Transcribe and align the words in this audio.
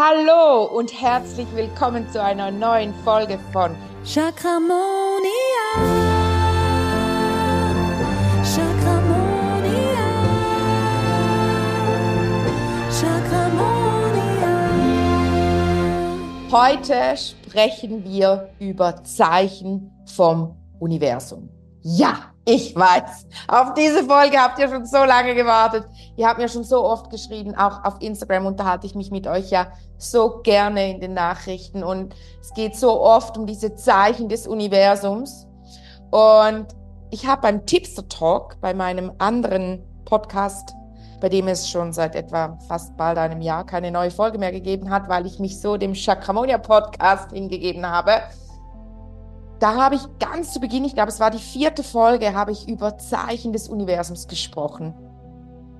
Hallo 0.00 0.62
und 0.62 0.92
herzlich 1.02 1.48
willkommen 1.56 2.08
zu 2.12 2.22
einer 2.22 2.52
neuen 2.52 2.94
Folge 3.02 3.36
von 3.52 3.74
Chakramonia. 4.04 4.70
Chakramonia. 8.44 9.98
Chakramonia. 13.00 13.66
Heute 16.52 17.16
sprechen 17.16 18.04
wir 18.04 18.50
über 18.60 19.02
Zeichen 19.02 19.90
vom 20.14 20.54
Universum. 20.78 21.48
Ja, 21.82 22.32
ich 22.48 22.74
weiß. 22.74 23.26
Auf 23.46 23.74
diese 23.74 24.04
Folge 24.04 24.38
habt 24.38 24.58
ihr 24.58 24.68
schon 24.70 24.86
so 24.86 25.04
lange 25.04 25.34
gewartet. 25.34 25.86
Ihr 26.16 26.26
habt 26.26 26.38
mir 26.38 26.48
schon 26.48 26.64
so 26.64 26.82
oft 26.82 27.10
geschrieben. 27.10 27.54
Auch 27.54 27.84
auf 27.84 28.00
Instagram 28.00 28.46
unterhalte 28.46 28.86
ich 28.86 28.94
mich 28.94 29.10
mit 29.10 29.26
euch 29.26 29.50
ja 29.50 29.66
so 29.98 30.40
gerne 30.42 30.90
in 30.90 30.98
den 30.98 31.12
Nachrichten. 31.12 31.84
Und 31.84 32.14
es 32.40 32.54
geht 32.54 32.74
so 32.74 33.02
oft 33.02 33.36
um 33.36 33.44
diese 33.44 33.74
Zeichen 33.74 34.30
des 34.30 34.46
Universums. 34.46 35.46
Und 36.10 36.68
ich 37.10 37.26
habe 37.26 37.42
beim 37.42 37.66
Tipster 37.66 38.08
Talk, 38.08 38.58
bei 38.62 38.72
meinem 38.72 39.12
anderen 39.18 39.84
Podcast, 40.06 40.72
bei 41.20 41.28
dem 41.28 41.48
es 41.48 41.68
schon 41.68 41.92
seit 41.92 42.14
etwa 42.14 42.58
fast 42.66 42.96
bald 42.96 43.18
einem 43.18 43.42
Jahr 43.42 43.66
keine 43.66 43.90
neue 43.90 44.10
Folge 44.10 44.38
mehr 44.38 44.52
gegeben 44.52 44.88
hat, 44.88 45.06
weil 45.10 45.26
ich 45.26 45.38
mich 45.38 45.60
so 45.60 45.76
dem 45.76 45.94
Chakramonia 45.94 46.56
Podcast 46.56 47.30
hingegeben 47.30 47.86
habe, 47.86 48.22
da 49.58 49.74
habe 49.74 49.96
ich 49.96 50.02
ganz 50.18 50.52
zu 50.52 50.60
Beginn, 50.60 50.84
ich 50.84 50.94
glaube, 50.94 51.10
es 51.10 51.20
war 51.20 51.30
die 51.30 51.38
vierte 51.38 51.82
Folge, 51.82 52.34
habe 52.34 52.52
ich 52.52 52.68
über 52.68 52.98
Zeichen 52.98 53.52
des 53.52 53.68
Universums 53.68 54.28
gesprochen. 54.28 54.94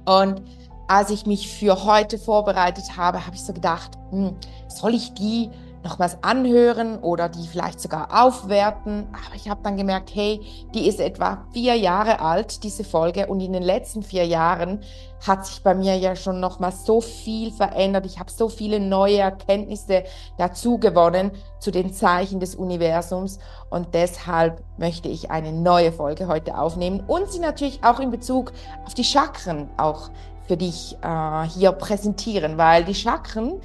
Und 0.04 0.42
als 0.88 1.10
ich 1.10 1.26
mich 1.26 1.48
für 1.48 1.84
heute 1.84 2.18
vorbereitet 2.18 2.96
habe, 2.96 3.26
habe 3.26 3.36
ich 3.36 3.44
so 3.44 3.52
gedacht, 3.52 3.92
hm, 4.10 4.36
soll 4.68 4.94
ich 4.94 5.12
die 5.14 5.50
nochmals 5.82 6.18
anhören 6.22 6.98
oder 6.98 7.28
die 7.28 7.46
vielleicht 7.46 7.80
sogar 7.80 8.08
aufwerten. 8.24 9.06
Aber 9.12 9.34
ich 9.34 9.48
habe 9.48 9.60
dann 9.62 9.76
gemerkt, 9.76 10.10
hey, 10.14 10.40
die 10.74 10.88
ist 10.88 11.00
etwa 11.00 11.46
vier 11.52 11.76
Jahre 11.76 12.20
alt, 12.20 12.62
diese 12.64 12.84
Folge. 12.84 13.26
Und 13.26 13.40
in 13.40 13.52
den 13.52 13.62
letzten 13.62 14.02
vier 14.02 14.26
Jahren 14.26 14.80
hat 15.26 15.46
sich 15.46 15.62
bei 15.62 15.74
mir 15.74 15.96
ja 15.96 16.14
schon 16.16 16.40
nochmal 16.40 16.72
so 16.72 17.00
viel 17.00 17.50
verändert. 17.50 18.06
Ich 18.06 18.18
habe 18.18 18.30
so 18.30 18.48
viele 18.48 18.80
neue 18.80 19.18
Erkenntnisse 19.18 20.04
dazu 20.36 20.78
gewonnen 20.78 21.32
zu 21.58 21.70
den 21.70 21.92
Zeichen 21.92 22.40
des 22.40 22.54
Universums. 22.54 23.38
Und 23.70 23.94
deshalb 23.94 24.62
möchte 24.76 25.08
ich 25.08 25.30
eine 25.30 25.52
neue 25.52 25.92
Folge 25.92 26.28
heute 26.28 26.56
aufnehmen 26.56 27.02
und 27.06 27.30
sie 27.30 27.40
natürlich 27.40 27.82
auch 27.84 28.00
in 28.00 28.10
Bezug 28.10 28.52
auf 28.86 28.94
die 28.94 29.04
Chakren 29.04 29.68
auch 29.76 30.10
für 30.46 30.56
dich 30.56 30.96
äh, 31.02 31.42
hier 31.44 31.72
präsentieren, 31.72 32.56
weil 32.56 32.84
die 32.84 32.94
Chakren 32.94 33.60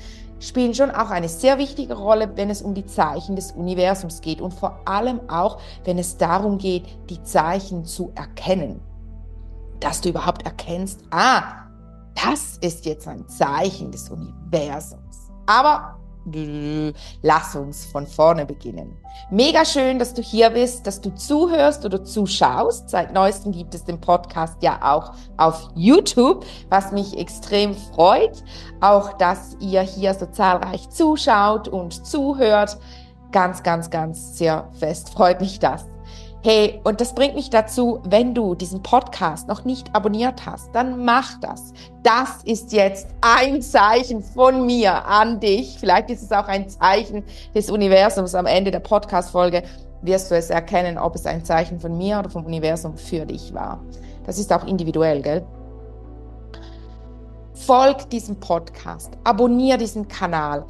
spielen 0.48 0.74
schon 0.74 0.92
auch 0.92 1.10
eine 1.10 1.30
sehr 1.30 1.58
wichtige 1.58 1.94
Rolle, 1.96 2.32
wenn 2.36 2.50
es 2.50 2.62
um 2.62 2.74
die 2.74 2.86
Zeichen 2.86 3.36
des 3.36 3.52
Universums 3.52 4.22
geht 4.22 4.42
und 4.42 4.54
vor 4.54 4.80
allem 4.86 5.22
auch, 5.30 5.60
wenn 5.86 5.98
es 5.98 6.18
darum 6.18 6.58
geht, 6.58 6.86
die 7.10 7.24
Zeichen 7.24 7.86
zu 7.86 8.12
erkennen. 8.16 8.82
Dass 9.80 10.02
du 10.02 10.10
überhaupt 10.10 10.46
erkennst, 10.46 11.02
ah, 11.12 11.44
das 12.16 12.58
ist 12.58 12.86
jetzt 12.86 13.08
ein 13.08 13.28
Zeichen 13.28 13.92
des 13.92 14.10
Universums. 14.10 15.32
Aber 15.46 15.98
Lass 17.22 17.56
uns 17.56 17.86
von 17.86 18.08
vorne 18.08 18.46
beginnen. 18.46 18.98
Mega 19.30 19.66
schön, 19.66 20.00
dass 20.00 20.14
du 20.14 20.22
hier 20.22 20.50
bist, 20.50 20.88
dass 20.88 21.02
du 21.02 21.14
zuhörst 21.14 21.86
oder 21.86 22.04
zuschaust. 22.04 22.90
Seit 22.90 23.14
neuestem 23.14 23.52
gibt 23.52 23.76
es 23.76 23.84
den 23.84 24.00
Podcast 24.00 24.62
ja 24.62 24.80
auch 24.82 25.14
auf 25.38 25.70
YouTube, 25.76 26.46
was 26.70 26.92
mich 26.92 27.18
extrem 27.18 27.76
freut. 27.76 28.44
Auch, 28.80 29.14
dass 29.14 29.58
ihr 29.60 29.82
hier 29.82 30.14
so 30.14 30.26
zahlreich 30.28 30.90
zuschaut 30.90 31.68
und 31.68 32.06
zuhört. 32.06 32.78
Ganz, 33.32 33.64
ganz, 33.64 33.90
ganz 33.90 34.38
sehr 34.38 34.70
fest 34.80 35.10
freut 35.10 35.42
mich 35.42 35.60
das. 35.60 35.93
Hey, 36.46 36.82
und 36.84 37.00
das 37.00 37.16
bringt 37.16 37.36
mich 37.36 37.50
dazu, 37.50 38.02
wenn 38.04 38.36
du 38.36 38.54
diesen 38.54 38.84
Podcast 38.84 39.48
noch 39.48 39.64
nicht 39.64 39.96
abonniert 39.96 40.46
hast, 40.46 40.76
dann 40.76 41.06
mach 41.06 41.40
das. 41.40 41.72
Das 42.04 42.44
ist 42.44 42.74
jetzt 42.74 43.08
ein 43.22 43.62
Zeichen 43.62 44.22
von 44.22 44.66
mir 44.66 45.06
an 45.06 45.40
dich. 45.40 45.78
Vielleicht 45.80 46.10
ist 46.10 46.22
es 46.22 46.34
auch 46.34 46.50
ein 46.50 46.68
Zeichen 46.68 47.24
des 47.56 47.72
Universums. 47.72 48.36
Am 48.36 48.46
Ende 48.46 48.72
der 48.72 48.82
Podcast-Folge 48.82 49.64
wirst 50.02 50.32
du 50.32 50.36
es 50.36 50.50
erkennen, 50.50 50.98
ob 50.98 51.16
es 51.16 51.26
ein 51.26 51.46
Zeichen 51.46 51.80
von 51.80 51.98
mir 51.98 52.20
oder 52.20 52.30
vom 52.30 52.46
Universum 52.46 52.98
für 52.98 53.26
dich 53.26 53.54
war. 53.54 53.80
Das 54.26 54.38
ist 54.38 54.52
auch 54.52 54.68
individuell, 54.68 55.22
gell? 55.22 55.46
Folg 57.54 58.10
diesem 58.10 58.38
Podcast, 58.38 59.14
abonniere 59.24 59.78
diesen 59.78 60.10
Kanal, 60.10 60.66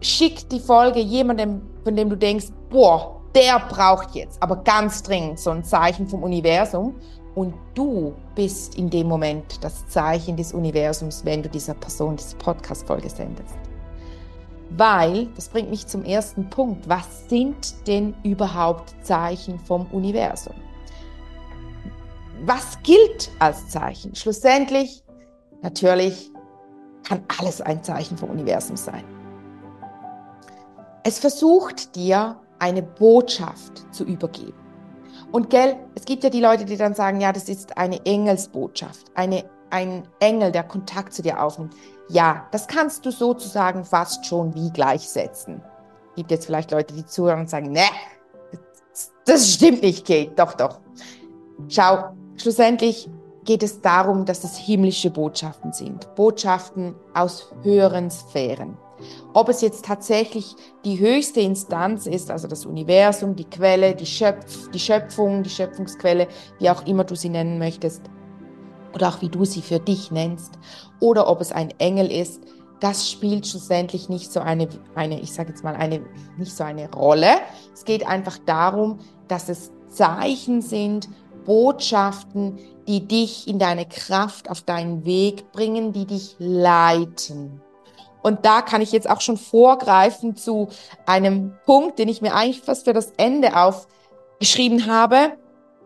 schick 0.00 0.48
die 0.48 0.58
Folge 0.58 0.98
jemandem, 0.98 1.62
von 1.84 1.94
dem 1.94 2.10
du 2.10 2.16
denkst, 2.16 2.46
boah, 2.70 3.19
der 3.34 3.60
braucht 3.60 4.14
jetzt 4.14 4.42
aber 4.42 4.56
ganz 4.56 5.02
dringend 5.02 5.38
so 5.38 5.50
ein 5.50 5.64
Zeichen 5.64 6.08
vom 6.08 6.22
Universum. 6.22 6.96
Und 7.34 7.54
du 7.74 8.14
bist 8.34 8.74
in 8.74 8.90
dem 8.90 9.06
Moment 9.06 9.62
das 9.62 9.86
Zeichen 9.88 10.36
des 10.36 10.52
Universums, 10.52 11.24
wenn 11.24 11.42
du 11.42 11.48
dieser 11.48 11.74
Person 11.74 12.16
diese 12.16 12.36
Podcast-Folge 12.36 13.08
sendest. 13.08 13.54
Weil, 14.70 15.26
das 15.36 15.48
bringt 15.48 15.70
mich 15.70 15.86
zum 15.86 16.04
ersten 16.04 16.50
Punkt, 16.50 16.88
was 16.88 17.28
sind 17.28 17.86
denn 17.86 18.14
überhaupt 18.24 18.94
Zeichen 19.02 19.58
vom 19.60 19.86
Universum? 19.92 20.54
Was 22.44 22.82
gilt 22.82 23.30
als 23.38 23.68
Zeichen? 23.68 24.14
Schlussendlich, 24.14 25.04
natürlich, 25.62 26.30
kann 27.04 27.22
alles 27.38 27.60
ein 27.60 27.82
Zeichen 27.82 28.16
vom 28.16 28.30
Universum 28.30 28.76
sein. 28.76 29.04
Es 31.04 31.18
versucht 31.18 31.96
dir 31.96 32.40
eine 32.60 32.82
Botschaft 32.82 33.92
zu 33.92 34.04
übergeben. 34.04 34.54
Und 35.32 35.50
gell, 35.50 35.76
es 35.94 36.04
gibt 36.04 36.24
ja 36.24 36.30
die 36.30 36.40
Leute, 36.40 36.64
die 36.64 36.76
dann 36.76 36.94
sagen, 36.94 37.20
ja, 37.20 37.32
das 37.32 37.48
ist 37.48 37.76
eine 37.76 38.04
Engelsbotschaft, 38.04 39.06
eine, 39.14 39.44
ein 39.70 40.06
Engel, 40.20 40.52
der 40.52 40.64
Kontakt 40.64 41.12
zu 41.12 41.22
dir 41.22 41.42
aufnimmt. 41.42 41.74
Ja, 42.08 42.46
das 42.50 42.66
kannst 42.66 43.06
du 43.06 43.10
sozusagen 43.10 43.84
fast 43.84 44.26
schon 44.26 44.54
wie 44.54 44.70
gleichsetzen. 44.70 45.62
Gibt 46.16 46.30
jetzt 46.32 46.46
vielleicht 46.46 46.72
Leute, 46.72 46.94
die 46.94 47.06
zuhören 47.06 47.40
und 47.40 47.50
sagen, 47.50 47.70
ne, 47.70 47.84
das 49.24 49.52
stimmt 49.52 49.82
nicht, 49.82 50.06
Kate. 50.06 50.32
Doch, 50.34 50.54
doch. 50.54 50.80
Schau, 51.68 52.10
schlussendlich 52.36 53.08
geht 53.44 53.62
es 53.62 53.80
darum, 53.80 54.24
dass 54.24 54.42
es 54.42 54.56
himmlische 54.56 55.10
Botschaften 55.10 55.72
sind. 55.72 56.12
Botschaften 56.16 56.94
aus 57.14 57.52
höheren 57.62 58.10
Sphären. 58.10 58.76
Ob 59.32 59.48
es 59.48 59.60
jetzt 59.60 59.84
tatsächlich 59.84 60.56
die 60.84 60.98
höchste 60.98 61.40
Instanz 61.40 62.06
ist, 62.06 62.30
also 62.30 62.48
das 62.48 62.66
Universum, 62.66 63.36
die 63.36 63.44
Quelle, 63.44 63.94
die, 63.94 64.06
Schöpf 64.06 64.70
die 64.70 64.78
Schöpfung, 64.78 65.42
die 65.42 65.50
Schöpfungsquelle, 65.50 66.28
wie 66.58 66.70
auch 66.70 66.86
immer 66.86 67.04
du 67.04 67.14
sie 67.14 67.28
nennen 67.28 67.58
möchtest, 67.58 68.02
oder 68.94 69.08
auch 69.08 69.22
wie 69.22 69.28
du 69.28 69.44
sie 69.44 69.62
für 69.62 69.78
dich 69.78 70.10
nennst, 70.10 70.58
oder 71.00 71.28
ob 71.28 71.40
es 71.40 71.52
ein 71.52 71.70
Engel 71.78 72.10
ist, 72.10 72.42
das 72.80 73.10
spielt 73.10 73.46
schlussendlich 73.46 74.08
nicht 74.08 74.32
so 74.32 74.40
eine, 74.40 74.68
eine 74.94 75.20
ich 75.20 75.32
sage 75.32 75.50
jetzt 75.50 75.62
mal, 75.62 75.76
eine, 75.76 76.00
nicht 76.38 76.56
so 76.56 76.64
eine 76.64 76.90
Rolle. 76.90 77.36
Es 77.74 77.84
geht 77.84 78.06
einfach 78.06 78.38
darum, 78.46 78.98
dass 79.28 79.48
es 79.48 79.70
Zeichen 79.88 80.62
sind, 80.62 81.08
Botschaften, 81.44 82.58
die 82.86 83.06
dich 83.06 83.48
in 83.48 83.58
deine 83.58 83.86
Kraft, 83.86 84.50
auf 84.50 84.62
deinen 84.62 85.04
Weg 85.04 85.52
bringen, 85.52 85.92
die 85.92 86.06
dich 86.06 86.36
leiten. 86.38 87.60
Und 88.22 88.44
da 88.44 88.62
kann 88.62 88.82
ich 88.82 88.92
jetzt 88.92 89.08
auch 89.08 89.20
schon 89.20 89.36
vorgreifen 89.36 90.36
zu 90.36 90.68
einem 91.06 91.54
Punkt, 91.64 91.98
den 91.98 92.08
ich 92.08 92.22
mir 92.22 92.34
eigentlich 92.34 92.62
fast 92.62 92.84
für 92.84 92.92
das 92.92 93.12
Ende 93.16 93.52
aufgeschrieben 93.56 94.86
habe, 94.86 95.32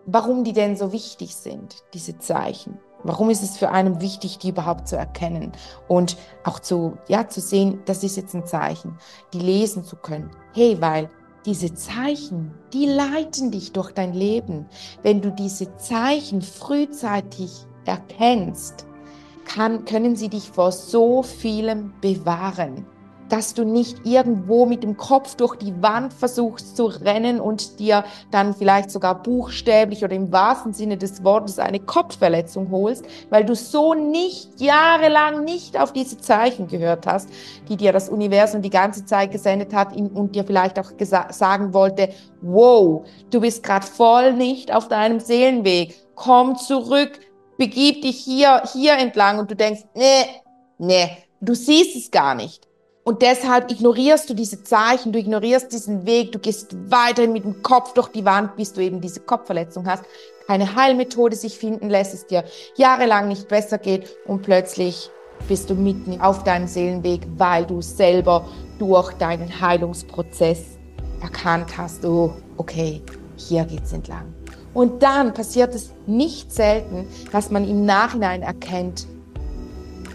warum 0.06 0.44
die 0.44 0.52
denn 0.52 0.76
so 0.76 0.92
wichtig 0.92 1.36
sind, 1.36 1.76
diese 1.92 2.18
Zeichen. 2.18 2.78
Warum 3.04 3.28
ist 3.28 3.42
es 3.42 3.58
für 3.58 3.70
einen 3.70 4.00
wichtig, 4.00 4.38
die 4.38 4.48
überhaupt 4.48 4.88
zu 4.88 4.96
erkennen 4.96 5.52
und 5.88 6.16
auch 6.42 6.58
zu, 6.58 6.96
ja, 7.06 7.28
zu 7.28 7.40
sehen, 7.40 7.82
das 7.84 8.02
ist 8.02 8.16
jetzt 8.16 8.34
ein 8.34 8.46
Zeichen, 8.46 8.98
die 9.34 9.40
lesen 9.40 9.84
zu 9.84 9.96
können. 9.96 10.30
Hey, 10.54 10.80
weil 10.80 11.10
diese 11.44 11.74
Zeichen, 11.74 12.54
die 12.72 12.86
leiten 12.86 13.50
dich 13.50 13.72
durch 13.72 13.92
dein 13.92 14.14
Leben. 14.14 14.66
Wenn 15.02 15.20
du 15.20 15.30
diese 15.30 15.76
Zeichen 15.76 16.40
frühzeitig 16.40 17.66
erkennst, 17.84 18.86
kann, 19.44 19.84
können 19.84 20.16
sie 20.16 20.28
dich 20.28 20.50
vor 20.50 20.72
so 20.72 21.22
vielem 21.22 21.92
bewahren, 22.00 22.86
dass 23.28 23.54
du 23.54 23.64
nicht 23.64 24.04
irgendwo 24.04 24.66
mit 24.66 24.82
dem 24.82 24.96
Kopf 24.96 25.34
durch 25.34 25.56
die 25.56 25.82
Wand 25.82 26.12
versuchst 26.12 26.76
zu 26.76 26.86
rennen 26.86 27.40
und 27.40 27.78
dir 27.78 28.04
dann 28.30 28.54
vielleicht 28.54 28.90
sogar 28.90 29.22
buchstäblich 29.22 30.04
oder 30.04 30.14
im 30.14 30.30
wahrsten 30.30 30.72
Sinne 30.72 30.96
des 30.98 31.24
Wortes 31.24 31.58
eine 31.58 31.80
Kopfverletzung 31.80 32.70
holst, 32.70 33.04
weil 33.30 33.44
du 33.44 33.54
so 33.54 33.94
nicht 33.94 34.60
jahrelang 34.60 35.44
nicht 35.44 35.80
auf 35.80 35.92
diese 35.92 36.18
Zeichen 36.18 36.68
gehört 36.68 37.06
hast, 37.06 37.28
die 37.68 37.76
dir 37.76 37.92
das 37.92 38.08
Universum 38.08 38.62
die 38.62 38.70
ganze 38.70 39.04
Zeit 39.04 39.32
gesendet 39.32 39.74
hat 39.74 39.96
und 39.96 40.34
dir 40.34 40.44
vielleicht 40.44 40.78
auch 40.78 40.92
sagen 41.30 41.72
wollte, 41.72 42.10
wow, 42.42 43.06
du 43.30 43.40
bist 43.40 43.62
gerade 43.62 43.86
voll 43.86 44.34
nicht 44.34 44.72
auf 44.72 44.88
deinem 44.88 45.18
Seelenweg, 45.18 45.94
komm 46.14 46.56
zurück, 46.56 47.18
begib 47.56 48.02
dich 48.02 48.18
hier, 48.18 48.62
hier 48.72 48.94
entlang 48.94 49.38
und 49.38 49.50
du 49.50 49.56
denkst, 49.56 49.82
nee, 49.94 50.24
nee, 50.78 51.10
du 51.40 51.54
siehst 51.54 51.96
es 51.96 52.10
gar 52.10 52.34
nicht. 52.34 52.66
Und 53.04 53.20
deshalb 53.20 53.70
ignorierst 53.70 54.30
du 54.30 54.34
diese 54.34 54.64
Zeichen, 54.64 55.12
du 55.12 55.18
ignorierst 55.18 55.70
diesen 55.72 56.06
Weg, 56.06 56.32
du 56.32 56.38
gehst 56.38 56.74
weiterhin 56.90 57.32
mit 57.34 57.44
dem 57.44 57.62
Kopf 57.62 57.92
durch 57.92 58.08
die 58.08 58.24
Wand, 58.24 58.56
bis 58.56 58.72
du 58.72 58.80
eben 58.80 59.00
diese 59.02 59.20
Kopfverletzung 59.20 59.86
hast, 59.86 60.04
keine 60.46 60.74
Heilmethode 60.74 61.36
sich 61.36 61.58
finden 61.58 61.90
lässt, 61.90 62.14
es 62.14 62.26
dir 62.26 62.44
jahrelang 62.76 63.28
nicht 63.28 63.48
besser 63.48 63.76
geht 63.76 64.08
und 64.26 64.42
plötzlich 64.42 65.10
bist 65.48 65.68
du 65.68 65.74
mitten 65.74 66.20
auf 66.20 66.44
deinem 66.44 66.66
Seelenweg, 66.66 67.26
weil 67.36 67.66
du 67.66 67.82
selber 67.82 68.48
durch 68.78 69.12
deinen 69.14 69.60
Heilungsprozess 69.60 70.78
erkannt 71.20 71.76
hast, 71.76 72.04
oh, 72.06 72.32
okay, 72.56 73.02
hier 73.36 73.64
geht's 73.64 73.92
entlang. 73.92 74.33
Und 74.74 75.02
dann 75.02 75.32
passiert 75.32 75.74
es 75.74 75.92
nicht 76.06 76.52
selten, 76.52 77.06
dass 77.32 77.50
man 77.50 77.66
im 77.66 77.86
Nachhinein 77.86 78.42
erkennt, 78.42 79.06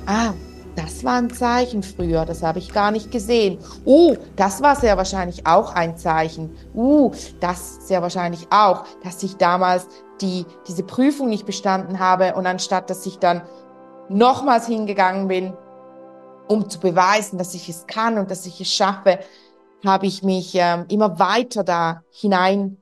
ah, 0.05 0.33
das 0.75 1.03
war 1.03 1.15
ein 1.15 1.29
Zeichen 1.29 1.83
früher, 1.83 2.25
das 2.25 2.43
habe 2.43 2.59
ich 2.59 2.73
gar 2.73 2.91
nicht 2.91 3.11
gesehen. 3.11 3.57
Oh, 3.85 4.15
das 4.35 4.61
war 4.61 4.75
sehr 4.75 4.97
wahrscheinlich 4.97 5.45
auch 5.45 5.73
ein 5.73 5.97
Zeichen. 5.97 6.55
Uh, 6.73 7.11
das 7.39 7.87
sehr 7.87 8.01
wahrscheinlich 8.01 8.47
auch, 8.49 8.85
dass 9.03 9.23
ich 9.23 9.35
damals 9.37 9.87
die, 10.21 10.45
diese 10.67 10.83
Prüfung 10.83 11.29
nicht 11.29 11.45
bestanden 11.45 11.99
habe 11.99 12.35
und 12.35 12.45
anstatt, 12.45 12.89
dass 12.89 13.05
ich 13.05 13.19
dann 13.19 13.41
nochmals 14.09 14.67
hingegangen 14.67 15.27
bin, 15.27 15.53
um 16.47 16.69
zu 16.69 16.79
beweisen, 16.79 17.37
dass 17.37 17.53
ich 17.53 17.69
es 17.69 17.85
kann 17.87 18.17
und 18.17 18.31
dass 18.31 18.45
ich 18.45 18.59
es 18.59 18.71
schaffe, 18.71 19.19
habe 19.85 20.07
ich 20.07 20.23
mich 20.23 20.55
ähm, 20.55 20.85
immer 20.89 21.19
weiter 21.19 21.63
da 21.63 22.03
hinein 22.11 22.78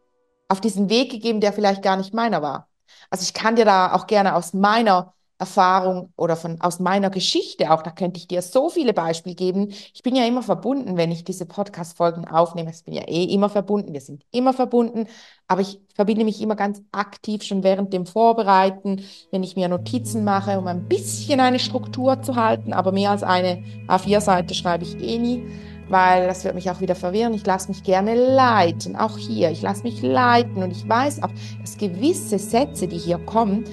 auf 0.48 0.62
diesen 0.62 0.90
Weg 0.90 1.12
gegeben, 1.12 1.42
der 1.42 1.54
vielleicht 1.54 1.82
gar 1.82 1.98
nicht 1.98 2.14
meiner 2.14 2.42
war. 2.42 2.70
Also 3.10 3.24
ich 3.24 3.34
kann 3.34 3.56
dir 3.56 3.66
da 3.66 3.94
auch 3.94 4.08
gerne 4.08 4.36
aus 4.36 4.54
meiner 4.54 5.14
Erfahrung 5.40 6.12
oder 6.16 6.36
von, 6.36 6.60
aus 6.62 6.80
meiner 6.80 7.12
Geschichte 7.12 7.72
auch, 7.72 7.84
da 7.84 7.92
könnte 7.92 8.20
ich 8.20 8.28
dir 8.28 8.42
so 8.42 8.70
viele 8.70 8.94
Beispiele 8.94 9.36
geben. 9.36 9.70
Ich 9.94 10.02
bin 10.02 10.16
ja 10.16 10.26
immer 10.26 10.42
verbunden, 10.42 10.98
wenn 10.98 11.12
ich 11.12 11.24
diese 11.24 11.46
Podcast-Folgen 11.46 12.28
aufnehme. 12.28 12.72
Ich 12.72 12.84
bin 12.84 12.96
ja 12.96 13.04
eh 13.04 13.26
immer 13.26 13.50
verbunden, 13.50 13.94
wir 13.94 14.02
sind 14.02 14.24
immer 14.32 14.54
verbunden, 14.54 15.06
aber 15.48 15.62
ich 15.62 15.80
verbinde 15.94 16.26
mich 16.26 16.42
immer 16.42 16.56
ganz 16.56 16.82
aktiv 16.92 17.44
schon 17.44 17.64
während 17.64 17.94
dem 17.94 18.08
Vorbereiten, 18.08 19.04
wenn 19.32 19.44
ich 19.44 19.56
mir 19.56 19.68
Notizen 19.68 20.24
mache, 20.24 20.58
um 20.58 20.66
ein 20.66 20.88
bisschen 20.88 21.40
eine 21.40 21.60
Struktur 21.60 22.22
zu 22.24 22.36
halten, 22.36 22.74
aber 22.74 22.92
mehr 22.92 23.12
als 23.12 23.22
eine 23.22 23.64
A4-Seite 23.88 24.56
schreibe 24.56 24.86
ich 24.86 25.00
eh 25.00 25.20
nie 25.20 25.44
weil 25.90 26.28
das 26.28 26.44
wird 26.44 26.56
mich 26.56 26.70
auch 26.70 26.82
wieder 26.82 26.96
verwirren. 26.96 27.34
Ich 27.34 27.46
lasse 27.46 27.70
mich 27.70 27.84
gerne 27.84 28.16
leiten, 28.16 28.96
auch 28.96 29.18
hier. 29.18 29.52
Ich 29.52 29.62
lasse 29.62 29.84
mich 29.84 30.02
leiten 30.02 30.64
und 30.64 30.72
ich 30.72 30.88
weiß 30.88 31.24
auch, 31.24 31.32
dass 31.62 31.78
gewisse 31.78 32.40
Sätze, 32.40 32.88
die 32.88 32.98
hier 32.98 33.18
kommen, 33.20 33.64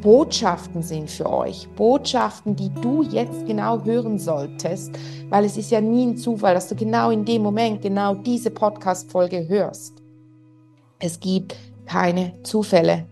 Botschaften 0.00 0.82
sind 0.82 1.10
für 1.10 1.30
euch. 1.30 1.68
Botschaften, 1.76 2.56
die 2.56 2.70
du 2.80 3.02
jetzt 3.02 3.46
genau 3.46 3.84
hören 3.84 4.18
solltest, 4.18 4.92
weil 5.28 5.44
es 5.44 5.58
ist 5.58 5.70
ja 5.70 5.80
nie 5.80 6.06
ein 6.06 6.16
Zufall, 6.16 6.54
dass 6.54 6.68
du 6.68 6.74
genau 6.74 7.10
in 7.10 7.24
dem 7.24 7.42
Moment 7.42 7.82
genau 7.82 8.14
diese 8.14 8.50
Podcast-Folge 8.50 9.46
hörst. 9.48 10.00
Es 10.98 11.20
gibt 11.20 11.54
keine 11.86 12.32
Zufälle. 12.42 13.06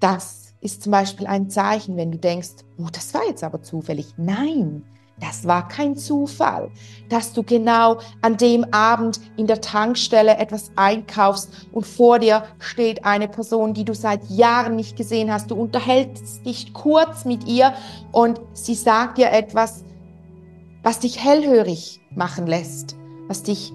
Das 0.00 0.54
ist 0.60 0.82
zum 0.82 0.92
Beispiel 0.92 1.26
ein 1.26 1.50
Zeichen, 1.50 1.96
wenn 1.96 2.12
du 2.12 2.18
denkst, 2.18 2.64
oh, 2.78 2.88
das 2.90 3.12
war 3.12 3.22
jetzt 3.28 3.44
aber 3.44 3.62
zufällig. 3.62 4.14
Nein, 4.16 4.84
das 5.20 5.46
war 5.46 5.66
kein 5.68 5.96
Zufall, 5.96 6.70
dass 7.08 7.32
du 7.32 7.42
genau 7.42 7.98
an 8.22 8.36
dem 8.36 8.64
Abend 8.72 9.20
in 9.36 9.46
der 9.46 9.60
Tankstelle 9.60 10.36
etwas 10.36 10.70
einkaufst 10.76 11.50
und 11.72 11.86
vor 11.86 12.18
dir 12.18 12.44
steht 12.58 13.04
eine 13.04 13.28
Person, 13.28 13.74
die 13.74 13.84
du 13.84 13.94
seit 13.94 14.28
Jahren 14.30 14.76
nicht 14.76 14.96
gesehen 14.96 15.32
hast. 15.32 15.50
Du 15.50 15.56
unterhältst 15.56 16.44
dich 16.46 16.72
kurz 16.72 17.24
mit 17.24 17.46
ihr 17.48 17.74
und 18.12 18.40
sie 18.52 18.74
sagt 18.74 19.18
dir 19.18 19.32
etwas, 19.32 19.84
was 20.82 21.00
dich 21.00 21.22
hellhörig 21.22 22.00
machen 22.14 22.46
lässt, 22.46 22.96
was 23.26 23.42
dich, 23.42 23.72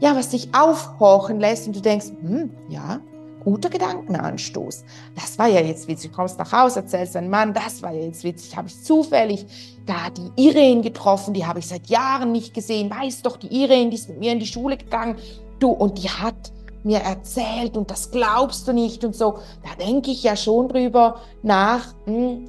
ja, 0.00 0.14
was 0.16 0.28
dich 0.28 0.54
aufhorchen 0.54 1.40
lässt 1.40 1.66
und 1.66 1.76
du 1.76 1.80
denkst, 1.80 2.06
hm, 2.22 2.50
ja, 2.68 3.00
guter 3.44 3.68
Gedankenanstoß. 3.68 4.84
Das 5.14 5.38
war 5.38 5.48
ja 5.48 5.60
jetzt 5.60 5.88
witzig. 5.88 6.10
Du 6.10 6.16
kommst 6.16 6.38
nach 6.38 6.52
Hause, 6.52 6.80
erzählst 6.80 7.14
deinem 7.14 7.30
Mann, 7.30 7.52
das 7.52 7.82
war 7.82 7.92
ja 7.92 8.02
jetzt 8.02 8.24
witzig. 8.24 8.56
Habe 8.56 8.68
ich 8.68 8.82
zufällig 8.82 9.46
da 9.86 10.10
die 10.10 10.30
Irene 10.42 10.82
getroffen, 10.82 11.34
die 11.34 11.44
habe 11.44 11.58
ich 11.58 11.66
seit 11.66 11.88
Jahren 11.88 12.32
nicht 12.32 12.54
gesehen. 12.54 12.90
Weiß 12.90 13.22
doch, 13.22 13.36
die 13.36 13.48
Irene, 13.48 13.90
die 13.90 13.96
ist 13.96 14.08
mit 14.08 14.18
mir 14.18 14.32
in 14.32 14.40
die 14.40 14.46
Schule 14.46 14.76
gegangen. 14.76 15.16
Du, 15.58 15.70
und 15.70 16.02
die 16.02 16.08
hat 16.08 16.52
mir 16.84 16.98
erzählt 16.98 17.76
und 17.76 17.90
das 17.90 18.10
glaubst 18.10 18.66
du 18.66 18.72
nicht 18.72 19.04
und 19.04 19.14
so. 19.14 19.38
Da 19.62 19.84
denke 19.84 20.10
ich 20.10 20.22
ja 20.22 20.36
schon 20.36 20.68
drüber 20.68 21.20
nach. 21.42 21.94
Hm, 22.04 22.48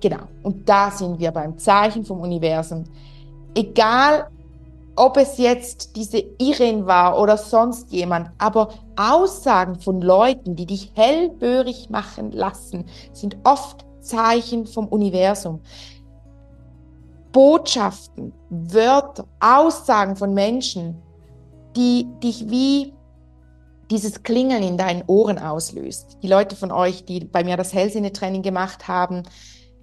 genau. 0.00 0.24
Und 0.42 0.68
da 0.68 0.90
sind 0.90 1.18
wir 1.18 1.30
beim 1.30 1.58
Zeichen 1.58 2.04
vom 2.04 2.20
Universum. 2.20 2.84
Egal, 3.54 4.28
ob 4.96 5.16
es 5.16 5.38
jetzt 5.38 5.96
diese 5.96 6.18
Irene 6.38 6.86
war 6.86 7.18
oder 7.18 7.36
sonst 7.36 7.92
jemand, 7.92 8.30
aber 8.38 8.68
Aussagen 8.96 9.80
von 9.80 10.00
Leuten, 10.00 10.56
die 10.56 10.66
dich 10.66 10.92
hellbörig 10.94 11.88
machen 11.90 12.32
lassen, 12.32 12.86
sind 13.12 13.36
oft 13.44 13.86
Zeichen 14.00 14.66
vom 14.66 14.88
Universum. 14.88 15.60
Botschaften, 17.32 18.32
Wörter, 18.48 19.24
Aussagen 19.38 20.16
von 20.16 20.34
Menschen, 20.34 21.00
die 21.76 22.06
dich 22.22 22.50
wie 22.50 22.92
dieses 23.90 24.22
Klingeln 24.22 24.62
in 24.62 24.76
deinen 24.76 25.02
Ohren 25.06 25.38
auslöst. 25.38 26.18
Die 26.22 26.28
Leute 26.28 26.56
von 26.56 26.72
euch, 26.72 27.04
die 27.04 27.24
bei 27.24 27.44
mir 27.44 27.56
das 27.56 27.72
Hellsinne-Training 27.72 28.42
gemacht 28.42 28.88
haben, 28.88 29.24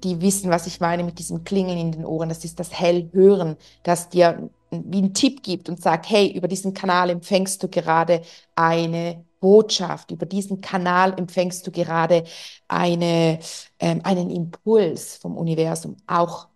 die 0.04 0.22
wissen, 0.22 0.50
was 0.50 0.68
ich 0.68 0.80
meine 0.80 1.04
mit 1.04 1.20
diesem 1.20 1.44
Klingeln 1.44 1.78
in 1.78 1.92
den 1.92 2.06
Ohren. 2.06 2.30
Das 2.30 2.46
ist 2.46 2.60
das 2.60 2.72
Hellhören, 2.72 3.58
das 3.84 4.10
dir 4.10 4.50
wie 4.72 4.98
einen 4.98 5.14
Tipp 5.14 5.44
gibt 5.44 5.70
und 5.70 5.82
sagt, 5.82 6.10
hey, 6.10 6.32
über 6.36 6.48
diesen 6.48 6.74
Kanal 6.74 7.10
empfängst 7.10 7.62
du 7.64 7.68
gerade 7.68 8.22
eine 8.56 9.26
Botschaft, 9.40 10.12
über 10.12 10.26
diesen 10.26 10.62
Kanal 10.62 11.14
empfängst 11.18 11.66
du 11.68 11.72
gerade 11.72 12.24
eine, 12.68 13.40
ähm, 13.80 14.02
einen 14.04 14.30
Impuls 14.30 15.18
vom 15.18 15.38
Universum, 15.38 15.98
auch 16.08 16.48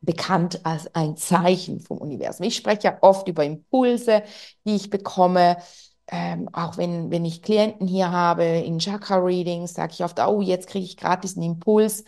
bekannt 0.00 0.64
als 0.64 0.94
ein 0.94 1.16
Zeichen 1.16 1.80
vom 1.80 1.98
Universum. 1.98 2.46
Ich 2.46 2.56
spreche 2.56 2.84
ja 2.84 2.98
oft 3.02 3.28
über 3.28 3.44
Impulse, 3.44 4.22
die 4.66 4.76
ich 4.76 4.90
bekomme. 4.90 5.58
Ähm, 6.12 6.48
auch 6.52 6.76
wenn, 6.76 7.10
wenn 7.10 7.24
ich 7.24 7.42
Klienten 7.42 7.86
hier 7.86 8.10
habe 8.10 8.44
in 8.44 8.80
Chakra-Readings, 8.80 9.74
sage 9.74 9.92
ich 9.92 10.02
oft, 10.04 10.18
oh, 10.18 10.40
jetzt 10.40 10.66
kriege 10.68 10.84
ich 10.84 10.96
gerade 10.96 11.20
diesen 11.20 11.42
Impuls. 11.42 12.04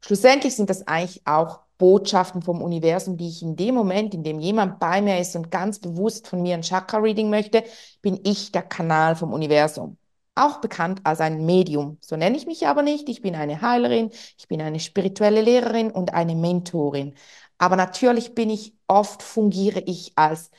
Schlussendlich 0.00 0.56
sind 0.56 0.70
das 0.70 0.86
eigentlich 0.88 1.26
auch 1.26 1.60
Botschaften 1.78 2.42
vom 2.42 2.62
Universum, 2.62 3.16
die 3.16 3.28
ich 3.28 3.42
in 3.42 3.56
dem 3.56 3.74
Moment, 3.74 4.14
in 4.14 4.24
dem 4.24 4.40
jemand 4.40 4.80
bei 4.80 5.00
mir 5.00 5.18
ist 5.20 5.36
und 5.36 5.50
ganz 5.50 5.78
bewusst 5.78 6.28
von 6.28 6.42
mir 6.42 6.54
ein 6.54 6.62
Chakra-Reading 6.62 7.30
möchte, 7.30 7.64
bin 8.02 8.20
ich 8.24 8.52
der 8.52 8.62
Kanal 8.62 9.16
vom 9.16 9.32
Universum. 9.32 9.96
Auch 10.34 10.60
bekannt 10.60 11.00
als 11.04 11.20
ein 11.20 11.46
Medium. 11.46 11.98
So 12.00 12.16
nenne 12.16 12.36
ich 12.36 12.46
mich 12.46 12.66
aber 12.66 12.82
nicht. 12.82 13.08
Ich 13.08 13.22
bin 13.22 13.34
eine 13.34 13.60
Heilerin, 13.62 14.10
ich 14.38 14.48
bin 14.48 14.60
eine 14.60 14.80
spirituelle 14.80 15.42
Lehrerin 15.42 15.90
und 15.90 16.14
eine 16.14 16.34
Mentorin. 16.34 17.14
Aber 17.58 17.76
natürlich 17.76 18.34
bin 18.34 18.50
ich 18.50 18.74
oft, 18.86 19.22
fungiere 19.22 19.80
ich 19.80 20.12
als 20.16 20.50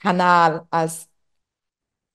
Kanal, 0.00 0.66
als 0.70 1.08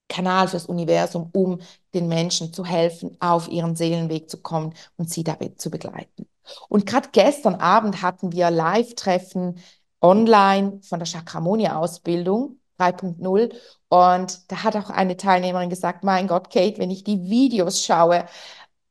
Kanal 0.10 0.48
fürs 0.48 0.66
Universum, 0.66 1.30
um 1.34 1.60
den 1.94 2.08
Menschen 2.08 2.52
zu 2.54 2.66
helfen, 2.66 3.16
auf 3.20 3.48
ihren 3.48 3.76
Seelenweg 3.76 4.30
zu 4.30 4.42
kommen 4.42 4.74
und 4.98 5.10
sie 5.10 5.24
dabei 5.24 5.50
zu 5.56 5.70
begleiten. 5.70 6.28
Und 6.70 6.86
gerade 6.86 7.10
gestern 7.12 7.56
Abend 7.56 8.02
hatten 8.02 8.32
wir 8.32 8.52
Live-Treffen 8.52 9.60
online 10.02 10.80
von 10.84 11.00
der 11.00 11.08
Chakramonia-Ausbildung 11.08 12.60
3.0 12.78 13.54
und 13.90 14.52
da 14.52 14.64
hat 14.64 14.76
auch 14.78 14.90
eine 14.90 15.18
Teilnehmerin 15.18 15.70
gesagt, 15.70 16.04
mein 16.04 16.28
Gott, 16.28 16.50
Kate, 16.52 16.78
wenn 16.78 16.92
ich 16.92 17.04
die 17.04 17.30
Videos 17.30 17.84
schaue, 17.84 18.26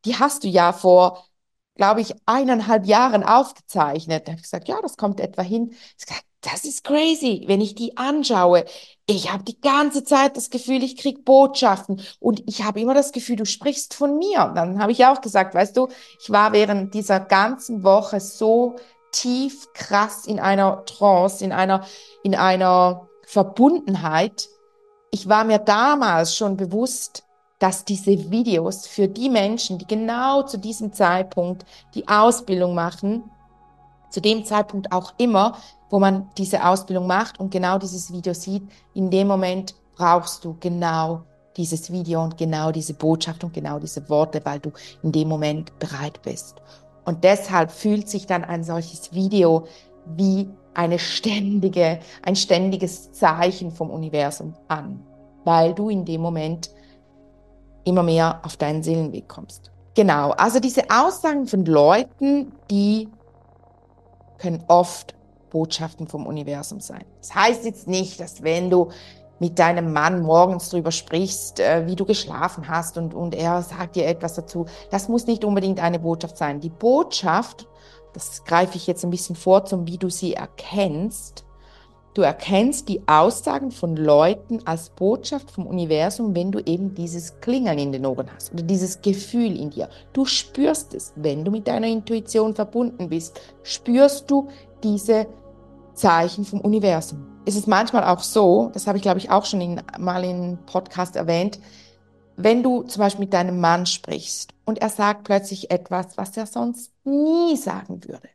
die 0.05 0.17
hast 0.17 0.45
du 0.45 0.49
ja 0.49 0.73
vor, 0.73 1.25
glaube 1.77 2.01
ich, 2.01 2.15
eineinhalb 2.27 2.87
Jahren 2.87 3.25
aufgezeichnet. 3.25 4.27
Da 4.27 4.33
habe 4.33 4.39
ich 4.41 4.45
gesagt, 4.45 4.69
ja, 4.69 4.81
das 4.83 4.97
kommt 4.97 5.21
etwa 5.21 5.43
hin. 5.43 5.75
Ich 5.99 6.07
gesagt, 6.07 6.25
das 6.43 6.65
ist 6.65 6.85
crazy, 6.85 7.45
wenn 7.47 7.61
ich 7.61 7.75
die 7.75 7.97
anschaue. 7.97 8.65
Ich 9.11 9.33
habe 9.33 9.43
die 9.43 9.59
ganze 9.59 10.05
Zeit 10.05 10.37
das 10.37 10.51
Gefühl, 10.51 10.83
ich 10.83 10.99
krieg 10.99 11.25
Botschaften 11.25 12.03
und 12.21 12.43
ich 12.47 12.63
habe 12.63 12.79
immer 12.79 12.93
das 12.93 13.13
Gefühl, 13.13 13.37
du 13.37 13.47
sprichst 13.47 13.95
von 13.95 14.19
mir. 14.19 14.45
Und 14.45 14.55
dann 14.55 14.83
habe 14.83 14.93
ich 14.93 15.07
auch 15.07 15.23
gesagt, 15.23 15.55
weißt 15.55 15.75
du, 15.79 15.89
ich 16.21 16.29
war 16.29 16.53
während 16.53 16.93
dieser 16.93 17.19
ganzen 17.19 17.85
Woche 17.85 18.21
so 18.21 18.77
tief 19.11 19.73
krass 19.73 20.27
in 20.27 20.39
einer 20.39 20.85
Trance, 20.85 21.43
in 21.43 21.53
einer, 21.53 21.87
in 22.23 22.35
einer 22.35 23.09
Verbundenheit. 23.25 24.51
Ich 25.11 25.27
war 25.27 25.45
mir 25.45 25.59
damals 25.59 26.37
schon 26.37 26.59
bewusst, 26.59 27.25
dass 27.59 27.87
diese 27.87 28.31
Videos 28.31 28.87
für 28.87 29.09
die 29.09 29.31
Menschen, 29.31 29.79
die 29.79 29.87
genau 29.87 30.43
zu 30.43 30.59
diesem 30.59 30.93
Zeitpunkt 30.93 31.65
die 31.95 32.07
Ausbildung 32.09 32.75
machen, 32.75 33.31
zu 34.11 34.21
dem 34.21 34.45
Zeitpunkt 34.45 34.93
auch 34.93 35.13
immer, 35.19 35.57
wo 35.91 35.99
man 35.99 36.29
diese 36.37 36.65
Ausbildung 36.67 37.07
macht 37.07 37.41
und 37.41 37.51
genau 37.51 37.79
dieses 37.79 38.13
Video 38.13 38.35
sieht, 38.35 38.63
in 38.95 39.11
dem 39.11 39.29
Moment 39.29 39.75
brauchst 39.97 40.45
du 40.45 40.57
genau 40.61 41.23
dieses 41.57 41.91
Video 41.91 42.23
und 42.23 42.37
genau 42.37 42.71
diese 42.71 42.95
Botschaft 42.95 43.43
und 43.43 43.53
genau 43.53 43.79
diese 43.79 44.09
Worte, 44.09 44.41
weil 44.45 44.61
du 44.61 44.73
in 45.03 45.13
dem 45.13 45.29
Moment 45.29 45.77
bereit 45.79 46.23
bist. 46.23 46.57
Und 47.05 47.25
deshalb 47.25 47.71
fühlt 47.71 48.09
sich 48.09 48.27
dann 48.27 48.45
ein 48.45 48.63
solches 48.63 49.13
Video 49.13 49.67
wie 50.17 50.49
eine 50.75 50.99
ständige, 50.99 51.99
ein 52.23 52.37
ständiges 52.37 53.13
Zeichen 53.13 53.73
vom 53.73 53.91
Universum 53.91 54.55
an, 54.69 55.01
weil 55.45 55.75
du 55.75 55.89
in 55.89 56.05
dem 56.05 56.21
Moment 56.21 56.71
immer 57.85 58.03
mehr 58.03 58.41
auf 58.45 58.57
deinen 58.57 58.83
Seelenweg 58.83 59.27
kommst. 59.29 59.73
Genau, 59.95 60.31
also 60.31 60.61
diese 60.61 60.85
Aussagen 60.91 61.47
von 61.47 61.65
Leuten, 61.65 62.53
die 62.71 63.09
können 64.39 64.65
oft 64.69 65.15
Botschaften 65.51 66.07
vom 66.07 66.27
Universum 66.27 66.81
sein. 66.81 67.05
Das 67.21 67.35
heißt 67.35 67.65
jetzt 67.65 67.89
nicht, 67.89 68.21
dass 68.21 68.43
wenn 68.43 68.71
du 68.71 68.91
mit 69.41 69.59
deinem 69.59 69.93
Mann 69.93 70.23
morgens 70.23 70.69
drüber 70.69 70.91
sprichst, 70.91 71.61
äh, 71.61 71.87
wie 71.87 71.97
du 71.97 72.05
geschlafen 72.05 72.69
hast 72.69 72.99
und, 72.99 73.15
und 73.15 73.35
er 73.35 73.63
sagt 73.63 73.97
dir 73.97 74.07
etwas 74.07 74.35
dazu, 74.35 74.67
das 74.91 75.09
muss 75.09 75.27
nicht 75.27 75.45
unbedingt 75.45 75.81
eine 75.81 76.01
Botschaft 76.01 76.37
sein. 76.37 76.61
Die 76.61 76.71
Botschaft, 76.71 77.67
das 78.15 78.45
greife 78.45 78.77
ich 78.77 78.87
jetzt 78.87 79.05
ein 79.05 79.11
bisschen 79.11 79.37
vor, 79.37 79.65
zum 79.65 79.87
wie 79.87 79.99
du 79.99 80.11
sie 80.11 80.35
erkennst, 80.35 81.45
Du 82.15 82.23
erkennst 82.23 82.89
die 82.89 83.03
Aussagen 83.07 83.71
von 83.71 83.97
Leuten 83.97 84.61
als 84.67 84.91
Botschaft 84.91 85.51
vom 85.51 85.67
Universum, 85.67 86.35
wenn 86.35 86.51
du 86.51 86.59
eben 86.61 86.95
dieses 86.95 87.41
Klingeln 87.41 87.79
in 87.79 87.93
den 87.93 88.07
Ohren 88.07 88.29
hast 88.35 88.53
oder 88.53 88.63
dieses 88.63 89.03
Gefühl 89.03 89.59
in 89.59 89.71
dir. 89.71 89.89
Du 90.13 90.25
spürst 90.25 90.95
es, 90.95 91.13
wenn 91.17 91.45
du 91.45 91.51
mit 91.51 91.69
deiner 91.69 91.87
Intuition 91.87 92.55
verbunden 92.55 93.09
bist, 93.09 93.41
spürst 93.63 94.31
du 94.31 94.49
diese 94.83 95.27
Zeichen 95.95 96.45
vom 96.45 96.61
Universum. 96.61 97.27
Es 97.45 97.57
ist 97.57 97.69
manchmal 97.69 98.05
auch 98.05 98.21
so, 98.21 98.71
das 98.73 98.87
habe 98.87 98.99
ich 98.99 99.03
glaube 99.03 99.19
ich 99.19 99.31
auch 99.31 99.45
schon 99.45 99.61
in, 99.61 99.83
mal 99.99 100.25
in 100.25 100.59
Podcast 100.67 101.17
erwähnt, 101.17 101.61
wenn 102.37 102.63
du 102.63 102.83
zum 102.83 103.01
Beispiel 103.01 103.25
mit 103.25 103.35
deinem 103.35 103.61
Mann 103.61 103.85
sprichst 103.85 104.55
und 104.65 104.81
er 104.81 104.89
sagt 104.89 105.25
plötzlich 105.25 105.71
etwas, 105.71 106.17
was 106.17 106.37
er 106.37 106.47
sonst 106.47 106.93
nie 107.05 107.57
sagen 107.57 108.05
würde. 108.05 108.29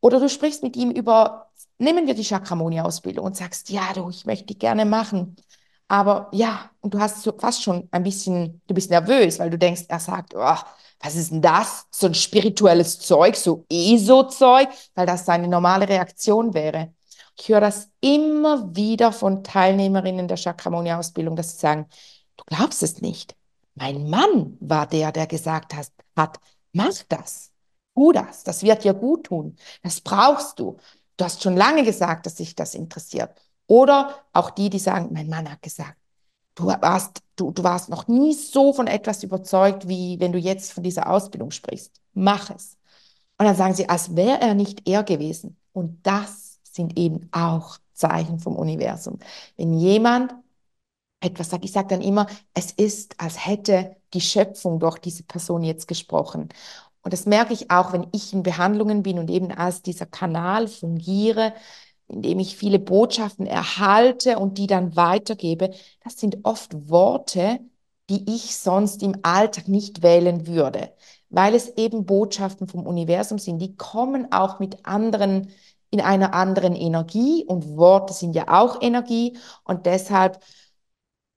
Oder 0.00 0.18
du 0.18 0.28
sprichst 0.28 0.62
mit 0.62 0.76
ihm 0.76 0.90
über 0.90 1.51
Nehmen 1.82 2.06
wir 2.06 2.14
die 2.14 2.24
Chakramoni-Ausbildung 2.24 3.24
und 3.26 3.36
sagst, 3.36 3.68
ja, 3.70 3.92
du, 3.92 4.08
ich 4.08 4.24
möchte 4.24 4.46
die 4.46 4.58
gerne 4.58 4.84
machen. 4.84 5.36
Aber 5.88 6.28
ja, 6.32 6.70
und 6.80 6.94
du 6.94 7.00
hast 7.00 7.22
so 7.22 7.32
fast 7.36 7.62
schon 7.62 7.88
ein 7.90 8.04
bisschen, 8.04 8.62
du 8.68 8.74
bist 8.74 8.88
nervös, 8.88 9.38
weil 9.40 9.50
du 9.50 9.58
denkst, 9.58 9.86
er 9.88 9.98
sagt, 9.98 10.34
oh, 10.36 10.56
was 11.00 11.16
ist 11.16 11.32
denn 11.32 11.42
das? 11.42 11.86
So 11.90 12.06
ein 12.06 12.14
spirituelles 12.14 13.00
Zeug, 13.00 13.34
so 13.34 13.66
ESO-Zeug, 13.68 14.68
weil 14.94 15.06
das 15.06 15.26
seine 15.26 15.48
normale 15.48 15.88
Reaktion 15.88 16.54
wäre. 16.54 16.94
Ich 17.36 17.48
höre 17.48 17.60
das 17.60 17.90
immer 18.00 18.74
wieder 18.76 19.10
von 19.12 19.42
Teilnehmerinnen 19.42 20.28
der 20.28 20.36
Chakramoni-Ausbildung, 20.36 21.34
dass 21.34 21.52
sie 21.54 21.58
sagen, 21.58 21.86
du 22.36 22.44
glaubst 22.46 22.82
es 22.84 23.00
nicht. 23.00 23.34
Mein 23.74 24.08
Mann 24.08 24.56
war 24.60 24.86
der, 24.86 25.10
der 25.10 25.26
gesagt 25.26 25.74
hat, 25.74 25.88
hat 26.16 26.38
mach 26.72 27.02
das, 27.08 27.50
tu 27.94 28.12
das, 28.12 28.44
das 28.44 28.62
wird 28.62 28.84
dir 28.84 28.94
gut 28.94 29.24
tun, 29.24 29.56
das 29.82 30.00
brauchst 30.00 30.60
du. 30.60 30.78
Du 31.16 31.24
hast 31.24 31.42
schon 31.42 31.56
lange 31.56 31.84
gesagt, 31.84 32.26
dass 32.26 32.36
sich 32.36 32.54
das 32.54 32.74
interessiert. 32.74 33.30
Oder 33.66 34.14
auch 34.32 34.50
die, 34.50 34.70
die 34.70 34.78
sagen, 34.78 35.10
mein 35.12 35.28
Mann 35.28 35.50
hat 35.50 35.62
gesagt, 35.62 35.96
du 36.54 36.66
warst, 36.66 37.22
du, 37.36 37.50
du 37.50 37.64
warst 37.64 37.88
noch 37.88 38.08
nie 38.08 38.34
so 38.34 38.72
von 38.72 38.86
etwas 38.86 39.22
überzeugt, 39.22 39.88
wie 39.88 40.18
wenn 40.20 40.32
du 40.32 40.38
jetzt 40.38 40.72
von 40.72 40.82
dieser 40.82 41.08
Ausbildung 41.10 41.50
sprichst. 41.50 42.00
Mach 42.14 42.50
es. 42.50 42.76
Und 43.38 43.46
dann 43.46 43.56
sagen 43.56 43.74
sie, 43.74 43.88
als 43.88 44.14
wäre 44.16 44.40
er 44.40 44.54
nicht 44.54 44.88
er 44.88 45.02
gewesen. 45.02 45.56
Und 45.72 46.06
das 46.06 46.60
sind 46.62 46.98
eben 46.98 47.28
auch 47.32 47.78
Zeichen 47.94 48.38
vom 48.38 48.56
Universum. 48.56 49.18
Wenn 49.56 49.74
jemand 49.74 50.34
etwas 51.20 51.50
sagt, 51.50 51.64
ich 51.64 51.72
sage 51.72 51.88
dann 51.88 52.02
immer, 52.02 52.26
es 52.54 52.72
ist, 52.72 53.18
als 53.20 53.46
hätte 53.46 53.96
die 54.14 54.20
Schöpfung 54.20 54.80
durch 54.80 54.98
diese 54.98 55.22
Person 55.22 55.62
jetzt 55.62 55.88
gesprochen. 55.88 56.48
Und 57.02 57.12
das 57.12 57.26
merke 57.26 57.52
ich 57.52 57.70
auch, 57.70 57.92
wenn 57.92 58.06
ich 58.12 58.32
in 58.32 58.42
Behandlungen 58.42 59.02
bin 59.02 59.18
und 59.18 59.30
eben 59.30 59.50
als 59.50 59.82
dieser 59.82 60.06
Kanal 60.06 60.68
fungiere, 60.68 61.52
in 62.08 62.22
dem 62.22 62.38
ich 62.38 62.56
viele 62.56 62.78
Botschaften 62.78 63.46
erhalte 63.46 64.38
und 64.38 64.58
die 64.58 64.66
dann 64.66 64.96
weitergebe. 64.96 65.70
Das 66.04 66.18
sind 66.18 66.38
oft 66.44 66.88
Worte, 66.88 67.60
die 68.10 68.24
ich 68.34 68.56
sonst 68.56 69.02
im 69.02 69.16
Alltag 69.22 69.68
nicht 69.68 70.02
wählen 70.02 70.46
würde, 70.46 70.92
weil 71.30 71.54
es 71.54 71.68
eben 71.76 72.04
Botschaften 72.04 72.68
vom 72.68 72.86
Universum 72.86 73.38
sind. 73.38 73.58
Die 73.58 73.76
kommen 73.76 74.30
auch 74.32 74.58
mit 74.58 74.84
anderen, 74.86 75.48
in 75.90 76.00
einer 76.00 76.34
anderen 76.34 76.74
Energie 76.74 77.44
und 77.46 77.76
Worte 77.76 78.12
sind 78.12 78.34
ja 78.34 78.48
auch 78.48 78.80
Energie 78.82 79.38
und 79.64 79.86
deshalb 79.86 80.40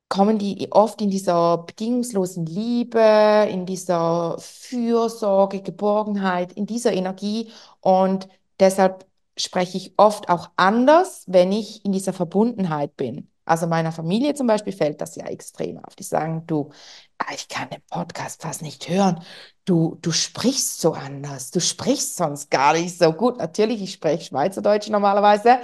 kommen 0.10 0.38
die 0.38 0.72
oft 0.72 1.02
in 1.02 1.10
dieser 1.10 1.60
bedingungslosen 1.60 2.46
Liebe, 2.46 3.48
in 3.50 3.66
dieser 3.66 4.38
Fürsorge, 4.40 5.62
Geborgenheit, 5.62 6.54
in 6.54 6.66
dieser 6.66 6.94
Energie. 6.94 7.52
Und 7.82 8.28
deshalb 8.60 9.06
spreche 9.38 9.78
ich 9.78 9.94
oft 9.98 10.30
auch 10.30 10.50
anders, 10.56 11.24
wenn 11.28 11.52
ich 11.52 11.84
in 11.86 11.92
dieser 11.92 12.14
Verbundenheit 12.14 12.96
bin. 12.96 13.30
Also 13.46 13.68
meiner 13.68 13.92
Familie 13.92 14.34
zum 14.34 14.48
Beispiel 14.48 14.74
fällt 14.74 15.02
das 15.02 15.16
ja 15.16 15.26
extrem 15.28 15.78
auf. 15.84 15.96
Die 15.96 16.04
sagen, 16.04 16.48
du, 16.48 16.72
ah, 17.20 17.32
ich 17.34 17.48
kann 17.48 17.70
den 17.70 17.82
Podcast 17.90 18.42
fast 18.42 18.62
nicht 18.64 18.90
hören. 18.90 19.22
Du, 19.66 19.98
du 20.02 20.12
sprichst 20.12 20.82
so 20.82 20.94
anders. 20.94 21.52
Du 21.52 21.62
sprichst 21.62 22.16
sonst 22.16 22.50
gar 22.50 22.74
nicht 22.74 22.98
so 22.98 23.14
gut. 23.14 23.38
Natürlich, 23.38 23.82
ich 23.84 23.94
spreche 23.94 24.26
Schweizerdeutsch 24.26 24.90
normalerweise. 24.90 25.60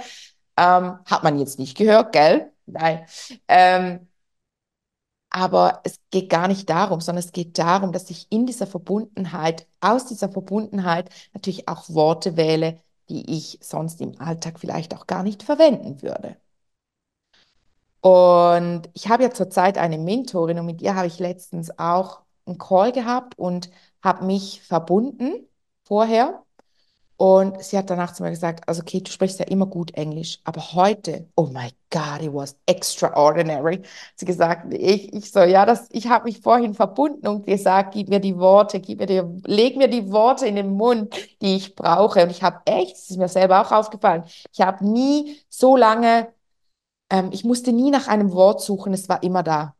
Ähm, 0.56 0.98
hat 1.06 1.24
man 1.24 1.38
jetzt 1.38 1.58
nicht 1.58 1.76
gehört, 1.76 2.12
gell? 2.12 2.52
Nein. 2.66 3.04
Ähm, 3.48 4.08
aber 5.32 5.80
es 5.84 5.98
geht 6.10 6.28
gar 6.30 6.46
nicht 6.48 6.68
darum, 6.70 7.00
sondern 7.00 7.24
es 7.24 7.32
geht 7.32 7.58
darum, 7.58 7.92
dass 7.92 8.10
ich 8.10 8.26
in 8.30 8.46
dieser 8.46 8.66
Verbundenheit, 8.66 9.66
aus 9.80 10.06
dieser 10.06 10.28
Verbundenheit 10.30 11.08
natürlich 11.32 11.68
auch 11.68 11.88
Worte 11.90 12.36
wähle, 12.36 12.78
die 13.08 13.30
ich 13.38 13.58
sonst 13.62 14.00
im 14.02 14.20
Alltag 14.20 14.60
vielleicht 14.60 14.94
auch 14.94 15.06
gar 15.06 15.22
nicht 15.22 15.42
verwenden 15.42 16.02
würde. 16.02 16.36
Und 18.00 18.90
ich 18.94 19.08
habe 19.08 19.22
ja 19.22 19.30
zurzeit 19.30 19.78
eine 19.78 19.98
Mentorin 19.98 20.58
und 20.58 20.66
mit 20.66 20.82
ihr 20.82 20.94
habe 20.96 21.06
ich 21.06 21.18
letztens 21.18 21.78
auch 21.78 22.20
einen 22.46 22.58
Call 22.58 22.92
gehabt 22.92 23.38
und 23.38 23.70
habe 24.02 24.24
mich 24.24 24.62
verbunden 24.62 25.48
vorher 25.84 26.42
und 27.16 27.62
sie 27.62 27.78
hat 27.78 27.90
danach 27.90 28.12
zu 28.12 28.22
mir 28.22 28.30
gesagt, 28.30 28.68
also 28.68 28.82
okay, 28.82 29.00
du 29.00 29.10
sprichst 29.10 29.38
ja 29.38 29.46
immer 29.46 29.66
gut 29.66 29.94
Englisch, 29.94 30.40
aber 30.44 30.72
heute, 30.72 31.28
oh 31.36 31.46
my 31.46 31.70
God, 31.90 32.22
it 32.22 32.32
was 32.32 32.56
extraordinary. 32.66 33.82
Sie 34.16 34.24
gesagt, 34.24 34.72
ich, 34.72 35.12
ich 35.12 35.30
so, 35.30 35.40
ja, 35.40 35.64
das, 35.66 35.88
ich 35.92 36.08
habe 36.08 36.24
mich 36.24 36.40
vorhin 36.40 36.74
verbunden 36.74 37.28
und 37.28 37.46
gesagt, 37.46 37.94
gib 37.94 38.08
mir 38.08 38.20
die 38.20 38.38
Worte, 38.38 38.80
gib 38.80 38.98
mir 38.98 39.06
die, 39.06 39.22
leg 39.44 39.76
mir 39.76 39.88
die 39.88 40.10
Worte 40.10 40.46
in 40.46 40.56
den 40.56 40.70
Mund, 40.70 41.14
die 41.42 41.56
ich 41.56 41.74
brauche. 41.76 42.22
Und 42.24 42.30
ich 42.30 42.42
habe 42.42 42.60
echt, 42.64 42.92
das 42.96 43.10
ist 43.10 43.18
mir 43.18 43.28
selber 43.28 43.60
auch 43.60 43.72
aufgefallen, 43.72 44.24
ich 44.52 44.60
habe 44.60 44.84
nie 44.86 45.38
so 45.48 45.76
lange, 45.76 46.32
ähm, 47.10 47.30
ich 47.32 47.44
musste 47.44 47.72
nie 47.72 47.90
nach 47.90 48.08
einem 48.08 48.32
Wort 48.32 48.60
suchen, 48.62 48.94
es 48.94 49.08
war 49.08 49.22
immer 49.22 49.42
da. 49.42 49.76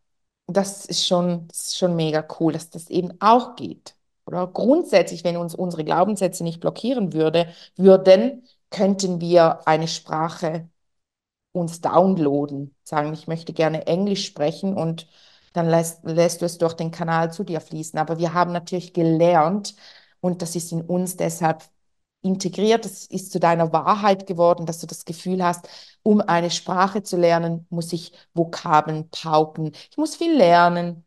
Das 0.46 0.86
ist 0.86 1.06
schon, 1.06 1.48
das 1.48 1.68
ist 1.68 1.78
schon 1.78 1.96
mega 1.96 2.26
cool, 2.40 2.52
dass 2.52 2.70
das 2.70 2.90
eben 2.90 3.12
auch 3.20 3.56
geht. 3.56 3.96
Oder 4.32 4.46
grundsätzlich, 4.48 5.24
wenn 5.24 5.36
uns 5.36 5.54
unsere 5.54 5.84
Glaubenssätze 5.84 6.42
nicht 6.42 6.60
blockieren 6.60 7.12
würde, 7.12 7.48
würden, 7.76 8.44
könnten 8.70 9.20
wir 9.20 9.66
eine 9.68 9.88
Sprache 9.88 10.68
uns 11.52 11.80
downloaden, 11.80 12.74
sagen, 12.84 13.12
ich 13.12 13.26
möchte 13.28 13.52
gerne 13.52 13.86
Englisch 13.86 14.24
sprechen 14.26 14.74
und 14.74 15.06
dann 15.52 15.68
lässt, 15.68 16.04
lässt 16.04 16.40
du 16.40 16.46
es 16.46 16.58
durch 16.58 16.74
den 16.74 16.90
Kanal 16.90 17.32
zu 17.32 17.44
dir 17.44 17.60
fließen. 17.60 17.98
Aber 17.98 18.18
wir 18.18 18.32
haben 18.34 18.52
natürlich 18.52 18.94
gelernt 18.94 19.74
und 20.20 20.42
das 20.42 20.56
ist 20.56 20.72
in 20.72 20.82
uns 20.82 21.16
deshalb 21.16 21.64
integriert, 22.22 22.84
das 22.84 23.06
ist 23.06 23.32
zu 23.32 23.40
deiner 23.40 23.72
Wahrheit 23.72 24.26
geworden, 24.26 24.64
dass 24.66 24.78
du 24.80 24.86
das 24.86 25.04
Gefühl 25.04 25.44
hast, 25.44 25.68
um 26.02 26.20
eine 26.20 26.50
Sprache 26.50 27.02
zu 27.02 27.16
lernen, 27.16 27.66
muss 27.70 27.92
ich 27.92 28.12
Vokabeln 28.34 29.10
pauken. 29.10 29.72
Ich 29.90 29.96
muss 29.98 30.16
viel 30.16 30.34
lernen, 30.36 31.04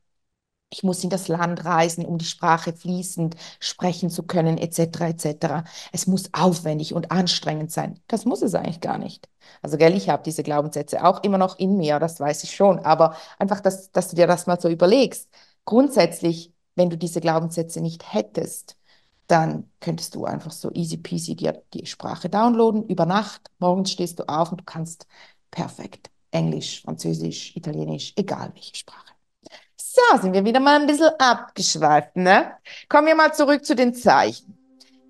ich 0.69 0.83
muss 0.83 1.03
in 1.03 1.09
das 1.09 1.27
Land 1.27 1.63
reisen, 1.63 2.05
um 2.05 2.17
die 2.17 2.25
Sprache 2.25 2.73
fließend 2.73 3.35
sprechen 3.59 4.09
zu 4.09 4.23
können, 4.23 4.57
etc., 4.57 5.09
etc. 5.09 5.63
Es 5.93 6.07
muss 6.07 6.33
aufwendig 6.33 6.93
und 6.93 7.11
anstrengend 7.11 7.71
sein. 7.71 7.99
Das 8.07 8.25
muss 8.25 8.41
es 8.41 8.55
eigentlich 8.55 8.81
gar 8.81 8.97
nicht. 8.97 9.29
Also, 9.61 9.77
gell, 9.77 9.95
ich 9.95 10.09
habe 10.09 10.23
diese 10.23 10.43
Glaubenssätze 10.43 11.05
auch 11.05 11.23
immer 11.23 11.37
noch 11.37 11.57
in 11.59 11.77
mir, 11.77 11.99
das 11.99 12.19
weiß 12.19 12.43
ich 12.43 12.55
schon. 12.55 12.79
Aber 12.79 13.15
einfach, 13.39 13.61
dass, 13.61 13.91
dass 13.91 14.09
du 14.09 14.15
dir 14.15 14.27
das 14.27 14.47
mal 14.47 14.59
so 14.59 14.69
überlegst. 14.69 15.29
Grundsätzlich, 15.65 16.51
wenn 16.75 16.89
du 16.89 16.97
diese 16.97 17.21
Glaubenssätze 17.21 17.79
nicht 17.81 18.13
hättest, 18.13 18.75
dann 19.27 19.71
könntest 19.79 20.13
du 20.15 20.25
einfach 20.25 20.51
so 20.51 20.71
easy 20.73 20.97
peasy 20.97 21.35
dir 21.35 21.63
die 21.73 21.85
Sprache 21.85 22.29
downloaden 22.29 22.87
über 22.87 23.05
Nacht. 23.05 23.49
Morgens 23.59 23.91
stehst 23.91 24.19
du 24.19 24.27
auf 24.27 24.51
und 24.51 24.61
du 24.61 24.65
kannst 24.65 25.07
perfekt 25.51 26.11
Englisch, 26.31 26.81
Französisch, 26.83 27.55
Italienisch, 27.55 28.13
egal 28.17 28.51
welche 28.53 28.75
Sprache. 28.75 29.04
So, 29.95 30.17
sind 30.21 30.33
wir 30.33 30.43
wieder 30.43 30.59
mal 30.59 30.81
ein 30.81 30.87
bisschen 30.87 31.11
abgeschweift, 31.19 32.17
ne? 32.17 32.51
Kommen 32.89 33.07
wir 33.07 33.15
mal 33.15 33.33
zurück 33.33 33.63
zu 33.63 33.77
den 33.77 33.93
Zeichen. 33.93 34.57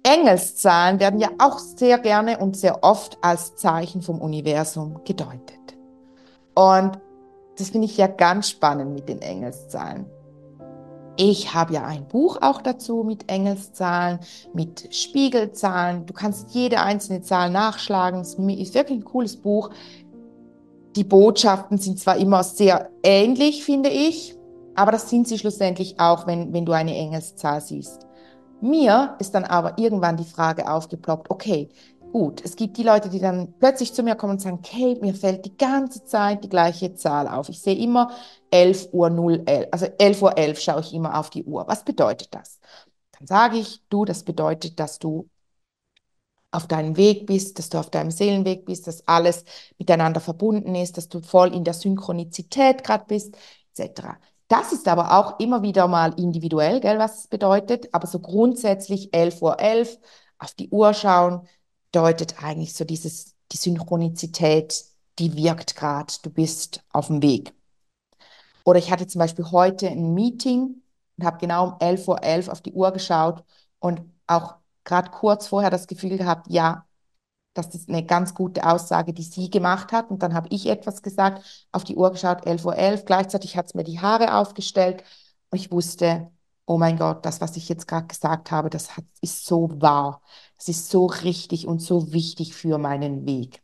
Engelszahlen 0.03 0.99
werden 0.99 1.19
ja 1.19 1.29
auch 1.39 1.57
sehr 1.57 1.97
gerne 1.97 2.37
und 2.37 2.55
sehr 2.55 2.83
oft 2.83 3.17
als 3.21 3.55
Zeichen 3.55 4.03
vom 4.03 4.21
Universum 4.21 5.01
gedeutet. 5.03 5.75
Und 6.53 6.99
das 7.57 7.71
finde 7.71 7.87
ich 7.87 7.97
ja 7.97 8.05
ganz 8.05 8.51
spannend 8.51 8.93
mit 8.93 9.09
den 9.09 9.23
Engelszahlen. 9.23 10.05
Ich 11.17 11.55
habe 11.55 11.73
ja 11.73 11.83
ein 11.83 12.07
Buch 12.07 12.37
auch 12.41 12.61
dazu 12.61 13.03
mit 13.03 13.31
Engelszahlen, 13.31 14.19
mit 14.53 14.93
Spiegelzahlen. 14.93 16.05
Du 16.05 16.13
kannst 16.13 16.51
jede 16.51 16.81
einzelne 16.81 17.23
Zahl 17.23 17.49
nachschlagen. 17.49 18.19
Es 18.19 18.35
ist 18.35 18.75
wirklich 18.75 18.99
ein 18.99 19.05
cooles 19.05 19.35
Buch. 19.35 19.71
Die 20.95 21.03
Botschaften 21.03 21.79
sind 21.79 21.99
zwar 21.99 22.17
immer 22.17 22.43
sehr 22.43 22.91
ähnlich, 23.01 23.65
finde 23.65 23.89
ich, 23.89 24.35
aber 24.75 24.91
das 24.91 25.09
sind 25.09 25.27
sie 25.27 25.37
schlussendlich 25.37 25.99
auch, 25.99 26.27
wenn, 26.27 26.53
wenn 26.53 26.65
du 26.65 26.71
eine 26.73 26.95
Engelszahl 26.95 27.61
siehst. 27.61 28.05
Mir 28.61 29.15
ist 29.19 29.35
dann 29.35 29.43
aber 29.43 29.77
irgendwann 29.77 30.17
die 30.17 30.23
Frage 30.23 30.69
aufgeploppt, 30.69 31.29
okay, 31.29 31.69
gut, 32.11 32.41
es 32.45 32.55
gibt 32.55 32.77
die 32.77 32.83
Leute, 32.83 33.09
die 33.09 33.19
dann 33.19 33.53
plötzlich 33.59 33.93
zu 33.93 34.01
mir 34.01 34.15
kommen 34.15 34.33
und 34.33 34.41
sagen, 34.41 34.61
Kate, 34.61 35.01
mir 35.01 35.13
fällt 35.13 35.45
die 35.45 35.57
ganze 35.57 36.05
Zeit 36.05 36.43
die 36.43 36.49
gleiche 36.49 36.93
Zahl 36.95 37.27
auf. 37.27 37.49
Ich 37.49 37.61
sehe 37.61 37.75
immer 37.75 38.11
11 38.51 38.89
Uhr 38.93 39.09
0, 39.09 39.43
11, 39.45 39.67
also 39.71 39.85
11 39.97 40.21
Uhr 40.21 40.37
11 40.37 40.59
schaue 40.61 40.79
ich 40.79 40.93
immer 40.93 41.19
auf 41.19 41.29
die 41.29 41.43
Uhr. 41.43 41.67
Was 41.67 41.83
bedeutet 41.83 42.33
das? 42.33 42.59
Dann 43.19 43.27
sage 43.27 43.57
ich, 43.57 43.81
du, 43.89 44.05
das 44.05 44.23
bedeutet, 44.23 44.79
dass 44.79 44.99
du 44.99 45.29
auf 46.51 46.67
deinem 46.67 46.97
Weg 46.97 47.25
bist, 47.25 47.59
dass 47.59 47.69
du 47.69 47.77
auf 47.77 47.89
deinem 47.89 48.11
Seelenweg 48.11 48.65
bist, 48.65 48.87
dass 48.87 49.07
alles 49.07 49.43
miteinander 49.77 50.21
verbunden 50.21 50.73
ist, 50.75 50.97
dass 50.97 51.09
du 51.09 51.21
voll 51.21 51.53
in 51.53 51.63
der 51.65 51.73
Synchronizität 51.73 52.83
gerade 52.83 53.05
bist, 53.07 53.35
etc. 53.77 54.17
Das 54.47 54.71
ist 54.71 54.87
aber 54.87 55.17
auch 55.17 55.39
immer 55.39 55.63
wieder 55.63 55.87
mal 55.87 56.13
individuell, 56.19 56.79
gell, 56.79 56.99
was 56.99 57.21
es 57.21 57.27
bedeutet. 57.27 57.93
Aber 57.93 58.07
so 58.07 58.19
grundsätzlich 58.19 59.13
11 59.13 59.41
Uhr 59.41 59.59
11 59.59 59.97
auf 60.37 60.53
die 60.53 60.69
Uhr 60.69 60.93
schauen, 60.93 61.47
bedeutet 61.91 62.43
eigentlich 62.43 62.73
so 62.73 62.85
dieses, 62.85 63.35
die 63.51 63.57
Synchronizität, 63.57 64.85
die 65.19 65.35
wirkt 65.35 65.75
gerade, 65.75 66.13
du 66.21 66.29
bist 66.29 66.83
auf 66.91 67.07
dem 67.07 67.21
Weg. 67.21 67.53
Oder 68.63 68.79
ich 68.79 68.91
hatte 68.91 69.07
zum 69.07 69.19
Beispiel 69.19 69.45
heute 69.51 69.87
ein 69.87 70.13
Meeting 70.13 70.81
und 71.17 71.25
habe 71.25 71.37
genau 71.37 71.69
um 71.69 71.73
11.11 71.79 72.07
Uhr 72.07 72.23
11 72.23 72.49
auf 72.49 72.61
die 72.61 72.73
Uhr 72.73 72.91
geschaut 72.91 73.43
und 73.79 74.01
auch 74.27 74.55
gerade 74.83 75.11
kurz 75.11 75.47
vorher 75.47 75.69
das 75.69 75.87
Gefühl 75.87 76.17
gehabt, 76.17 76.47
ja, 76.49 76.84
das 77.55 77.73
ist 77.73 77.89
eine 77.89 78.05
ganz 78.05 78.35
gute 78.35 78.65
Aussage, 78.65 79.13
die 79.13 79.23
sie 79.23 79.49
gemacht 79.49 79.91
hat. 79.91 80.11
Und 80.11 80.21
dann 80.21 80.33
habe 80.33 80.47
ich 80.51 80.67
etwas 80.67 81.01
gesagt, 81.01 81.67
auf 81.71 81.83
die 81.83 81.95
Uhr 81.95 82.11
geschaut, 82.11 82.45
11.11 82.45 82.65
Uhr. 82.65 82.75
11. 82.75 83.05
Gleichzeitig 83.05 83.57
hat 83.57 83.67
es 83.67 83.73
mir 83.73 83.83
die 83.83 83.99
Haare 84.01 84.35
aufgestellt 84.35 85.03
und 85.49 85.59
ich 85.59 85.71
wusste, 85.71 86.29
oh 86.65 86.77
mein 86.77 86.97
Gott, 86.97 87.25
das, 87.25 87.41
was 87.41 87.55
ich 87.57 87.69
jetzt 87.69 87.87
gerade 87.87 88.07
gesagt 88.07 88.51
habe, 88.51 88.69
das 88.69 88.97
hat, 88.97 89.05
ist 89.21 89.45
so 89.45 89.69
wahr. 89.81 90.21
Das 90.57 90.67
ist 90.69 90.89
so 90.89 91.05
richtig 91.05 91.67
und 91.67 91.79
so 91.81 92.11
wichtig 92.11 92.53
für 92.53 92.77
meinen 92.77 93.25
Weg. 93.25 93.61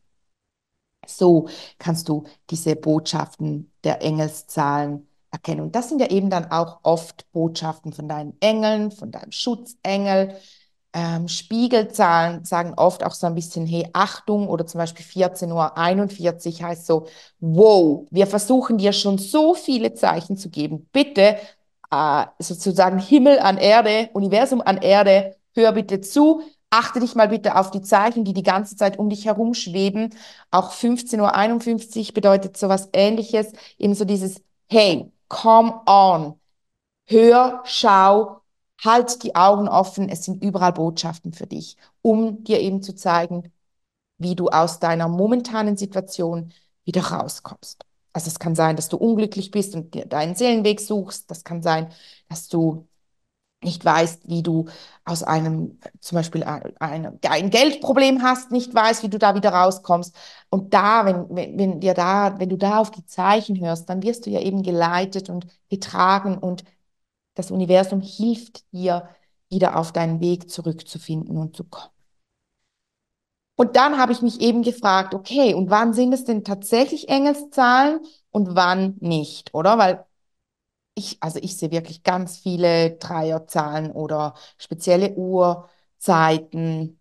So 1.08 1.50
kannst 1.80 2.08
du 2.10 2.26
diese 2.50 2.76
Botschaften 2.76 3.72
der 3.84 4.02
Engelszahlen 4.04 5.08
erkennen. 5.32 5.62
Und 5.62 5.76
das 5.76 5.90
sind 5.90 6.00
ja 6.00 6.08
eben 6.10 6.30
dann 6.30 6.52
auch 6.52 6.80
oft 6.84 7.30
Botschaften 7.32 7.94
von 7.94 8.08
deinen 8.08 8.38
Engeln, 8.40 8.92
von 8.92 9.12
deinem 9.12 9.32
Schutzengel, 9.32 10.38
ähm, 10.94 11.28
Spiegelzahlen 11.28 12.44
sagen 12.44 12.74
oft 12.76 13.04
auch 13.06 13.14
so 13.14 13.28
ein 13.28 13.36
bisschen, 13.36 13.66
hey, 13.66 13.88
Achtung, 13.94 14.50
oder 14.50 14.68
zum 14.68 14.80
Beispiel 14.80 15.06
14.41 15.06 16.62
Uhr 16.62 16.68
heißt 16.68 16.86
so, 16.86 17.08
wow, 17.40 18.06
wir 18.12 18.28
versuchen 18.28 18.78
dir 18.78 18.92
schon 18.94 19.18
so 19.18 19.54
viele 19.54 19.94
Zeichen 19.94 20.38
zu 20.38 20.50
geben. 20.50 20.90
Bitte, 20.92 21.38
äh, 21.92 22.26
sozusagen 22.40 23.00
Himmel 23.00 23.40
an 23.40 23.58
Erde, 23.58 24.10
Universum 24.14 24.62
an 24.62 24.78
Erde, 24.78 25.36
hör 25.56 25.72
bitte 25.74 26.02
zu, 26.02 26.42
achte 26.70 27.00
dich 27.00 27.16
mal 27.16 27.28
bitte 27.30 27.56
auf 27.58 27.72
die 27.72 27.82
Zeichen, 27.82 28.24
die 28.26 28.34
die 28.34 28.44
ganze 28.44 28.76
Zeit 28.76 28.98
um 29.00 29.10
dich 29.10 29.26
herum 29.26 29.54
schweben. 29.54 30.14
Auch 30.52 30.72
15.51 30.74 32.10
Uhr 32.10 32.14
bedeutet 32.14 32.58
sowas 32.58 32.90
ähnliches, 32.94 33.52
eben 33.78 33.94
so 33.96 34.06
dieses, 34.06 34.42
hey, 34.70 35.12
come 35.28 35.82
on, 35.86 36.40
hör, 37.08 37.62
schau, 37.66 38.41
halt 38.84 39.24
die 39.24 39.36
Augen 39.36 39.68
offen, 39.68 40.10
es 40.10 40.26
sind 40.26 40.44
überall 40.44 40.74
Botschaften 40.74 41.34
für 41.34 41.48
dich, 41.48 41.78
um 42.02 42.44
dir 42.44 42.60
eben 42.60 42.82
zu 42.82 42.96
zeigen, 42.96 43.52
wie 44.18 44.36
du 44.36 44.50
aus 44.50 44.80
deiner 44.80 45.08
momentanen 45.08 45.78
Situation 45.78 46.54
wieder 46.86 47.04
rauskommst. 47.04 47.86
Also 48.14 48.28
es 48.28 48.40
kann 48.40 48.56
sein, 48.56 48.76
dass 48.76 48.90
du 48.90 48.98
unglücklich 48.98 49.52
bist 49.52 49.76
und 49.76 49.96
deinen 50.12 50.36
Seelenweg 50.36 50.82
suchst. 50.82 51.32
Das 51.32 51.44
kann 51.44 51.62
sein, 51.62 51.92
dass 52.30 52.48
du 52.50 52.88
nicht 53.64 53.86
weißt, 53.86 54.28
wie 54.28 54.42
du 54.44 54.66
aus 55.06 55.24
einem, 55.24 55.80
zum 56.00 56.16
Beispiel 56.18 56.44
ein, 56.44 56.74
ein 56.80 57.50
Geldproblem 57.52 58.24
hast, 58.24 58.52
nicht 58.52 58.74
weißt, 58.74 59.04
wie 59.04 59.10
du 59.10 59.20
da 59.20 59.36
wieder 59.36 59.52
rauskommst. 59.52 60.16
Und 60.50 60.74
da, 60.74 61.06
wenn, 61.06 61.30
wenn, 61.36 61.58
wenn 61.60 61.80
dir 61.80 61.94
da, 61.94 62.40
wenn 62.40 62.50
du 62.50 62.58
da 62.58 62.80
auf 62.80 62.92
die 62.92 63.06
Zeichen 63.06 63.60
hörst, 63.60 63.88
dann 63.90 64.02
wirst 64.02 64.26
du 64.26 64.32
ja 64.32 64.40
eben 64.42 64.64
geleitet 64.64 65.30
und 65.30 65.46
getragen 65.70 66.38
und 66.38 66.64
das 67.36 67.52
Universum 67.52 68.02
hilft 68.02 68.72
dir, 68.74 69.10
wieder 69.50 69.78
auf 69.78 69.92
deinen 69.92 70.20
Weg 70.22 70.50
zurückzufinden 70.50 71.38
und 71.38 71.56
zu 71.56 71.66
kommen. 71.66 71.92
Und 73.56 73.76
dann 73.76 73.98
habe 74.00 74.12
ich 74.12 74.22
mich 74.22 74.42
eben 74.42 74.64
gefragt, 74.64 75.14
okay, 75.14 75.54
und 75.54 75.70
wann 75.70 75.94
sind 75.94 76.14
es 76.14 76.24
denn 76.24 76.44
tatsächlich 76.44 77.10
Engelszahlen 77.10 78.00
und 78.32 78.56
wann 78.56 78.98
nicht, 79.02 79.54
oder? 79.54 79.78
Weil 79.78 80.06
ich, 80.96 81.18
also 81.22 81.40
ich 81.42 81.58
sehe 81.58 81.72
wirklich 81.72 82.04
ganz 82.04 82.38
viele 82.38 82.92
Dreierzahlen 82.98 83.92
oder 83.92 84.36
spezielle 84.58 85.14
Uhrzeiten 85.16 87.00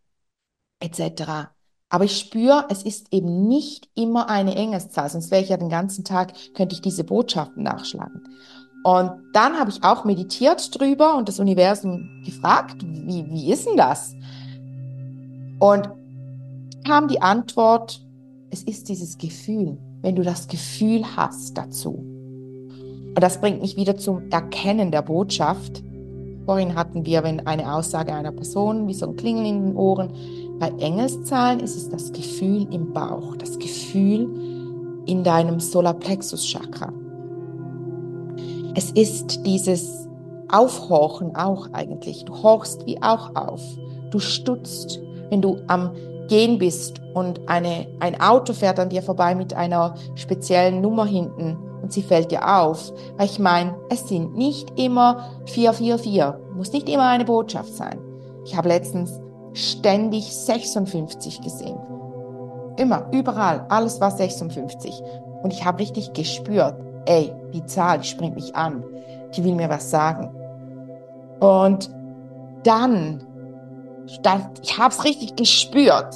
etc. 0.81 1.53
Aber 1.89 2.05
ich 2.05 2.19
spüre, 2.19 2.67
es 2.69 2.83
ist 2.83 3.13
eben 3.13 3.49
nicht 3.49 3.89
immer 3.95 4.29
eine 4.29 4.55
Engelszahl, 4.55 5.11
sonst 5.11 5.31
wäre 5.31 5.43
ich 5.43 5.49
ja 5.49 5.57
den 5.57 5.69
ganzen 5.71 6.05
Tag, 6.05 6.33
könnte 6.55 6.75
ich 6.75 6.83
diese 6.83 7.05
Botschaften 7.05 7.63
nachschlagen. 7.63 8.23
Und 8.83 9.13
dann 9.33 9.59
habe 9.59 9.71
ich 9.71 9.83
auch 9.83 10.05
meditiert 10.05 10.79
drüber 10.79 11.17
und 11.17 11.29
das 11.29 11.39
Universum 11.39 12.09
gefragt, 12.25 12.83
wie, 12.83 13.27
wie 13.31 13.53
ist 13.53 13.67
denn 13.67 13.77
das? 13.77 14.15
Und 15.59 15.91
kam 16.87 17.09
die 17.09 17.21
Antwort, 17.21 18.01
es 18.51 18.63
ist 18.63 18.89
dieses 18.89 19.19
Gefühl, 19.19 19.77
wenn 20.01 20.17
du 20.17 20.23
das 20.23 20.49
Gefühl 20.49 21.05
hast 21.17 21.59
dazu. 21.59 21.91
Und 23.15 23.21
das 23.21 23.41
bringt 23.41 23.61
mich 23.61 23.77
wieder 23.77 23.97
zum 23.97 24.31
Erkennen 24.31 24.91
der 24.91 25.03
Botschaft. 25.03 25.83
Vorhin 26.47 26.75
hatten 26.75 27.05
wir, 27.05 27.23
wenn 27.23 27.47
eine 27.47 27.73
Aussage 27.73 28.15
einer 28.15 28.33
Person, 28.33 28.89
wie 28.89 28.95
so 28.95 29.07
ein 29.09 29.17
Klingeln 29.17 29.47
in 29.47 29.63
den 29.67 29.77
Ohren. 29.77 30.11
Bei 30.59 30.69
Engelszahlen 30.79 31.61
ist 31.61 31.77
es 31.77 31.91
das 31.91 32.13
Gefühl 32.13 32.67
im 32.73 32.93
Bauch, 32.93 33.37
das 33.37 33.59
Gefühl 33.59 34.29
in 35.07 35.23
deinem 35.23 35.61
Solarplexus-Chakra. 35.61 36.93
Es 38.75 38.91
ist 38.93 39.45
dieses 39.45 40.09
Aufhorchen 40.51 41.35
auch 41.37 41.69
eigentlich. 41.73 42.25
Du 42.25 42.43
horchst 42.43 42.87
wie 42.87 43.03
auch 43.03 43.35
auf. 43.35 43.61
Du 44.11 44.19
stutzt, 44.19 45.01
wenn 45.29 45.43
du 45.43 45.59
am 45.67 45.93
Gehen 46.29 46.59
bist 46.59 47.01
und 47.15 47.49
eine, 47.49 47.89
ein 47.99 48.21
Auto 48.21 48.53
fährt 48.53 48.79
an 48.79 48.89
dir 48.89 49.03
vorbei 49.03 49.35
mit 49.35 49.55
einer 49.55 49.95
speziellen 50.15 50.81
Nummer 50.81 51.05
hinten 51.05 51.57
und 51.83 51.93
sie 51.93 52.03
fällt 52.03 52.31
dir 52.31 52.61
auf. 52.61 52.93
Weil 53.17 53.27
ich 53.27 53.39
meine, 53.41 53.75
es 53.89 54.09
sind 54.09 54.37
nicht 54.37 54.79
immer 54.79 55.29
444, 55.47 56.55
muss 56.55 56.73
nicht 56.73 56.89
immer 56.89 57.09
eine 57.09 57.25
Botschaft 57.25 57.75
sein. 57.75 57.99
Ich 58.45 58.57
habe 58.57 58.69
letztens 58.69 59.21
ständig 59.53 60.33
56 60.33 61.41
gesehen. 61.41 61.79
Immer, 62.77 63.09
überall, 63.13 63.67
alles 63.69 64.01
war 64.01 64.13
56. 64.13 65.03
Und 65.43 65.53
ich 65.53 65.65
habe 65.65 65.81
richtig 65.81 66.13
gespürt, 66.13 66.77
ey, 67.11 67.35
die 67.53 67.65
Zahl, 67.67 67.99
die 67.99 68.07
springt 68.07 68.37
mich 68.37 68.55
an, 68.55 68.85
die 69.35 69.43
will 69.43 69.55
mir 69.57 69.69
was 69.69 69.91
sagen. 69.91 70.31
Und 71.41 71.91
dann, 72.63 73.27
dann 74.23 74.51
ich 74.63 74.79
habe 74.79 74.95
es 74.95 75.05
richtig 75.05 75.35
gespürt, 75.35 76.15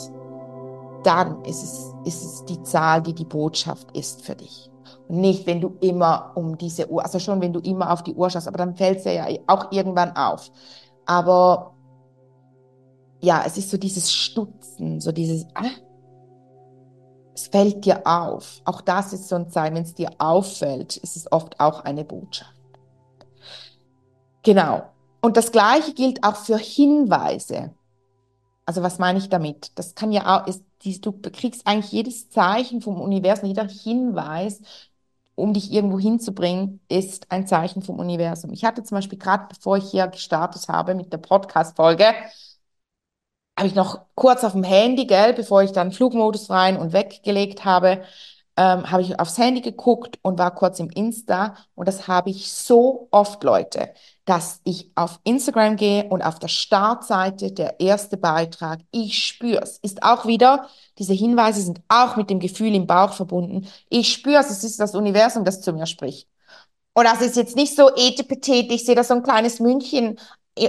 dann 1.02 1.42
ist 1.44 1.62
es, 1.62 1.94
ist 2.04 2.24
es 2.24 2.44
die 2.44 2.62
Zahl, 2.62 3.02
die 3.02 3.14
die 3.14 3.24
Botschaft 3.24 3.96
ist 3.96 4.22
für 4.22 4.36
dich. 4.36 4.70
Und 5.08 5.20
nicht, 5.20 5.46
wenn 5.46 5.60
du 5.60 5.76
immer 5.80 6.30
um 6.36 6.56
diese 6.56 6.88
Uhr, 6.88 7.02
also 7.02 7.18
schon, 7.18 7.40
wenn 7.40 7.52
du 7.52 7.60
immer 7.60 7.92
auf 7.92 8.02
die 8.02 8.14
Uhr 8.14 8.30
schaust, 8.30 8.46
aber 8.46 8.58
dann 8.58 8.76
fällt 8.76 8.98
es 8.98 9.04
ja 9.04 9.26
auch 9.48 9.72
irgendwann 9.72 10.16
auf. 10.16 10.50
Aber 11.06 11.74
ja, 13.20 13.42
es 13.44 13.58
ist 13.58 13.70
so 13.70 13.76
dieses 13.78 14.12
Stutzen, 14.12 15.00
so 15.00 15.10
dieses, 15.10 15.46
ah, 15.54 15.64
es 17.34 17.48
fällt 17.48 17.84
dir 17.84 18.06
auf. 18.06 18.62
Auch 18.64 18.80
das 18.80 19.12
ist 19.12 19.28
so 19.28 19.34
ein 19.36 19.50
Zeichen, 19.50 19.74
wenn 19.74 19.82
es 19.82 19.94
dir 19.94 20.10
auffällt, 20.18 20.96
ist 20.96 21.16
es 21.16 21.30
oft 21.30 21.58
auch 21.58 21.80
eine 21.84 22.04
Botschaft. 22.04 22.54
Genau. 24.44 24.84
Und 25.20 25.36
das 25.36 25.50
Gleiche 25.50 25.94
gilt 25.94 26.22
auch 26.22 26.36
für 26.36 26.58
Hinweise. 26.58 27.72
Also 28.66 28.82
was 28.82 28.98
meine 28.98 29.18
ich 29.18 29.28
damit? 29.28 29.72
Das 29.74 29.94
kann 29.94 30.12
ja 30.12 30.42
auch, 30.42 30.46
ist, 30.46 30.62
du 31.04 31.12
kriegst 31.12 31.66
eigentlich 31.66 31.92
jedes 31.92 32.30
Zeichen 32.30 32.80
vom 32.80 33.00
Universum, 33.00 33.48
jeder 33.48 33.66
Hinweis, 33.66 34.60
um 35.34 35.52
dich 35.52 35.72
irgendwo 35.72 35.98
hinzubringen, 35.98 36.80
ist 36.88 37.30
ein 37.30 37.46
Zeichen 37.46 37.82
vom 37.82 37.98
Universum. 37.98 38.52
Ich 38.52 38.64
hatte 38.64 38.84
zum 38.84 38.96
Beispiel 38.96 39.18
gerade, 39.18 39.46
bevor 39.48 39.76
ich 39.76 39.90
hier 39.90 40.06
gestartet 40.06 40.68
habe 40.68 40.94
mit 40.94 41.12
der 41.12 41.18
Podcast-Folge, 41.18 42.06
habe 43.56 43.68
ich 43.68 43.74
noch 43.74 44.06
kurz 44.14 44.44
auf 44.44 44.52
dem 44.52 44.64
Handy, 44.64 45.06
gell, 45.06 45.32
bevor 45.32 45.62
ich 45.62 45.72
dann 45.72 45.92
Flugmodus 45.92 46.50
rein 46.50 46.76
und 46.76 46.92
weggelegt 46.92 47.64
habe, 47.64 48.02
ähm, 48.56 48.90
habe 48.90 49.02
ich 49.02 49.18
aufs 49.18 49.38
Handy 49.38 49.60
geguckt 49.60 50.18
und 50.22 50.38
war 50.38 50.54
kurz 50.54 50.78
im 50.78 50.90
Insta 50.90 51.56
und 51.74 51.88
das 51.88 52.06
habe 52.08 52.30
ich 52.30 52.52
so 52.52 53.08
oft, 53.10 53.42
Leute, 53.42 53.92
dass 54.24 54.60
ich 54.64 54.90
auf 54.94 55.20
Instagram 55.24 55.76
gehe 55.76 56.04
und 56.04 56.22
auf 56.22 56.38
der 56.38 56.48
Startseite 56.48 57.52
der 57.52 57.80
erste 57.80 58.16
Beitrag, 58.16 58.80
ich 58.92 59.24
spüre 59.26 59.62
es, 59.62 59.78
ist 59.78 60.02
auch 60.02 60.26
wieder, 60.26 60.68
diese 60.98 61.14
Hinweise 61.14 61.60
sind 61.62 61.80
auch 61.88 62.16
mit 62.16 62.30
dem 62.30 62.38
Gefühl 62.40 62.74
im 62.74 62.86
Bauch 62.86 63.12
verbunden. 63.12 63.66
Ich 63.88 64.12
spüre 64.12 64.40
es, 64.40 64.50
es 64.50 64.62
ist 64.64 64.78
das 64.80 64.94
Universum, 64.94 65.44
das 65.44 65.60
zu 65.60 65.72
mir 65.72 65.86
spricht. 65.86 66.28
Und 66.94 67.04
das 67.04 67.20
ist 67.22 67.36
jetzt 67.36 67.56
nicht 67.56 67.74
so 67.76 67.90
etepetete, 67.94 68.74
ich 68.74 68.84
sehe 68.86 68.94
da 68.94 69.02
so 69.04 69.14
ein 69.14 69.22
kleines 69.24 69.58
München 69.60 70.18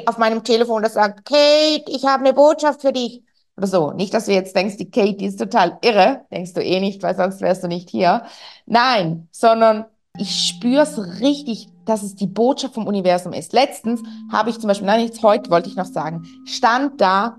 auf 0.08 0.18
meinem 0.18 0.44
Telefon, 0.44 0.84
das 0.84 0.94
sagt, 0.94 1.26
Kate, 1.26 1.86
ich 1.88 2.06
habe 2.06 2.24
eine 2.24 2.34
Botschaft 2.34 2.82
für 2.82 2.92
dich. 2.92 3.24
Oder 3.58 3.68
so. 3.68 3.92
Nicht, 3.92 4.14
dass 4.14 4.26
du 4.26 4.34
jetzt 4.34 4.56
denkst, 4.56 4.78
die 4.78 4.92
Kate, 4.92 5.14
die 5.14 5.26
ist 5.26 5.40
total 5.40 5.78
irre. 5.82 6.26
Denkst 6.32 6.54
du 6.54 6.62
eh 6.62 6.80
nicht, 6.80 7.02
weil 7.04 7.16
sonst 7.16 7.42
wärst 7.42 7.64
du 7.64 7.68
nicht 7.68 7.90
hier. 7.90 8.24
Nein, 8.66 9.30
sondern 9.32 9.86
ich 10.18 10.48
spüre 10.48 10.82
es 10.82 11.22
richtig, 11.22 11.70
dass 11.86 12.04
es 12.04 12.16
die 12.16 12.28
Botschaft 12.28 12.74
vom 12.74 12.88
Universum 12.88 13.34
ist. 13.34 13.54
Letztens 13.54 14.02
habe 14.32 14.50
ich 14.50 14.60
zum 14.60 14.68
Beispiel, 14.68 14.88
nein, 14.88 15.06
jetzt 15.06 15.24
heute 15.24 15.50
wollte 15.52 15.70
ich 15.70 15.76
noch 15.76 15.86
sagen, 15.86 16.24
stand 16.46 17.00
da, 17.00 17.38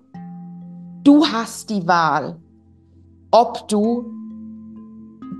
du 1.02 1.26
hast 1.26 1.70
die 1.70 1.86
Wahl, 1.86 2.36
ob 3.30 3.68
du 3.68 4.06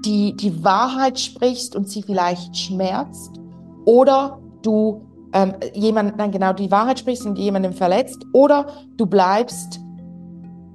die, 0.05 0.35
die 0.37 0.63
Wahrheit 0.63 1.19
sprichst 1.19 1.75
und 1.75 1.89
sie 1.89 2.03
vielleicht 2.03 2.57
schmerzt 2.57 3.41
oder 3.85 4.39
du 4.63 5.07
ähm, 5.37 5.55
jemand, 5.75 6.17
nein, 6.17 6.31
genau, 6.31 6.55
die 6.55 6.71
Wahrheit 6.71 6.99
sprichst 6.99 7.27
und 7.27 7.37
jemandem 7.37 7.75
verletzt 7.75 8.25
oder 8.33 8.67
du 8.97 9.05
bleibst, 9.05 9.81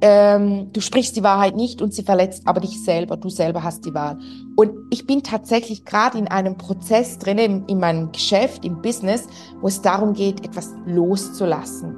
ähm, 0.02 0.72
du 0.72 0.82
sprichst 0.82 1.16
die 1.16 1.24
Wahrheit 1.24 1.56
nicht 1.56 1.82
und 1.82 1.96
sie 1.96 2.04
verletzt 2.04 2.44
aber 2.46 2.60
dich 2.60 2.84
selber, 2.84 3.18
du 3.18 3.30
selber 3.30 3.64
hast 3.64 3.86
die 3.86 3.94
Wahl. 3.96 4.20
Und 4.56 4.72
ich 4.92 5.08
bin 5.08 5.24
tatsächlich 5.24 5.84
gerade 5.84 6.20
in 6.20 6.28
einem 6.28 6.58
Prozess 6.58 7.18
drin, 7.18 7.40
in, 7.40 7.66
in 7.66 7.80
meinem 7.80 8.12
Geschäft, 8.12 8.64
im 8.64 8.82
Business, 8.84 9.28
wo 9.62 9.68
es 9.68 9.82
darum 9.82 10.14
geht, 10.14 10.46
etwas 10.46 10.70
loszulassen. 10.86 11.98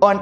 Und 0.00 0.20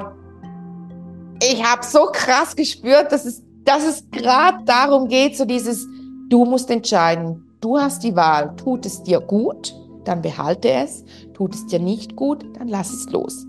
ich 1.43 1.61
habe 1.63 1.83
so 1.83 2.05
krass 2.13 2.55
gespürt, 2.55 3.11
dass 3.11 3.25
es, 3.25 3.43
dass 3.65 3.85
es 3.85 4.09
gerade 4.11 4.63
darum 4.65 5.09
geht, 5.09 5.35
so 5.35 5.43
dieses, 5.43 5.85
Du 6.31 6.45
musst 6.45 6.71
entscheiden, 6.71 7.43
du 7.59 7.77
hast 7.77 8.05
die 8.05 8.15
Wahl, 8.15 8.55
tut 8.55 8.85
es 8.85 9.03
dir 9.03 9.19
gut, 9.19 9.75
dann 10.03 10.21
behalte 10.21 10.69
es, 10.69 11.03
tut 11.33 11.53
es 11.53 11.67
dir 11.67 11.79
nicht 11.79 12.15
gut, 12.15 12.45
dann 12.57 12.67
lass 12.67 12.91
es 12.91 13.09
los. 13.11 13.45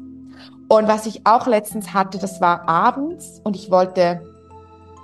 Und 0.69 0.88
was 0.88 1.07
ich 1.07 1.27
auch 1.27 1.47
letztens 1.47 1.93
hatte, 1.93 2.19
das 2.19 2.41
war 2.41 2.69
abends 2.69 3.41
und 3.45 3.57
ich 3.57 3.71
wollte, 3.71 4.23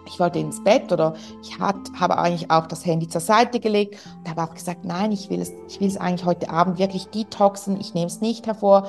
ich 0.07 0.19
wollte 0.19 0.39
ins 0.39 0.65
Bett 0.65 0.91
oder 0.93 1.15
ich 1.43 1.59
hat, 1.59 1.77
habe 1.99 2.17
eigentlich 2.17 2.51
auch 2.51 2.67
das 2.67 2.87
Handy 2.87 3.07
zur 3.07 3.21
Seite 3.21 3.61
gelegt 3.61 3.99
und 4.19 4.31
habe 4.31 4.43
auch 4.43 4.55
gesagt, 4.55 4.85
nein, 4.85 5.13
ich 5.13 5.29
will 5.29 5.41
es, 5.41 5.53
ich 5.69 5.81
will 5.81 5.89
es 5.89 5.99
eigentlich 5.99 6.25
heute 6.25 6.49
Abend 6.49 6.79
wirklich 6.79 7.09
detoxen, 7.09 7.79
ich 7.79 7.93
nehme 7.93 8.07
es 8.07 8.23
nicht 8.23 8.47
hervor. 8.47 8.89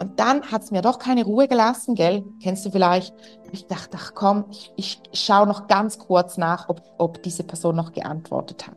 Und 0.00 0.18
dann 0.20 0.42
hat 0.50 0.62
es 0.62 0.70
mir 0.70 0.82
doch 0.82 0.98
keine 0.98 1.24
Ruhe 1.24 1.48
gelassen, 1.48 1.94
gell? 1.94 2.24
Kennst 2.42 2.64
du 2.64 2.70
vielleicht? 2.70 3.12
Ich 3.52 3.66
dachte, 3.66 3.98
ach 4.00 4.12
komm, 4.14 4.44
ich, 4.76 5.02
ich 5.10 5.20
schaue 5.20 5.46
noch 5.46 5.66
ganz 5.66 5.98
kurz 5.98 6.38
nach, 6.38 6.68
ob, 6.68 6.80
ob 6.96 7.22
diese 7.22 7.42
Person 7.42 7.76
noch 7.76 7.92
geantwortet 7.92 8.66
hat. 8.66 8.76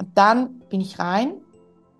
Und 0.00 0.16
dann 0.16 0.60
bin 0.70 0.80
ich 0.80 0.98
rein 0.98 1.34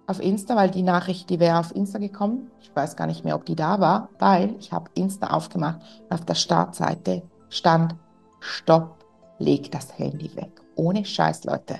auf 0.07 0.21
Insta, 0.21 0.57
weil 0.57 0.71
die 0.71 0.83
Nachricht, 0.83 1.31
die 1.31 1.41
wäre 1.41 1.59
auf 1.59 1.75
Insta 1.75 1.99
gekommen. 1.99 2.51
Ich 2.61 2.75
weiß 2.75 2.97
gar 2.97 3.07
nicht 3.07 3.25
mehr, 3.25 3.37
ob 3.37 3.45
die 3.47 3.57
da 3.57 3.81
war, 3.81 4.09
weil 4.19 4.55
ich 4.59 4.73
habe 4.73 4.91
Insta 4.95 5.29
aufgemacht 5.29 5.81
und 6.05 6.13
auf 6.13 6.25
der 6.25 6.35
Startseite 6.35 7.23
stand, 7.49 7.95
stopp, 8.41 9.05
leg 9.39 9.71
das 9.71 9.99
Handy 9.99 10.35
weg. 10.37 10.61
Ohne 10.75 11.05
Scheiß, 11.05 11.45
Leute. 11.45 11.79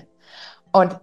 Und 0.71 0.99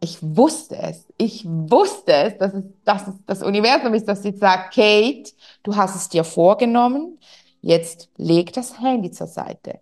ich 0.00 0.18
wusste 0.20 0.76
es. 0.78 1.06
Ich 1.16 1.44
wusste 1.46 2.12
es, 2.12 2.38
dass 2.38 2.54
es, 2.54 2.64
dass 2.84 3.08
es 3.08 3.14
das 3.26 3.42
Universum 3.42 3.94
ist, 3.94 4.08
das 4.08 4.24
jetzt 4.24 4.40
sagt, 4.40 4.74
Kate, 4.74 5.30
du 5.62 5.76
hast 5.76 5.94
es 5.94 6.08
dir 6.08 6.24
vorgenommen, 6.24 7.18
jetzt 7.60 8.08
leg 8.16 8.52
das 8.52 8.80
Handy 8.80 9.10
zur 9.12 9.28
Seite. 9.28 9.80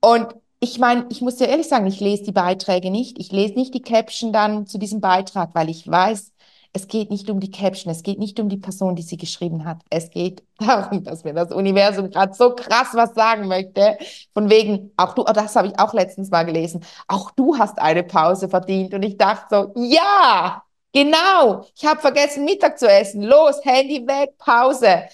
Und 0.00 0.36
ich 0.60 0.78
meine, 0.78 1.06
ich 1.10 1.22
muss 1.22 1.36
dir 1.36 1.48
ehrlich 1.48 1.68
sagen, 1.68 1.86
ich 1.86 2.00
lese 2.00 2.24
die 2.24 2.32
Beiträge 2.32 2.90
nicht. 2.90 3.18
Ich 3.18 3.32
lese 3.32 3.54
nicht 3.54 3.74
die 3.74 3.82
Caption 3.82 4.32
dann 4.32 4.66
zu 4.66 4.78
diesem 4.78 5.00
Beitrag, 5.00 5.54
weil 5.54 5.70
ich 5.70 5.88
weiß, 5.88 6.32
es 6.72 6.86
geht 6.86 7.10
nicht 7.10 7.28
um 7.30 7.40
die 7.40 7.50
Caption, 7.50 7.90
es 7.90 8.02
geht 8.02 8.18
nicht 8.18 8.38
um 8.38 8.48
die 8.48 8.58
Person, 8.58 8.94
die 8.94 9.02
sie 9.02 9.16
geschrieben 9.16 9.64
hat. 9.64 9.78
Es 9.90 10.10
geht 10.10 10.44
darum, 10.58 11.02
dass 11.02 11.24
mir 11.24 11.32
das 11.34 11.50
Universum 11.52 12.10
gerade 12.10 12.34
so 12.34 12.54
krass 12.54 12.88
was 12.92 13.14
sagen 13.14 13.48
möchte. 13.48 13.96
Von 14.34 14.50
wegen, 14.50 14.92
auch 14.96 15.14
du, 15.14 15.22
oh, 15.22 15.32
das 15.32 15.56
habe 15.56 15.68
ich 15.68 15.78
auch 15.78 15.94
letztens 15.94 16.30
mal 16.30 16.44
gelesen, 16.44 16.84
auch 17.08 17.30
du 17.32 17.58
hast 17.58 17.78
eine 17.78 18.02
Pause 18.04 18.48
verdient. 18.48 18.92
Und 18.94 19.02
ich 19.02 19.16
dachte 19.16 19.72
so, 19.74 19.82
ja, 19.82 20.62
genau, 20.92 21.64
ich 21.74 21.86
habe 21.86 22.00
vergessen, 22.00 22.44
Mittag 22.44 22.78
zu 22.78 22.86
essen. 22.88 23.22
Los, 23.22 23.64
Handy 23.64 24.06
weg, 24.06 24.36
Pause. 24.38 25.04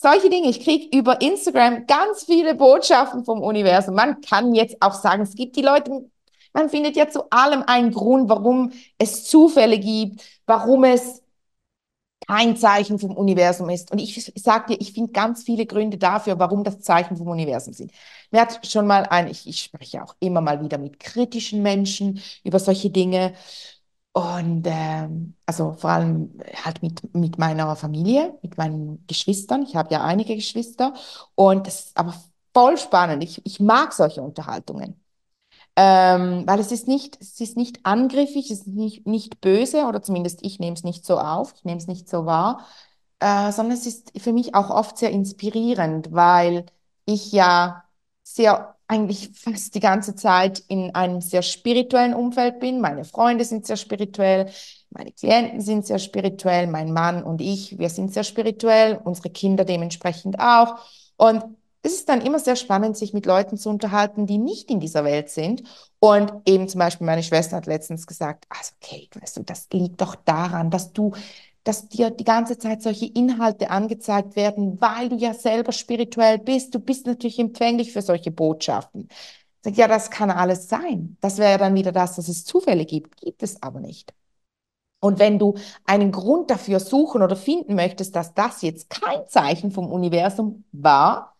Solche 0.00 0.30
Dinge. 0.30 0.48
Ich 0.48 0.60
kriege 0.62 0.96
über 0.96 1.20
Instagram 1.20 1.86
ganz 1.88 2.24
viele 2.24 2.54
Botschaften 2.54 3.24
vom 3.24 3.42
Universum. 3.42 3.96
Man 3.96 4.20
kann 4.20 4.54
jetzt 4.54 4.76
auch 4.80 4.94
sagen, 4.94 5.22
es 5.22 5.34
gibt 5.34 5.56
die 5.56 5.62
Leute, 5.62 6.08
man 6.52 6.68
findet 6.70 6.94
ja 6.94 7.08
zu 7.08 7.28
allem 7.30 7.64
einen 7.66 7.90
Grund, 7.92 8.28
warum 8.28 8.72
es 8.98 9.24
Zufälle 9.24 9.78
gibt, 9.78 10.22
warum 10.46 10.84
es 10.84 11.22
kein 12.28 12.56
Zeichen 12.56 12.98
vom 12.98 13.16
Universum 13.16 13.70
ist. 13.70 13.90
Und 13.90 13.98
ich, 13.98 14.32
sage 14.36 14.74
dir, 14.74 14.80
ich 14.80 14.92
finde 14.92 15.12
ganz 15.12 15.42
viele 15.44 15.66
Gründe 15.66 15.96
dafür, 15.98 16.38
warum 16.38 16.62
das 16.62 16.80
Zeichen 16.80 17.16
vom 17.16 17.28
Universum 17.28 17.72
sind. 17.72 17.90
Mir 18.30 18.42
hat 18.42 18.66
schon 18.66 18.86
mal 18.86 19.04
ein, 19.04 19.28
ich, 19.28 19.48
ich 19.48 19.60
spreche 19.62 20.02
auch 20.02 20.14
immer 20.20 20.40
mal 20.40 20.62
wieder 20.62 20.78
mit 20.78 21.00
kritischen 21.00 21.62
Menschen 21.62 22.20
über 22.44 22.58
solche 22.58 22.90
Dinge. 22.90 23.34
Und 24.18 24.64
ähm, 24.66 25.36
also 25.46 25.74
vor 25.74 25.90
allem 25.90 26.38
halt 26.64 26.82
mit, 26.82 27.14
mit 27.14 27.38
meiner 27.38 27.76
Familie, 27.76 28.36
mit 28.42 28.58
meinen 28.58 29.04
Geschwistern. 29.06 29.62
Ich 29.62 29.76
habe 29.76 29.92
ja 29.94 30.02
einige 30.02 30.34
Geschwister. 30.34 30.94
Und 31.36 31.66
das 31.66 31.80
ist 31.86 31.96
aber 31.96 32.14
voll 32.52 32.76
spannend. 32.78 33.22
Ich, 33.22 33.40
ich 33.46 33.60
mag 33.60 33.92
solche 33.92 34.22
Unterhaltungen. 34.22 35.00
Ähm, 35.76 36.44
weil 36.46 36.60
es 36.60 36.72
ist 36.72 36.88
nicht, 36.88 37.18
es 37.20 37.40
ist 37.40 37.56
nicht 37.56 37.86
angriffig, 37.86 38.50
es 38.50 38.60
ist 38.60 38.68
nicht, 38.68 39.06
nicht 39.06 39.40
böse, 39.42 39.86
oder 39.86 40.02
zumindest 40.02 40.40
ich 40.44 40.60
nehme 40.60 40.74
es 40.76 40.84
nicht 40.84 41.06
so 41.06 41.18
auf, 41.18 41.54
ich 41.56 41.64
nehme 41.64 41.78
es 41.78 41.86
nicht 41.88 42.08
so 42.08 42.26
wahr, 42.26 42.66
äh, 43.20 43.52
sondern 43.52 43.76
es 43.78 43.86
ist 43.86 44.12
für 44.20 44.32
mich 44.32 44.54
auch 44.54 44.70
oft 44.70 44.98
sehr 44.98 45.10
inspirierend, 45.10 46.12
weil 46.12 46.66
ich 47.06 47.32
ja 47.32 47.84
sehr 48.24 48.77
eigentlich 48.88 49.30
fast 49.34 49.74
die 49.74 49.80
ganze 49.80 50.14
Zeit 50.14 50.62
in 50.68 50.94
einem 50.94 51.20
sehr 51.20 51.42
spirituellen 51.42 52.14
Umfeld 52.14 52.58
bin. 52.58 52.80
Meine 52.80 53.04
Freunde 53.04 53.44
sind 53.44 53.66
sehr 53.66 53.76
spirituell, 53.76 54.50
meine 54.90 55.12
Klienten 55.12 55.60
sind 55.60 55.86
sehr 55.86 55.98
spirituell, 55.98 56.66
mein 56.66 56.92
Mann 56.92 57.22
und 57.22 57.40
ich, 57.40 57.78
wir 57.78 57.90
sind 57.90 58.12
sehr 58.12 58.24
spirituell, 58.24 58.98
unsere 59.04 59.30
Kinder 59.30 59.64
dementsprechend 59.64 60.40
auch. 60.40 60.78
Und 61.16 61.44
es 61.82 61.92
ist 61.92 62.08
dann 62.08 62.22
immer 62.22 62.38
sehr 62.38 62.56
spannend, 62.56 62.96
sich 62.96 63.12
mit 63.12 63.26
Leuten 63.26 63.56
zu 63.56 63.68
unterhalten, 63.68 64.26
die 64.26 64.38
nicht 64.38 64.70
in 64.70 64.80
dieser 64.80 65.04
Welt 65.04 65.30
sind. 65.30 65.62
Und 66.00 66.32
eben 66.46 66.68
zum 66.68 66.80
Beispiel 66.80 67.06
meine 67.06 67.22
Schwester 67.22 67.56
hat 67.56 67.66
letztens 67.66 68.06
gesagt, 68.06 68.46
also 68.48 68.72
Kate, 68.80 69.20
weißt 69.20 69.36
du, 69.36 69.42
das 69.42 69.68
liegt 69.72 70.00
doch 70.00 70.14
daran, 70.14 70.70
dass 70.70 70.92
du, 70.92 71.12
dass 71.64 71.88
dir 71.88 72.10
die 72.10 72.24
ganze 72.24 72.58
Zeit 72.58 72.82
solche 72.82 73.06
Inhalte 73.06 73.70
angezeigt 73.70 74.36
werden, 74.36 74.80
weil 74.80 75.08
du 75.08 75.16
ja 75.16 75.34
selber 75.34 75.72
spirituell 75.72 76.38
bist. 76.38 76.74
Du 76.74 76.80
bist 76.80 77.06
natürlich 77.06 77.38
empfänglich 77.38 77.92
für 77.92 78.02
solche 78.02 78.30
Botschaften. 78.30 79.08
Ja, 79.66 79.88
das 79.88 80.10
kann 80.10 80.30
alles 80.30 80.68
sein. 80.68 81.16
Das 81.20 81.38
wäre 81.38 81.58
dann 81.58 81.74
wieder 81.74 81.92
das, 81.92 82.16
dass 82.16 82.28
es 82.28 82.44
Zufälle 82.44 82.86
gibt. 82.86 83.20
Gibt 83.20 83.42
es 83.42 83.62
aber 83.62 83.80
nicht. 83.80 84.14
Und 85.00 85.18
wenn 85.18 85.38
du 85.38 85.54
einen 85.84 86.12
Grund 86.12 86.50
dafür 86.50 86.80
suchen 86.80 87.22
oder 87.22 87.36
finden 87.36 87.74
möchtest, 87.74 88.16
dass 88.16 88.34
das 88.34 88.62
jetzt 88.62 88.90
kein 88.90 89.26
Zeichen 89.28 89.70
vom 89.70 89.92
Universum 89.92 90.64
war, 90.72 91.36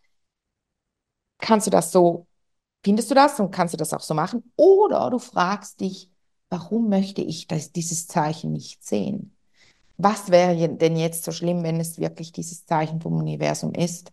kannst 1.38 1.66
du 1.66 1.70
das 1.70 1.92
so, 1.92 2.26
findest 2.84 3.10
du 3.10 3.16
das 3.16 3.40
und 3.40 3.52
kannst 3.52 3.74
du 3.74 3.78
das 3.78 3.94
auch 3.94 4.00
so 4.02 4.14
machen? 4.14 4.52
Oder 4.56 5.10
du 5.10 5.18
fragst 5.20 5.80
dich, 5.80 6.10
warum 6.50 6.90
möchte 6.90 7.22
ich 7.22 7.48
das, 7.48 7.72
dieses 7.72 8.08
Zeichen 8.08 8.52
nicht 8.52 8.84
sehen? 8.84 9.37
Was 9.98 10.30
wäre 10.30 10.68
denn 10.68 10.96
jetzt 10.96 11.24
so 11.24 11.32
schlimm, 11.32 11.62
wenn 11.64 11.80
es 11.80 11.98
wirklich 11.98 12.32
dieses 12.32 12.64
Zeichen 12.66 13.00
vom 13.00 13.14
Universum 13.14 13.74
ist? 13.74 14.12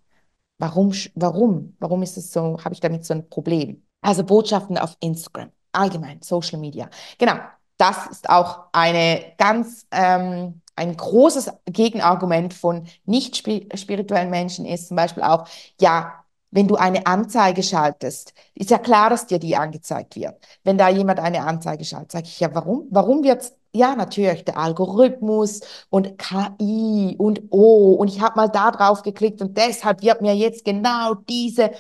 Warum, 0.58 0.94
warum, 1.16 1.76
warum 1.80 2.02
ist 2.04 2.18
es 2.18 2.32
so, 2.32 2.58
habe 2.64 2.74
ich 2.74 2.80
damit 2.82 3.06
so 3.06 3.14
ein 3.14 3.30
Problem? 3.30 3.84
Also 4.02 4.24
Botschaften 4.24 4.78
auf 4.78 4.98
Instagram, 5.00 5.52
allgemein, 5.74 6.22
Social 6.22 6.60
Media. 6.60 6.90
Genau, 7.18 7.36
das 7.78 8.08
ist 8.08 8.30
auch 8.30 8.66
eine 8.72 9.34
ganz, 9.38 9.86
ähm, 9.92 10.62
ein 10.76 10.98
großes 10.98 11.52
Gegenargument 11.66 12.54
von 12.54 12.88
nicht 13.06 13.38
spirituellen 13.38 14.30
Menschen 14.30 14.66
ist 14.66 14.88
zum 14.90 14.98
Beispiel 14.98 15.24
auch, 15.24 15.48
ja, 15.80 16.26
wenn 16.52 16.68
du 16.68 16.76
eine 16.76 17.06
Anzeige 17.06 17.64
schaltest, 17.64 18.34
ist 18.54 18.70
ja 18.70 18.78
klar, 18.78 19.10
dass 19.10 19.28
dir 19.28 19.40
die 19.40 19.56
angezeigt 19.58 20.16
wird. 20.16 20.36
Wenn 20.64 20.78
da 20.78 20.90
jemand 20.90 21.20
eine 21.20 21.42
Anzeige 21.44 21.84
schaltet, 21.84 22.12
sage 22.12 22.26
ich 22.28 22.40
ja, 22.40 22.54
warum? 22.56 22.88
Warum 22.92 23.24
wird 23.24 23.52
ja, 23.76 23.96
natürlich, 23.96 24.46
der 24.46 24.58
Algorithmus 24.58 25.62
und 25.90 26.18
KI 26.18 27.16
und 27.18 27.44
oh, 27.52 27.94
und 27.94 28.08
ich 28.10 28.22
habe 28.22 28.36
mal 28.38 28.48
da 28.50 28.72
drauf 28.72 29.04
geklickt 29.04 29.42
und 29.42 29.58
deshalb 29.58 30.02
wird 30.02 30.22
mir 30.22 30.36
jetzt 30.36 30.66
genau 30.66 31.16
diese, 31.16 31.72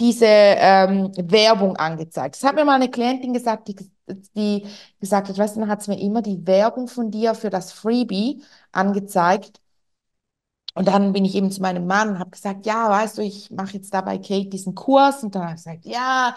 diese 0.00 0.26
ähm, 0.26 1.12
Werbung 1.16 1.76
angezeigt. 1.76 2.36
Das 2.36 2.44
hat 2.44 2.54
mir 2.54 2.64
mal 2.64 2.74
eine 2.76 2.90
Klientin 2.90 3.32
gesagt, 3.32 3.68
die 3.68 3.76
die 4.36 4.66
gesagt 5.00 5.28
hat, 5.28 5.38
weißt 5.38 5.56
du, 5.56 5.60
dann 5.60 5.68
hat 5.68 5.80
es 5.80 5.88
mir 5.88 5.98
immer 6.00 6.22
die 6.22 6.46
Werbung 6.46 6.88
von 6.88 7.10
dir 7.10 7.34
für 7.34 7.50
das 7.50 7.72
Freebie 7.72 8.42
angezeigt. 8.72 9.60
Und 10.74 10.86
dann 10.86 11.12
bin 11.12 11.24
ich 11.24 11.34
eben 11.34 11.50
zu 11.50 11.60
meinem 11.60 11.86
Mann 11.86 12.10
und 12.10 12.18
habe 12.20 12.30
gesagt, 12.30 12.64
ja, 12.66 12.88
weißt 12.88 13.18
du, 13.18 13.22
ich 13.22 13.50
mache 13.50 13.74
jetzt 13.74 13.92
da 13.92 14.00
bei 14.00 14.18
Kate 14.18 14.46
diesen 14.48 14.74
Kurs. 14.74 15.24
Und 15.24 15.34
dann 15.34 15.42
habe 15.42 15.52
ich 15.52 15.64
gesagt, 15.64 15.84
ja, 15.86 16.36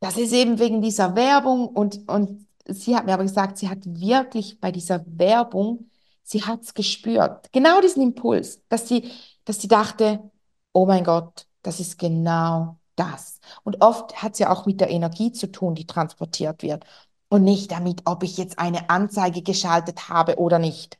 das 0.00 0.16
ist 0.16 0.32
eben 0.32 0.58
wegen 0.58 0.80
dieser 0.80 1.14
Werbung. 1.16 1.68
Und, 1.68 2.08
und 2.08 2.46
sie 2.66 2.96
hat 2.96 3.06
mir 3.06 3.14
aber 3.14 3.24
gesagt, 3.24 3.58
sie 3.58 3.68
hat 3.68 3.78
wirklich 3.84 4.60
bei 4.60 4.72
dieser 4.72 5.04
Werbung, 5.06 5.90
sie 6.22 6.42
hat 6.44 6.62
es 6.62 6.74
gespürt. 6.74 7.52
Genau 7.52 7.80
diesen 7.80 8.02
Impuls, 8.02 8.62
dass 8.68 8.88
sie, 8.88 9.10
dass 9.44 9.60
sie 9.60 9.68
dachte, 9.68 10.30
oh 10.72 10.86
mein 10.86 11.04
Gott, 11.04 11.46
das 11.62 11.80
ist 11.80 11.98
genau 11.98 12.78
das. 12.96 13.40
Und 13.64 13.82
oft 13.82 14.22
hat 14.22 14.34
es 14.34 14.38
ja 14.38 14.50
auch 14.50 14.66
mit 14.66 14.80
der 14.80 14.90
Energie 14.90 15.32
zu 15.32 15.50
tun, 15.50 15.74
die 15.74 15.86
transportiert 15.86 16.62
wird. 16.62 16.84
Und 17.28 17.44
nicht 17.44 17.72
damit, 17.72 18.02
ob 18.04 18.22
ich 18.22 18.36
jetzt 18.36 18.58
eine 18.58 18.90
Anzeige 18.90 19.42
geschaltet 19.42 20.08
habe 20.08 20.36
oder 20.38 20.58
nicht, 20.58 20.98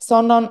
sondern 0.00 0.50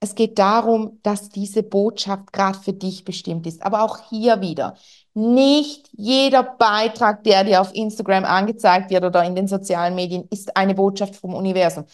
es 0.00 0.14
geht 0.14 0.38
darum, 0.38 1.00
dass 1.02 1.30
diese 1.30 1.62
Botschaft 1.62 2.32
gerade 2.32 2.58
für 2.58 2.74
dich 2.74 3.04
bestimmt 3.04 3.46
ist. 3.46 3.62
Aber 3.62 3.82
auch 3.82 4.10
hier 4.10 4.42
wieder, 4.42 4.76
nicht 5.14 5.88
jeder 5.92 6.42
Beitrag, 6.42 7.22
der 7.24 7.44
dir 7.44 7.60
auf 7.60 7.74
Instagram 7.74 8.24
angezeigt 8.24 8.90
wird 8.90 9.04
oder 9.04 9.24
in 9.24 9.34
den 9.34 9.46
sozialen 9.46 9.94
Medien, 9.94 10.26
ist 10.30 10.56
eine 10.56 10.74
Botschaft 10.74 11.16
vom 11.16 11.34
Universum. 11.34 11.84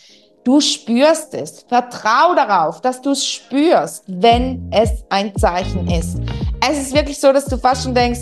Du 0.43 0.61
spürst 0.61 1.35
es. 1.35 1.67
Vertrau 1.69 2.35
darauf, 2.35 2.81
dass 2.81 3.03
du 3.03 3.11
es 3.11 3.27
spürst, 3.27 4.05
wenn 4.07 4.71
es 4.73 5.05
ein 5.11 5.37
Zeichen 5.37 5.87
ist. 5.91 6.19
Es 6.67 6.79
ist 6.81 6.95
wirklich 6.95 7.21
so, 7.21 7.31
dass 7.31 7.45
du 7.45 7.59
fast 7.59 7.85
schon 7.85 7.95
denkst, 7.95 8.21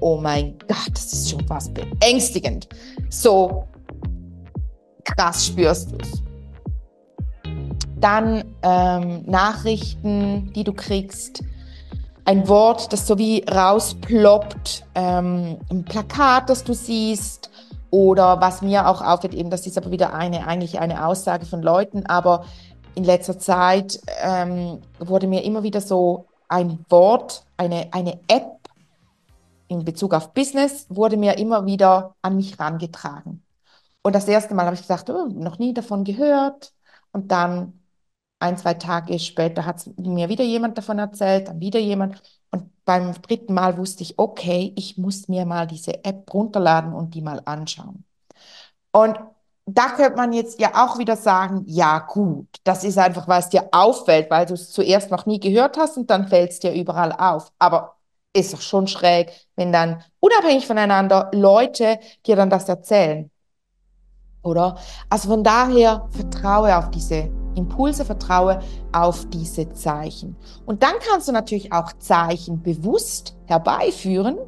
oh 0.00 0.16
mein 0.16 0.58
Gott, 0.66 0.90
das 0.92 1.12
ist 1.12 1.30
schon 1.30 1.46
fast 1.46 1.72
beängstigend. 1.72 2.68
So 3.08 3.68
krass 5.04 5.46
spürst 5.46 5.92
du 5.92 5.96
es. 5.98 6.22
Dann 8.00 8.44
ähm, 8.62 9.22
Nachrichten, 9.26 10.52
die 10.54 10.64
du 10.64 10.72
kriegst. 10.72 11.44
Ein 12.24 12.48
Wort, 12.48 12.92
das 12.92 13.06
so 13.06 13.18
wie 13.18 13.44
rausploppt. 13.44 14.84
Ähm, 14.94 15.58
ein 15.70 15.84
Plakat, 15.84 16.48
das 16.50 16.64
du 16.64 16.74
siehst. 16.74 17.50
Oder 17.90 18.40
was 18.40 18.62
mir 18.62 18.86
auch 18.86 19.02
auffällt, 19.02 19.34
eben, 19.34 19.50
das 19.50 19.66
ist 19.66 19.76
aber 19.76 19.90
wieder 19.90 20.14
eine, 20.14 20.46
eigentlich 20.46 20.78
eine 20.78 21.06
Aussage 21.06 21.44
von 21.44 21.60
Leuten, 21.60 22.06
aber 22.06 22.44
in 22.94 23.02
letzter 23.02 23.38
Zeit 23.38 24.00
ähm, 24.22 24.80
wurde 24.98 25.26
mir 25.26 25.42
immer 25.42 25.62
wieder 25.64 25.80
so 25.80 26.26
ein 26.48 26.84
Wort, 26.88 27.44
eine, 27.56 27.88
eine 27.92 28.20
App 28.28 28.60
in 29.66 29.84
Bezug 29.84 30.14
auf 30.14 30.32
Business, 30.32 30.86
wurde 30.88 31.16
mir 31.16 31.38
immer 31.38 31.66
wieder 31.66 32.14
an 32.22 32.36
mich 32.36 32.58
herangetragen. 32.58 33.42
Und 34.02 34.14
das 34.14 34.28
erste 34.28 34.54
Mal 34.54 34.66
habe 34.66 34.74
ich 34.74 34.82
gesagt, 34.82 35.10
oh, 35.10 35.26
noch 35.26 35.58
nie 35.58 35.74
davon 35.74 36.04
gehört. 36.04 36.72
Und 37.12 37.30
dann 37.32 37.79
ein, 38.40 38.56
zwei 38.58 38.74
Tage 38.74 39.18
später 39.18 39.64
hat 39.66 39.88
mir 39.96 40.28
wieder 40.28 40.44
jemand 40.44 40.76
davon 40.78 40.98
erzählt, 40.98 41.48
dann 41.48 41.60
wieder 41.60 41.78
jemand. 41.78 42.22
Und 42.50 42.70
beim 42.84 43.14
dritten 43.22 43.54
Mal 43.54 43.76
wusste 43.78 44.02
ich, 44.02 44.18
okay, 44.18 44.72
ich 44.76 44.98
muss 44.98 45.28
mir 45.28 45.44
mal 45.46 45.66
diese 45.66 46.04
App 46.04 46.32
runterladen 46.32 46.92
und 46.92 47.14
die 47.14 47.22
mal 47.22 47.40
anschauen. 47.44 48.04
Und 48.92 49.18
da 49.66 49.90
könnte 49.90 50.16
man 50.16 50.32
jetzt 50.32 50.58
ja 50.60 50.70
auch 50.74 50.98
wieder 50.98 51.16
sagen, 51.16 51.62
ja 51.66 52.00
gut, 52.00 52.48
das 52.64 52.82
ist 52.82 52.98
einfach, 52.98 53.28
weil 53.28 53.40
es 53.40 53.50
dir 53.50 53.68
auffällt, 53.72 54.30
weil 54.30 54.46
du 54.46 54.54
es 54.54 54.70
zuerst 54.72 55.10
noch 55.10 55.26
nie 55.26 55.38
gehört 55.38 55.76
hast 55.76 55.96
und 55.96 56.10
dann 56.10 56.26
fällt 56.26 56.50
es 56.50 56.60
dir 56.60 56.72
überall 56.72 57.12
auf. 57.12 57.52
Aber 57.58 57.96
ist 58.32 58.52
doch 58.54 58.60
schon 58.60 58.86
schräg, 58.86 59.32
wenn 59.56 59.72
dann 59.72 60.02
unabhängig 60.20 60.66
voneinander 60.66 61.30
Leute 61.34 61.98
dir 62.26 62.36
dann 62.36 62.50
das 62.50 62.68
erzählen. 62.68 63.30
Oder? 64.42 64.78
Also 65.08 65.28
von 65.28 65.44
daher 65.44 66.08
vertraue 66.10 66.76
auf 66.76 66.90
diese 66.90 67.30
Impulse, 67.54 68.04
vertraue 68.04 68.60
auf 68.92 69.26
diese 69.30 69.72
Zeichen. 69.72 70.36
Und 70.66 70.82
dann 70.82 70.94
kannst 71.08 71.28
du 71.28 71.32
natürlich 71.32 71.72
auch 71.72 71.92
Zeichen 71.98 72.62
bewusst 72.62 73.36
herbeiführen, 73.46 74.38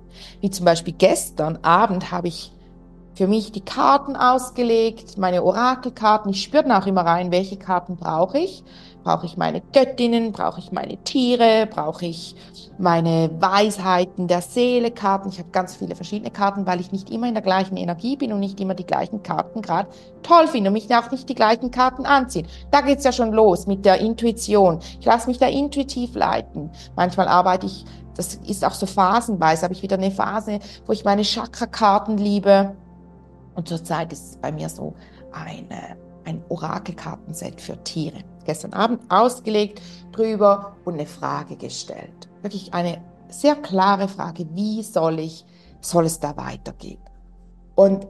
wie 0.41 0.51
zum 0.51 0.65
Beispiel 0.65 0.95
gestern 0.97 1.59
Abend 1.63 2.11
habe 2.13 2.29
ich 2.29 2.53
für 3.15 3.27
mich 3.27 3.53
die 3.53 3.65
Karten 3.65 4.17
ausgelegt, 4.17 5.19
meine 5.19 5.43
Orakelkarten. 5.43 6.31
Ich 6.31 6.43
spüre 6.43 6.63
dann 6.65 6.83
auch 6.83 6.87
immer 6.87 7.03
rein, 7.03 7.31
welche 7.31 7.57
Karten 7.57 7.97
brauche 7.97 8.39
ich. 8.39 8.65
Brauche 9.03 9.27
ich 9.27 9.37
meine 9.37 9.61
Göttinnen? 9.73 10.33
Brauche 10.33 10.61
ich 10.61 10.73
meine 10.73 10.97
Tiere? 10.99 11.67
Brauche 11.67 12.07
ich 12.07 12.35
meine 12.79 13.31
Weisheiten 13.41 14.29
der 14.29 14.43
Seele 14.43 14.91
Karten? 14.91 15.29
Ich 15.29 15.39
habe 15.39 15.51
ganz 15.51 15.77
viele 15.77 15.95
verschiedene 15.95 16.31
Karten, 16.31 16.67
weil 16.67 16.81
ich 16.81 16.93
nicht 16.93 17.11
immer 17.11 17.29
in 17.29 17.35
der 17.35 17.43
gleichen 17.43 17.77
Energie 17.77 18.17
bin 18.17 18.33
und 18.33 18.41
nicht 18.41 18.61
immer 18.61 18.75
die 18.75 18.87
gleichen 18.87 19.23
Karten 19.23 19.63
gerade 19.63 19.89
toll 20.23 20.47
finde 20.47 20.71
und 20.71 20.75
mich 20.75 20.95
auch 20.95 21.11
nicht 21.11 21.29
die 21.29 21.35
gleichen 21.35 21.71
Karten 21.71 22.07
anziehen. 22.07 22.47
Da 22.71 22.81
geht's 22.81 23.05
ja 23.05 23.13
schon 23.13 23.33
los 23.33 23.67
mit 23.67 23.85
der 23.85 23.99
Intuition. 23.99 24.79
Ich 25.01 25.07
lasse 25.07 25.29
mich 25.29 25.39
da 25.39 25.47
intuitiv 25.49 26.15
leiten. 26.15 26.71
Manchmal 26.97 27.29
arbeite 27.29 27.67
ich, 27.67 27.85
das 28.15 28.37
ist 28.47 28.65
auch 28.65 28.75
so 28.75 28.87
phasenweise, 28.87 29.65
habe 29.65 29.75
ich 29.75 29.83
wieder 29.83 29.97
eine 29.97 30.11
Phase, 30.11 30.61
wo 30.87 30.93
ich 30.93 31.05
meine 31.05 31.23
Chakra-Karten 31.23 32.19
liebe. 32.19 32.77
Und 33.55 33.69
zurzeit 33.69 34.13
ist 34.13 34.31
es 34.31 34.37
bei 34.37 34.53
mir 34.53 34.69
so 34.69 34.95
eine 35.33 35.97
ein 36.25 36.43
Orakelkartenset 36.49 37.61
für 37.61 37.83
Tiere. 37.85 38.19
Gestern 38.45 38.73
Abend 38.73 39.11
ausgelegt 39.11 39.81
drüber 40.13 40.77
und 40.85 40.95
eine 40.95 41.07
Frage 41.07 41.57
gestellt. 41.57 42.29
Wirklich 42.43 42.75
eine 42.75 43.03
sehr 43.29 43.57
klare 43.57 44.09
Frage. 44.09 44.47
Wie 44.55 44.83
soll 44.83 45.21
ich, 45.21 45.45
soll 45.81 46.07
es 46.07 46.21
da 46.21 46.37
weitergehen? 46.37 47.01
Und 47.75 48.07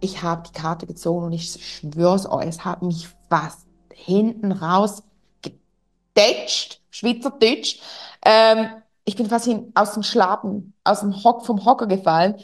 ich 0.00 0.22
habe 0.22 0.42
die 0.48 0.58
Karte 0.58 0.86
gezogen 0.86 1.26
und 1.26 1.32
ich 1.32 1.52
schwör's 1.52 2.26
euch, 2.26 2.46
es 2.46 2.64
hat 2.64 2.82
mich 2.82 3.08
fast 3.28 3.66
hinten 3.92 4.52
raus 4.52 5.02
gedetscht, 5.42 6.80
Schweizerdeutsch. 6.90 7.80
Ähm, 8.24 8.68
ich 9.04 9.16
bin 9.16 9.26
fast 9.26 9.46
hin, 9.46 9.72
aus 9.74 9.94
dem 9.94 10.02
Schlafen, 10.02 10.74
aus 10.84 11.00
dem 11.00 11.24
Hock, 11.24 11.44
vom 11.44 11.64
Hocker 11.64 11.86
gefallen, 11.86 12.36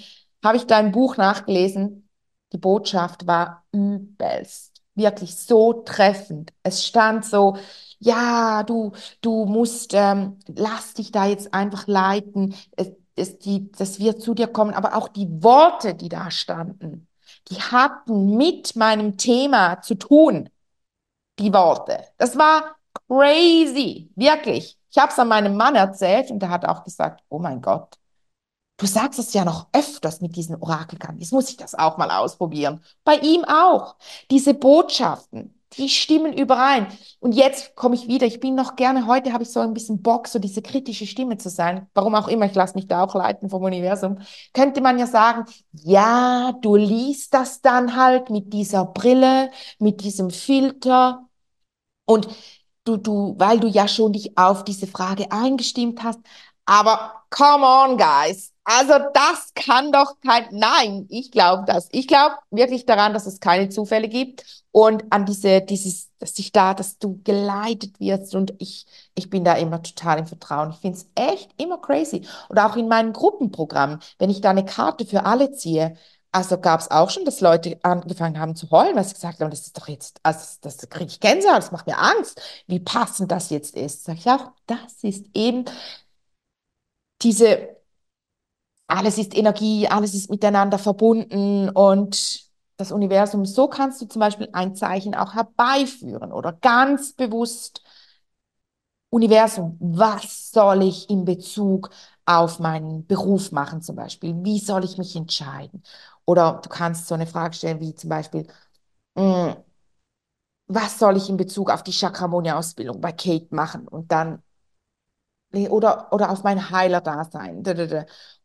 habe 0.44 0.56
ich 0.56 0.66
da 0.66 0.76
ein 0.76 0.92
Buch 0.92 1.16
nachgelesen 1.16 2.08
die 2.52 2.58
Botschaft 2.58 3.26
war 3.26 3.64
übelst, 3.72 4.77
wirklich 4.98 5.36
so 5.36 5.72
treffend. 5.84 6.52
Es 6.62 6.86
stand 6.86 7.24
so, 7.24 7.56
ja, 7.98 8.62
du, 8.62 8.92
du 9.20 9.46
musst, 9.46 9.92
ähm, 9.94 10.38
lass 10.46 10.94
dich 10.94 11.12
da 11.12 11.26
jetzt 11.26 11.54
einfach 11.54 11.86
leiten. 11.86 12.54
Es, 12.76 12.92
es, 13.16 13.38
die, 13.38 13.70
das 13.72 13.98
wird 13.98 14.22
zu 14.22 14.34
dir 14.34 14.48
kommen. 14.48 14.74
Aber 14.74 14.96
auch 14.96 15.08
die 15.08 15.28
Worte, 15.42 15.94
die 15.94 16.08
da 16.08 16.30
standen, 16.30 17.08
die 17.50 17.56
hatten 17.56 18.36
mit 18.36 18.76
meinem 18.76 19.16
Thema 19.16 19.80
zu 19.80 19.94
tun. 19.94 20.50
Die 21.38 21.52
Worte. 21.52 22.04
Das 22.18 22.36
war 22.36 22.76
crazy, 23.08 24.10
wirklich. 24.16 24.78
Ich 24.90 24.98
habe 24.98 25.12
es 25.12 25.18
an 25.18 25.28
meinem 25.28 25.56
Mann 25.56 25.74
erzählt 25.76 26.30
und 26.30 26.42
er 26.42 26.50
hat 26.50 26.64
auch 26.64 26.84
gesagt, 26.84 27.22
oh 27.28 27.38
mein 27.38 27.60
Gott, 27.60 27.96
Du 28.78 28.86
sagst 28.86 29.18
es 29.18 29.34
ja 29.34 29.44
noch 29.44 29.66
öfters 29.72 30.20
mit 30.20 30.36
diesen 30.36 30.54
Orakelkarten. 30.54 31.18
Jetzt 31.18 31.32
muss 31.32 31.50
ich 31.50 31.56
das 31.56 31.74
auch 31.74 31.98
mal 31.98 32.10
ausprobieren. 32.12 32.80
Bei 33.02 33.16
ihm 33.16 33.44
auch. 33.44 33.96
Diese 34.30 34.54
Botschaften, 34.54 35.52
die 35.76 35.88
stimmen 35.88 36.32
überein. 36.32 36.86
Und 37.18 37.32
jetzt 37.32 37.74
komme 37.74 37.96
ich 37.96 38.06
wieder. 38.06 38.24
Ich 38.24 38.38
bin 38.38 38.54
noch 38.54 38.76
gerne, 38.76 39.06
heute 39.08 39.32
habe 39.32 39.42
ich 39.42 39.50
so 39.50 39.58
ein 39.58 39.74
bisschen 39.74 40.00
Bock, 40.00 40.28
so 40.28 40.38
diese 40.38 40.62
kritische 40.62 41.08
Stimme 41.08 41.38
zu 41.38 41.50
sein. 41.50 41.88
Warum 41.92 42.14
auch 42.14 42.28
immer, 42.28 42.46
ich 42.46 42.54
lasse 42.54 42.76
mich 42.76 42.86
da 42.86 43.02
auch 43.02 43.16
leiten 43.16 43.50
vom 43.50 43.64
Universum. 43.64 44.20
Könnte 44.54 44.80
man 44.80 44.96
ja 44.96 45.08
sagen, 45.08 45.44
ja, 45.72 46.52
du 46.62 46.76
liest 46.76 47.34
das 47.34 47.60
dann 47.60 47.96
halt 47.96 48.30
mit 48.30 48.52
dieser 48.52 48.84
Brille, 48.84 49.50
mit 49.80 50.02
diesem 50.04 50.30
Filter. 50.30 51.26
Und 52.06 52.28
du, 52.84 52.96
du, 52.96 53.34
weil 53.38 53.58
du 53.58 53.66
ja 53.66 53.88
schon 53.88 54.12
dich 54.12 54.38
auf 54.38 54.62
diese 54.64 54.86
Frage 54.86 55.32
eingestimmt 55.32 56.04
hast. 56.04 56.20
Aber 56.64 57.24
come 57.30 57.66
on, 57.66 57.96
guys. 57.96 58.52
Also 58.70 58.92
das 59.14 59.54
kann 59.54 59.92
doch 59.92 60.20
kein, 60.20 60.46
nein, 60.50 61.06
ich 61.08 61.30
glaube 61.30 61.64
das. 61.66 61.88
Ich 61.90 62.06
glaube 62.06 62.36
wirklich 62.50 62.84
daran, 62.84 63.14
dass 63.14 63.24
es 63.26 63.40
keine 63.40 63.70
Zufälle 63.70 64.08
gibt 64.08 64.44
und 64.72 65.04
an 65.10 65.24
diese, 65.24 65.62
dieses, 65.62 66.10
dass 66.18 66.34
dich 66.34 66.52
da, 66.52 66.74
dass 66.74 66.98
du 66.98 67.18
geleitet 67.24 67.98
wirst 67.98 68.34
und 68.34 68.52
ich, 68.58 68.84
ich 69.14 69.30
bin 69.30 69.42
da 69.42 69.54
immer 69.54 69.82
total 69.82 70.18
im 70.18 70.26
Vertrauen. 70.26 70.70
Ich 70.72 70.76
finde 70.80 70.98
es 70.98 71.08
echt 71.14 71.50
immer 71.58 71.78
crazy. 71.78 72.26
Und 72.50 72.58
auch 72.58 72.76
in 72.76 72.88
meinen 72.88 73.14
Gruppenprogrammen, 73.14 74.00
wenn 74.18 74.28
ich 74.28 74.42
da 74.42 74.50
eine 74.50 74.66
Karte 74.66 75.06
für 75.06 75.24
alle 75.24 75.50
ziehe, 75.52 75.96
also 76.30 76.60
gab 76.60 76.80
es 76.80 76.90
auch 76.90 77.08
schon, 77.08 77.24
dass 77.24 77.40
Leute 77.40 77.78
angefangen 77.82 78.38
haben 78.38 78.54
zu 78.54 78.70
heulen, 78.70 78.94
weil 78.96 79.04
sie 79.04 79.14
gesagt 79.14 79.40
haben, 79.40 79.48
das 79.50 79.60
ist 79.62 79.78
doch 79.78 79.88
jetzt, 79.88 80.20
also 80.22 80.40
das, 80.60 80.76
das 80.76 80.90
kriege 80.90 81.06
ich 81.10 81.20
Gänsehaut, 81.20 81.56
das 81.56 81.72
macht 81.72 81.86
mir 81.86 81.98
Angst, 81.98 82.38
wie 82.66 82.80
passend 82.80 83.32
das 83.32 83.48
jetzt 83.48 83.74
ist. 83.74 84.04
Sag 84.04 84.18
ich 84.18 84.26
auch, 84.26 84.52
das 84.66 85.02
ist 85.02 85.24
eben 85.32 85.64
diese 87.22 87.77
alles 88.88 89.18
ist 89.18 89.36
Energie, 89.36 89.88
alles 89.88 90.14
ist 90.14 90.30
miteinander 90.30 90.78
verbunden 90.78 91.70
und 91.70 92.42
das 92.78 92.92
Universum, 92.92 93.46
so 93.46 93.68
kannst 93.68 94.02
du 94.02 94.06
zum 94.06 94.20
Beispiel 94.20 94.48
ein 94.54 94.74
Zeichen 94.76 95.14
auch 95.14 95.34
herbeiführen 95.34 96.32
oder 96.32 96.52
ganz 96.54 97.12
bewusst 97.14 97.82
Universum, 99.10 99.76
was 99.80 100.50
soll 100.52 100.82
ich 100.82 101.08
in 101.08 101.24
Bezug 101.24 101.90
auf 102.26 102.58
meinen 102.58 103.06
Beruf 103.06 103.52
machen 103.52 103.80
zum 103.82 103.96
Beispiel? 103.96 104.34
Wie 104.44 104.58
soll 104.60 104.84
ich 104.84 104.98
mich 104.98 105.16
entscheiden? 105.16 105.82
Oder 106.26 106.60
du 106.62 106.68
kannst 106.68 107.06
so 107.08 107.14
eine 107.14 107.26
Frage 107.26 107.54
stellen 107.54 107.80
wie 107.80 107.94
zum 107.94 108.10
Beispiel, 108.10 108.46
mh, 109.16 109.54
hm, 109.54 109.64
was 110.66 110.98
soll 110.98 111.16
ich 111.16 111.28
in 111.28 111.36
Bezug 111.36 111.70
auf 111.70 111.82
die 111.82 111.92
Chakramonia-Ausbildung 111.92 113.00
bei 113.00 113.12
Kate 113.12 113.48
machen? 113.54 113.86
Und 113.88 114.12
dann, 114.12 114.42
oder, 115.70 116.12
oder 116.12 116.30
auf 116.30 116.42
mein 116.44 116.70
Heiler-Dasein. 116.70 117.62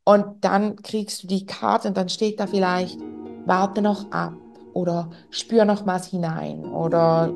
Und 0.06 0.44
dann 0.44 0.76
kriegst 0.78 1.24
du 1.24 1.28
die 1.28 1.46
Karte 1.46 1.88
und 1.88 1.98
dann 1.98 2.10
steht 2.10 2.39
da 2.39 2.48
vielleicht, 2.48 3.00
warte 3.46 3.82
noch 3.82 4.12
ab 4.12 4.34
oder 4.74 5.10
spür 5.30 5.66
noch 5.66 5.86
was 5.86 6.08
hinein 6.08 6.66
oder 6.66 7.34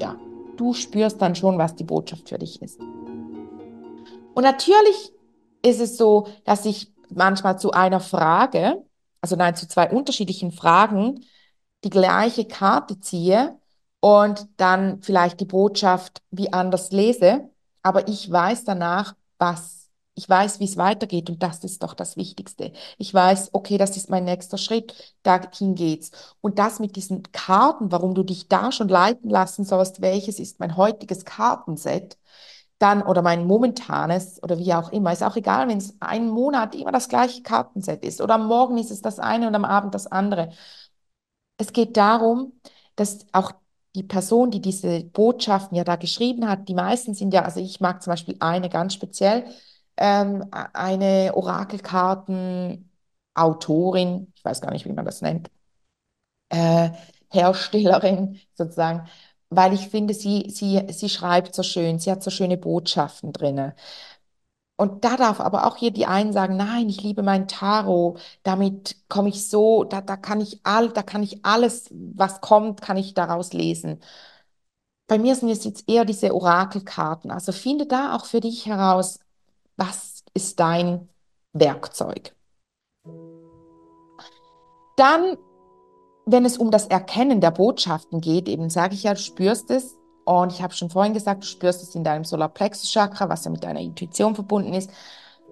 ja, 0.00 0.16
du 0.56 0.74
spürst 0.74 1.20
dann 1.20 1.34
schon, 1.34 1.58
was 1.58 1.74
die 1.74 1.84
Botschaft 1.84 2.28
für 2.28 2.38
dich 2.38 2.60
ist. 2.62 2.80
Und 4.34 4.42
natürlich 4.42 5.12
ist 5.62 5.80
es 5.80 5.96
so, 5.96 6.26
dass 6.44 6.64
ich 6.64 6.92
manchmal 7.10 7.58
zu 7.58 7.72
einer 7.72 8.00
Frage, 8.00 8.84
also 9.20 9.36
nein, 9.36 9.54
zu 9.54 9.68
zwei 9.68 9.90
unterschiedlichen 9.90 10.50
Fragen, 10.50 11.24
die 11.84 11.90
gleiche 11.90 12.46
Karte 12.46 13.00
ziehe 13.00 13.58
und 14.00 14.48
dann 14.56 15.02
vielleicht 15.02 15.40
die 15.40 15.44
Botschaft 15.44 16.22
wie 16.30 16.52
anders 16.52 16.90
lese, 16.90 17.48
aber 17.82 18.08
ich 18.08 18.30
weiß 18.30 18.64
danach, 18.64 19.14
was. 19.38 19.81
Ich 20.14 20.28
weiß, 20.28 20.60
wie 20.60 20.64
es 20.64 20.76
weitergeht 20.76 21.30
und 21.30 21.42
das 21.42 21.64
ist 21.64 21.82
doch 21.82 21.94
das 21.94 22.16
Wichtigste. 22.18 22.72
Ich 22.98 23.14
weiß, 23.14 23.50
okay, 23.54 23.78
das 23.78 23.96
ist 23.96 24.10
mein 24.10 24.24
nächster 24.24 24.58
Schritt, 24.58 24.94
dahin 25.22 25.74
geht's. 25.74 26.10
Und 26.42 26.58
das 26.58 26.80
mit 26.80 26.96
diesen 26.96 27.22
Karten, 27.32 27.90
warum 27.90 28.14
du 28.14 28.22
dich 28.22 28.46
da 28.48 28.72
schon 28.72 28.88
leiten 28.88 29.30
lassen 29.30 29.64
sollst, 29.64 30.02
welches 30.02 30.38
ist 30.38 30.60
mein 30.60 30.76
heutiges 30.76 31.24
Kartenset, 31.24 32.18
dann 32.78 33.02
oder 33.02 33.22
mein 33.22 33.46
momentanes 33.46 34.42
oder 34.42 34.58
wie 34.58 34.74
auch 34.74 34.92
immer, 34.92 35.12
ist 35.12 35.22
auch 35.22 35.36
egal, 35.36 35.68
wenn 35.68 35.78
es 35.78 35.96
einen 36.00 36.28
Monat 36.30 36.74
immer 36.74 36.92
das 36.92 37.08
gleiche 37.08 37.42
Kartenset 37.42 38.04
ist 38.04 38.20
oder 38.20 38.34
am 38.34 38.46
Morgen 38.48 38.76
ist 38.78 38.90
es 38.90 39.02
das 39.02 39.18
eine 39.18 39.48
und 39.48 39.54
am 39.54 39.64
Abend 39.64 39.94
das 39.94 40.06
andere. 40.08 40.50
Es 41.58 41.72
geht 41.72 41.96
darum, 41.96 42.52
dass 42.96 43.26
auch 43.32 43.52
die 43.94 44.02
Person, 44.02 44.50
die 44.50 44.60
diese 44.60 45.04
Botschaften 45.04 45.76
ja 45.76 45.84
da 45.84 45.96
geschrieben 45.96 46.48
hat, 46.48 46.68
die 46.68 46.74
meisten 46.74 47.14
sind 47.14 47.32
ja, 47.34 47.42
also 47.42 47.60
ich 47.60 47.80
mag 47.80 48.02
zum 48.02 48.12
Beispiel 48.12 48.36
eine 48.40 48.68
ganz 48.70 48.94
speziell, 48.94 49.44
ähm, 50.02 50.44
eine 50.74 51.32
Orakelkartenautorin, 51.34 54.32
ich 54.36 54.44
weiß 54.44 54.60
gar 54.60 54.70
nicht, 54.72 54.84
wie 54.86 54.92
man 54.92 55.04
das 55.06 55.22
nennt, 55.22 55.50
äh, 56.50 56.90
Herstellerin 57.30 58.40
sozusagen, 58.54 59.08
weil 59.50 59.72
ich 59.74 59.88
finde, 59.88 60.14
sie, 60.14 60.48
sie, 60.50 60.82
sie 60.90 61.08
schreibt 61.08 61.54
so 61.54 61.62
schön, 61.62 61.98
sie 61.98 62.10
hat 62.10 62.22
so 62.22 62.30
schöne 62.30 62.56
Botschaften 62.58 63.32
drin. 63.32 63.72
Und 64.76 65.04
da 65.04 65.16
darf 65.16 65.38
aber 65.40 65.66
auch 65.66 65.76
hier 65.76 65.92
die 65.92 66.06
einen 66.06 66.32
sagen, 66.32 66.56
nein, 66.56 66.88
ich 66.88 67.02
liebe 67.02 67.22
mein 67.22 67.46
Tarot, 67.46 68.18
damit 68.42 68.96
komme 69.08 69.28
ich 69.28 69.48
so, 69.48 69.84
da, 69.84 70.00
da 70.00 70.16
kann 70.16 70.40
ich 70.40 70.60
all, 70.64 70.88
da 70.90 71.02
kann 71.02 71.22
ich 71.22 71.44
alles, 71.44 71.88
was 71.92 72.40
kommt, 72.40 72.80
kann 72.82 72.96
ich 72.96 73.14
daraus 73.14 73.52
lesen. 73.52 74.00
Bei 75.06 75.18
mir 75.18 75.34
sind 75.36 75.50
es 75.50 75.64
jetzt 75.64 75.88
eher 75.88 76.04
diese 76.04 76.34
Orakelkarten. 76.34 77.30
Also 77.30 77.52
finde 77.52 77.86
da 77.86 78.16
auch 78.16 78.24
für 78.26 78.40
dich 78.40 78.66
heraus, 78.66 79.18
was 79.76 80.24
ist 80.34 80.60
dein 80.60 81.08
Werkzeug. 81.52 82.34
Dann, 84.96 85.36
wenn 86.26 86.44
es 86.44 86.58
um 86.58 86.70
das 86.70 86.86
Erkennen 86.86 87.40
der 87.40 87.50
Botschaften 87.50 88.20
geht, 88.20 88.48
eben 88.48 88.70
sage 88.70 88.94
ich 88.94 89.02
ja, 89.02 89.14
du 89.14 89.20
spürst 89.20 89.70
es, 89.70 89.96
und 90.24 90.52
ich 90.52 90.62
habe 90.62 90.72
schon 90.72 90.90
vorhin 90.90 91.14
gesagt, 91.14 91.42
du 91.42 91.46
spürst 91.46 91.82
es 91.82 91.94
in 91.94 92.04
deinem 92.04 92.24
Solarplexus-Chakra, 92.24 93.28
was 93.28 93.44
ja 93.44 93.50
mit 93.50 93.64
deiner 93.64 93.80
Intuition 93.80 94.34
verbunden 94.34 94.72
ist. 94.72 94.90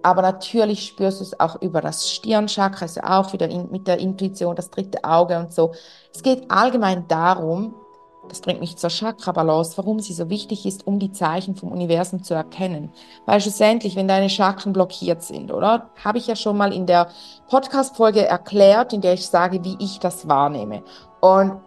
Aber 0.03 0.21
natürlich 0.21 0.87
spürst 0.87 1.19
du 1.19 1.23
es 1.23 1.39
auch 1.39 1.61
über 1.61 1.81
das 1.81 2.09
Stirnchakra, 2.09 2.85
ist 2.85 2.95
ja 2.95 3.19
auch 3.19 3.33
wieder 3.33 3.49
in, 3.49 3.69
mit 3.69 3.87
der 3.87 3.99
Intuition, 3.99 4.55
das 4.55 4.69
dritte 4.71 5.03
Auge 5.03 5.37
und 5.37 5.53
so. 5.53 5.73
Es 6.13 6.23
geht 6.23 6.49
allgemein 6.49 7.07
darum, 7.07 7.75
das 8.27 8.41
bringt 8.41 8.59
mich 8.59 8.77
zur 8.77 8.89
Chakra-Balance, 8.89 9.77
warum 9.77 9.99
sie 9.99 10.13
so 10.13 10.29
wichtig 10.29 10.65
ist, 10.65 10.85
um 10.87 10.99
die 10.99 11.11
Zeichen 11.11 11.55
vom 11.55 11.71
Universum 11.71 12.23
zu 12.23 12.33
erkennen. 12.33 12.91
Weil 13.25 13.41
schlussendlich, 13.41 13.95
wenn 13.95 14.07
deine 14.07 14.29
Chakren 14.29 14.73
blockiert 14.73 15.23
sind, 15.23 15.51
oder? 15.51 15.89
Habe 16.03 16.17
ich 16.17 16.27
ja 16.27 16.35
schon 16.35 16.57
mal 16.57 16.73
in 16.73 16.85
der 16.85 17.09
Podcast-Folge 17.49 18.25
erklärt, 18.25 18.93
in 18.93 19.01
der 19.01 19.13
ich 19.13 19.27
sage, 19.27 19.63
wie 19.63 19.75
ich 19.79 19.99
das 19.99 20.27
wahrnehme. 20.27 20.83
Und 21.19 21.59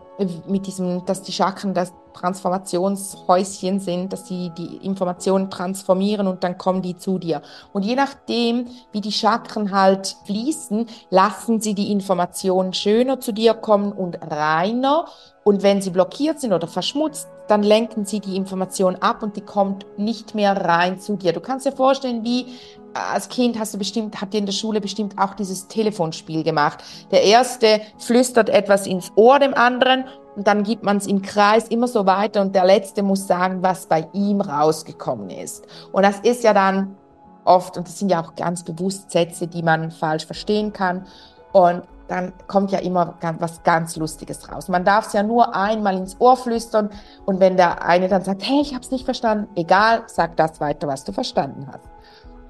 mit 0.47 0.67
diesem, 0.67 1.05
dass 1.07 1.23
die 1.23 1.33
Chakren 1.33 1.75
das 1.75 1.93
Transformationshäuschen 2.15 3.81
sind, 3.81 4.13
dass 4.13 4.29
sie 4.29 4.51
die 4.57 4.77
Informationen 4.77 5.51
transformieren 5.51 6.29
und 6.29 6.45
dann 6.45 6.57
kommen 6.57 6.83
die 6.83 6.97
zu 6.97 7.19
dir. 7.19 7.43
Und 7.73 7.85
je 7.85 7.97
nachdem, 7.97 8.69
wie 8.93 9.01
die 9.01 9.13
Chakren 9.13 9.73
halt 9.73 10.17
fließen, 10.25 10.87
lassen 11.11 11.61
sie 11.61 11.75
die 11.75 11.91
Informationen 11.91 12.73
schöner 12.73 13.19
zu 13.19 13.33
dir 13.33 13.55
kommen 13.55 13.93
und 13.93 14.19
reiner. 14.23 15.07
Und 15.45 15.63
wenn 15.63 15.83
sie 15.83 15.91
blockiert 15.91 16.41
sind 16.41 16.53
oder 16.53 16.67
verschmutzt, 16.67 17.29
dann 17.49 17.63
lenken 17.63 18.07
sie 18.07 18.21
die 18.21 18.37
Information 18.37 18.97
ab 18.97 19.23
und 19.23 19.37
die 19.37 19.43
kommt 19.43 19.87
nicht 19.99 20.35
mehr 20.35 20.57
rein 20.57 20.99
zu 20.99 21.17
dir. 21.17 21.35
Du 21.35 21.41
kannst 21.41 21.67
dir 21.67 21.73
vorstellen, 21.73 22.25
wie 22.25 22.47
als 22.95 23.29
Kind 23.29 23.59
hast 23.59 23.75
du 23.75 23.79
bestimmt, 23.79 24.21
habt 24.21 24.33
ihr 24.35 24.41
in 24.41 24.47
der 24.47 24.53
Schule 24.53 24.81
bestimmt 24.81 25.19
auch 25.19 25.35
dieses 25.35 25.69
Telefonspiel 25.69 26.43
gemacht. 26.43 26.83
Der 27.11 27.23
erste 27.23 27.81
flüstert 27.99 28.49
etwas 28.49 28.87
ins 28.87 29.13
Ohr 29.17 29.39
dem 29.39 29.53
anderen 29.53 30.05
und 30.37 30.47
dann 30.47 30.63
gibt 30.63 30.83
man 30.83 30.97
es 30.97 31.07
im 31.07 31.21
Kreis 31.21 31.69
immer 31.69 31.89
so 31.89 32.07
weiter 32.07 32.41
und 32.41 32.55
der 32.55 32.65
letzte 32.65 33.03
muss 33.03 33.27
sagen, 33.27 33.63
was 33.63 33.87
bei 33.87 34.09
ihm 34.13 34.41
rausgekommen 34.41 35.29
ist. 35.31 35.67
Und 35.93 36.05
das 36.05 36.21
ist 36.21 36.43
ja 36.45 36.55
dann 36.55 36.97
oft, 37.45 37.77
und 37.77 37.87
das 37.87 37.99
sind 37.99 38.11
ja 38.11 38.23
auch 38.23 38.35
ganz 38.35 38.65
bewusst 38.65 39.11
Sätze, 39.11 39.47
die 39.47 39.63
man 39.63 39.91
falsch 39.91 40.25
verstehen 40.25 40.73
kann. 40.73 41.07
Und 41.53 41.83
dann 42.09 42.33
kommt 42.47 42.71
ja 42.71 42.81
immer 42.81 43.15
was 43.39 43.63
ganz 43.63 43.97
Lustiges 43.97 44.51
raus. 44.51 44.69
Man 44.69 44.85
darf 44.85 45.07
es 45.07 45.13
ja 45.15 45.23
nur 45.23 45.55
einmal 45.55 45.97
ins 45.97 46.21
Ohr 46.21 46.37
flüstern 46.37 46.91
und 47.25 47.41
wenn 47.41 47.57
der 47.57 47.85
eine 47.85 48.09
dann 48.09 48.23
sagt, 48.23 48.43
hey, 48.43 48.61
ich 48.61 48.75
habe 48.75 48.85
es 48.85 48.91
nicht 48.91 49.05
verstanden, 49.05 49.49
egal, 49.57 50.03
sag 50.07 50.37
das 50.37 50.61
weiter, 50.61 50.87
was 50.87 51.05
du 51.05 51.13
verstanden 51.13 51.67
hast. 51.67 51.89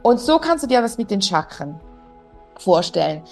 Und 0.03 0.21
so 0.21 0.39
kannst 0.39 0.65
du 0.65 0.69
dir 0.69 0.83
das 0.83 0.99
mit 0.99 1.11
den 1.11 1.23
Chakren 1.23 1.81
vorstellen. 2.59 3.23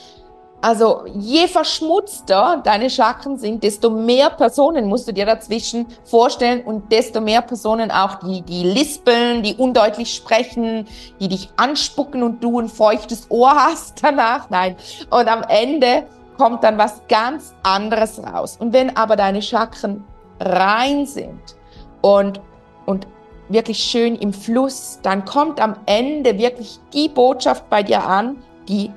Also 0.62 1.02
je 1.12 1.48
verschmutzter 1.48 2.62
deine 2.62 2.88
Chakren 2.88 3.36
sind, 3.36 3.64
desto 3.64 3.90
mehr 3.90 4.30
Personen 4.30 4.86
musst 4.86 5.08
du 5.08 5.12
dir 5.12 5.26
dazwischen 5.26 5.86
vorstellen 6.04 6.62
und 6.62 6.92
desto 6.92 7.20
mehr 7.20 7.42
Personen 7.42 7.90
auch, 7.90 8.20
die, 8.20 8.42
die 8.42 8.62
lispeln, 8.62 9.42
die 9.42 9.56
undeutlich 9.56 10.14
sprechen, 10.14 10.86
die 11.18 11.26
dich 11.26 11.48
anspucken 11.56 12.22
und 12.22 12.44
du 12.44 12.60
ein 12.60 12.68
feuchtes 12.68 13.26
Ohr 13.28 13.50
hast 13.56 14.04
danach. 14.04 14.50
Nein. 14.50 14.76
Und 15.10 15.26
am 15.26 15.42
Ende 15.48 16.04
kommt 16.38 16.62
dann 16.62 16.78
was 16.78 17.02
ganz 17.08 17.54
anderes 17.64 18.22
raus. 18.22 18.56
Und 18.60 18.72
wenn 18.72 18.96
aber 18.96 19.16
deine 19.16 19.42
Chakren 19.42 20.04
rein 20.38 21.06
sind 21.06 21.56
und, 22.02 22.40
und 22.86 23.08
wirklich 23.48 23.78
schön 23.82 24.14
im 24.14 24.32
Fluss, 24.32 25.00
dann 25.02 25.24
kommt 25.24 25.60
am 25.60 25.74
Ende 25.86 26.38
wirklich 26.38 26.78
die 26.92 27.08
Botschaft 27.08 27.68
bei 27.68 27.82
dir 27.82 28.06
an, 28.06 28.36
die 28.68 28.92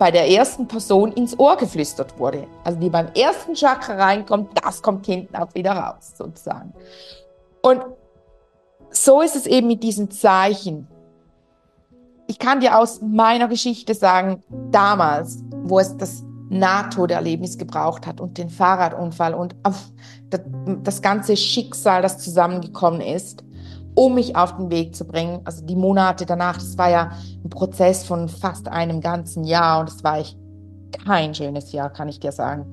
bei 0.00 0.10
der 0.10 0.30
ersten 0.30 0.66
Person 0.66 1.12
ins 1.12 1.38
Ohr 1.38 1.58
geflüstert 1.58 2.18
wurde. 2.18 2.46
Also 2.64 2.80
die 2.80 2.88
beim 2.88 3.08
ersten 3.08 3.54
Chakra 3.54 3.96
reinkommt, 3.96 4.48
das 4.64 4.80
kommt 4.80 5.04
hinten 5.04 5.36
auch 5.36 5.54
wieder 5.54 5.72
raus, 5.72 6.14
sozusagen. 6.16 6.72
Und 7.60 7.82
so 8.90 9.20
ist 9.20 9.36
es 9.36 9.44
eben 9.44 9.66
mit 9.66 9.82
diesen 9.82 10.10
Zeichen. 10.10 10.88
Ich 12.28 12.38
kann 12.38 12.60
dir 12.60 12.78
aus 12.78 13.02
meiner 13.02 13.46
Geschichte 13.46 13.92
sagen, 13.94 14.42
damals, 14.70 15.44
wo 15.64 15.78
es 15.78 15.94
das 15.98 16.24
Nahtoderlebnis 16.48 17.58
gebraucht 17.58 18.06
hat 18.06 18.22
und 18.22 18.38
den 18.38 18.48
Fahrradunfall 18.48 19.34
und 19.34 19.54
das 20.82 21.02
ganze 21.02 21.36
Schicksal, 21.36 22.00
das 22.00 22.16
zusammengekommen 22.16 23.02
ist, 23.02 23.44
um 24.00 24.14
mich 24.14 24.34
auf 24.34 24.56
den 24.56 24.70
Weg 24.70 24.96
zu 24.96 25.04
bringen. 25.04 25.42
Also 25.44 25.62
die 25.62 25.76
Monate 25.76 26.24
danach, 26.24 26.54
das 26.54 26.78
war 26.78 26.88
ja 26.88 27.10
ein 27.44 27.50
Prozess 27.50 28.02
von 28.02 28.30
fast 28.30 28.66
einem 28.66 29.02
ganzen 29.02 29.44
Jahr 29.44 29.78
und 29.78 29.90
es 29.90 30.02
war 30.02 30.16
echt 30.16 30.38
kein 31.04 31.34
schönes 31.34 31.70
Jahr, 31.72 31.90
kann 31.90 32.08
ich 32.08 32.18
dir 32.18 32.32
sagen. 32.32 32.64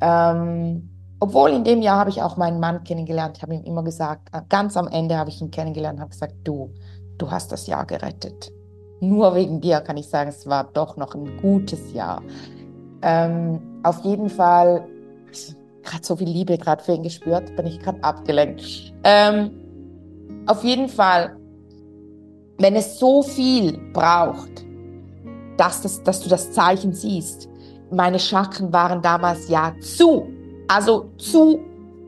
Ähm, 0.00 0.88
obwohl 1.20 1.50
in 1.50 1.64
dem 1.64 1.82
Jahr 1.82 1.98
habe 1.98 2.08
ich 2.08 2.22
auch 2.22 2.38
meinen 2.38 2.58
Mann 2.58 2.84
kennengelernt. 2.84 3.36
Ich 3.36 3.42
habe 3.42 3.54
ihm 3.54 3.64
immer 3.64 3.82
gesagt, 3.82 4.30
äh, 4.32 4.40
ganz 4.48 4.78
am 4.78 4.88
Ende 4.88 5.18
habe 5.18 5.28
ich 5.28 5.42
ihn 5.42 5.50
kennengelernt 5.50 6.00
habe 6.00 6.08
gesagt, 6.08 6.36
du, 6.42 6.70
du 7.18 7.30
hast 7.30 7.52
das 7.52 7.66
Jahr 7.66 7.84
gerettet. 7.84 8.50
Nur 9.00 9.34
wegen 9.34 9.60
dir 9.60 9.82
kann 9.82 9.98
ich 9.98 10.08
sagen, 10.08 10.30
es 10.30 10.46
war 10.46 10.64
doch 10.72 10.96
noch 10.96 11.14
ein 11.14 11.36
gutes 11.36 11.92
Jahr. 11.92 12.22
Ähm, 13.02 13.60
auf 13.82 14.02
jeden 14.04 14.30
Fall, 14.30 14.88
gerade 15.82 16.02
so 16.02 16.16
viel 16.16 16.30
Liebe 16.30 16.56
gerade 16.56 16.82
für 16.82 16.94
ihn 16.94 17.02
gespürt, 17.02 17.54
bin 17.56 17.66
ich 17.66 17.78
gerade 17.78 18.02
abgelenkt. 18.02 18.94
Ähm, 19.04 19.61
auf 20.46 20.64
jeden 20.64 20.88
Fall, 20.88 21.36
wenn 22.58 22.76
es 22.76 22.98
so 22.98 23.22
viel 23.22 23.78
braucht, 23.92 24.64
dass, 25.56 25.82
das, 25.82 26.02
dass 26.02 26.20
du 26.20 26.28
das 26.28 26.52
Zeichen 26.52 26.92
siehst. 26.92 27.48
Meine 27.90 28.18
Chakren 28.18 28.72
waren 28.72 29.02
damals 29.02 29.48
ja 29.48 29.74
zu. 29.80 30.26
Also 30.68 31.10
zu, 31.18 31.60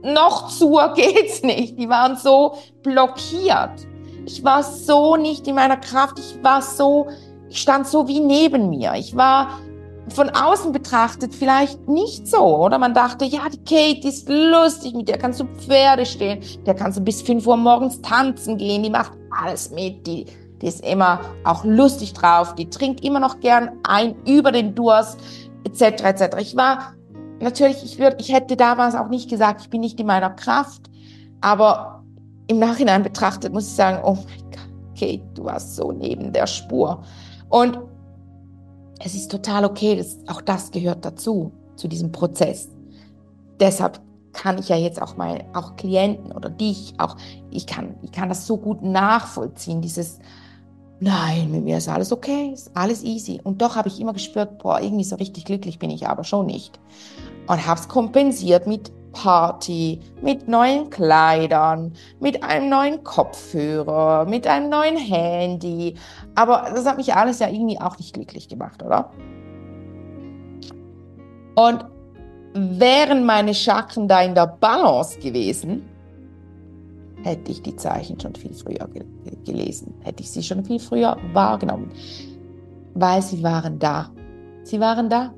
noch 0.03 0.49
zu 0.49 0.79
geht's 0.95 1.43
nicht. 1.43 1.79
Die 1.79 1.89
waren 1.89 2.17
so 2.17 2.55
blockiert. 2.83 3.87
Ich 4.27 4.43
war 4.43 4.63
so 4.63 5.17
nicht 5.17 5.47
in 5.47 5.55
meiner 5.55 5.77
Kraft. 5.77 6.19
Ich 6.19 6.43
war 6.43 6.63
so, 6.63 7.09
ich 7.49 7.61
stand 7.61 7.87
so 7.87 8.09
wie 8.09 8.21
neben 8.21 8.71
mir. 8.71 8.95
Ich 8.95 9.15
war 9.15 9.61
von 10.09 10.31
außen 10.31 10.73
betrachtet 10.73 11.35
vielleicht 11.35 11.89
nicht 11.89 12.27
so, 12.27 12.59
oder? 12.59 12.79
Man 12.79 12.95
dachte, 12.95 13.25
ja, 13.25 13.49
die 13.49 13.65
Kate 13.65 14.09
ist 14.09 14.29
lustig, 14.29 14.95
mit 14.95 15.09
der 15.09 15.19
kannst 15.19 15.41
du 15.41 15.45
Pferde 15.45 16.05
stehen, 16.05 16.43
der 16.67 16.75
kannst 16.75 16.99
du 16.99 17.03
bis 17.03 17.23
5 17.23 17.47
Uhr 17.47 17.57
morgens 17.57 18.01
tanzen 18.03 18.59
gehen, 18.59 18.83
die 18.83 18.91
macht 18.91 19.13
alles 19.43 19.71
mit, 19.71 20.07
die, 20.07 20.27
die 20.61 20.67
ist 20.67 20.85
immer 20.85 21.21
auch 21.45 21.65
lustig 21.65 22.13
drauf, 22.13 22.55
die 22.55 22.69
trinkt 22.69 23.05
immer 23.05 23.21
noch 23.21 23.41
gern 23.41 23.71
ein 23.85 24.15
über 24.27 24.53
den 24.53 24.75
Durst, 24.75 25.19
etc., 25.65 26.05
etc. 26.05 26.37
Ich 26.39 26.57
war, 26.57 26.95
natürlich, 27.41 27.83
ich 27.83 27.99
würde, 27.99 28.17
ich 28.21 28.33
hätte 28.33 28.57
damals 28.57 28.95
auch 28.95 29.09
nicht 29.09 29.31
gesagt, 29.31 29.63
ich 29.63 29.71
bin 29.71 29.81
nicht 29.81 29.99
in 29.99 30.07
meiner 30.07 30.31
Kraft, 30.31 30.91
aber 31.41 32.05
im 32.47 32.59
Nachhinein 32.59 33.03
betrachtet 33.03 33.53
muss 33.53 33.69
ich 33.69 33.75
sagen, 33.75 34.01
oh 34.05 34.15
mein 34.15 34.51
Gott, 34.51 35.01
Kate, 35.01 35.23
du 35.35 35.45
warst 35.45 35.77
so 35.77 35.93
neben 35.93 36.33
der 36.33 36.47
Spur. 36.47 37.03
Und 37.49 37.79
es 39.01 39.15
ist 39.15 39.31
total 39.31 39.65
okay, 39.65 39.97
das, 39.97 40.19
auch 40.27 40.41
das 40.41 40.71
gehört 40.71 41.05
dazu, 41.05 41.53
zu 41.77 41.89
diesem 41.89 42.13
Prozess. 42.13 42.69
Deshalb 43.61 44.01
kann 44.33 44.59
ich 44.59 44.69
ja 44.69 44.77
jetzt 44.77 45.01
auch 45.01 45.17
mal, 45.17 45.45
auch 45.55 45.77
Klienten 45.77 46.33
oder 46.33 46.51
dich, 46.51 46.95
auch, 46.99 47.17
ich 47.51 47.67
kann, 47.67 47.95
ich 48.03 48.13
kann 48.13 48.29
das 48.29 48.47
so 48.47 48.57
gut 48.57 48.83
nachvollziehen, 48.83 49.81
dieses, 49.81 50.19
nein, 51.01 51.51
mit 51.51 51.65
mir 51.65 51.79
ist 51.79 51.89
alles 51.89 52.13
okay, 52.13 52.51
ist 52.53 52.71
alles 52.75 53.03
easy. 53.03 53.41
Und 53.43 53.63
doch 53.63 53.77
habe 53.77 53.89
ich 53.89 54.01
immer 54.01 54.13
gespürt, 54.13 54.59
boah, 54.59 54.81
irgendwie 54.81 55.05
so 55.05 55.17
richtig 55.17 55.45
glücklich 55.45 55.79
bin 55.79 55.91
ich 55.91 56.07
aber 56.07 56.25
schon 56.25 56.47
nicht. 56.47 56.81
Und 57.47 57.67
habe 57.67 57.81
es 57.81 57.89
kompensiert 57.89 58.67
mit 58.67 58.93
Party, 59.15 60.01
mit 60.21 60.47
neuen 60.49 60.91
Kleidern, 60.91 61.95
mit 62.21 62.43
einem 62.43 62.69
neuen 62.69 63.03
Kopfhörer, 63.03 64.27
mit 64.27 64.47
einem 64.47 64.69
neuen 64.69 64.99
Handy. 64.99 65.95
Aber 66.35 66.71
das 66.75 66.85
hat 66.85 66.99
mich 66.99 67.15
alles 67.15 67.39
ja 67.39 67.49
irgendwie 67.49 67.81
auch 67.81 67.97
nicht 67.99 68.13
glücklich 68.13 68.49
gemacht, 68.49 68.83
oder? 68.83 69.11
Und 71.55 71.87
wären 72.55 73.25
meine 73.25 73.55
Chakren 73.55 74.07
da 74.09 74.21
in 74.21 74.35
der 74.35 74.47
Balance 74.47 75.19
gewesen, 75.19 75.89
hätte 77.23 77.51
ich 77.51 77.63
die 77.63 77.77
Zeichen 77.77 78.21
schon 78.21 78.35
viel 78.35 78.53
früher 78.53 78.89
gelesen, 79.45 79.95
hätte 80.03 80.23
ich 80.23 80.31
sie 80.31 80.43
schon 80.43 80.65
viel 80.65 80.79
früher 80.79 81.17
wahrgenommen, 81.33 81.91
weil 82.95 83.23
sie 83.23 83.43
waren 83.43 83.79
da. 83.79 84.11
Sie 84.63 84.81
waren 84.81 85.09
da. 85.09 85.33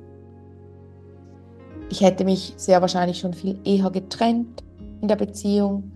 Ich 1.89 2.01
hätte 2.01 2.25
mich 2.25 2.53
sehr 2.57 2.81
wahrscheinlich 2.81 3.19
schon 3.19 3.33
viel 3.33 3.59
eher 3.63 3.89
getrennt 3.89 4.63
in 5.01 5.07
der 5.07 5.15
Beziehung. 5.15 5.91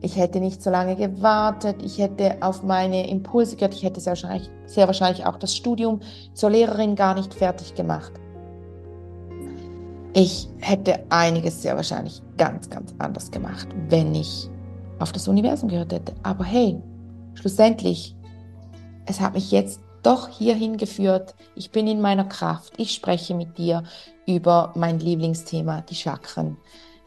Ich 0.00 0.16
hätte 0.16 0.40
nicht 0.40 0.62
so 0.62 0.70
lange 0.70 0.96
gewartet. 0.96 1.76
Ich 1.82 1.98
hätte 1.98 2.36
auf 2.40 2.62
meine 2.62 3.08
Impulse 3.08 3.56
gehört. 3.56 3.74
Ich 3.74 3.82
hätte 3.82 4.00
sehr 4.00 4.12
wahrscheinlich, 4.12 4.50
sehr 4.66 4.86
wahrscheinlich 4.86 5.24
auch 5.26 5.36
das 5.38 5.54
Studium 5.54 6.00
zur 6.34 6.50
Lehrerin 6.50 6.96
gar 6.96 7.14
nicht 7.14 7.34
fertig 7.34 7.74
gemacht. 7.74 8.12
Ich 10.14 10.48
hätte 10.60 11.00
einiges 11.08 11.62
sehr 11.62 11.74
wahrscheinlich 11.74 12.20
ganz, 12.36 12.68
ganz 12.68 12.94
anders 12.98 13.30
gemacht, 13.30 13.68
wenn 13.88 14.14
ich 14.14 14.50
auf 14.98 15.12
das 15.12 15.26
Universum 15.26 15.68
gehört 15.68 15.92
hätte. 15.92 16.12
Aber 16.22 16.44
hey, 16.44 16.80
schlussendlich, 17.34 18.14
es 19.06 19.20
hat 19.20 19.34
mich 19.34 19.50
jetzt 19.50 19.80
doch 20.02 20.28
hierhin 20.28 20.76
geführt. 20.76 21.34
Ich 21.54 21.70
bin 21.70 21.86
in 21.86 22.00
meiner 22.00 22.24
Kraft. 22.24 22.72
Ich 22.76 22.92
spreche 22.92 23.34
mit 23.34 23.58
dir 23.58 23.84
über 24.26 24.72
mein 24.74 24.98
Lieblingsthema, 24.98 25.82
die 25.82 25.94
Chakren. 25.94 26.56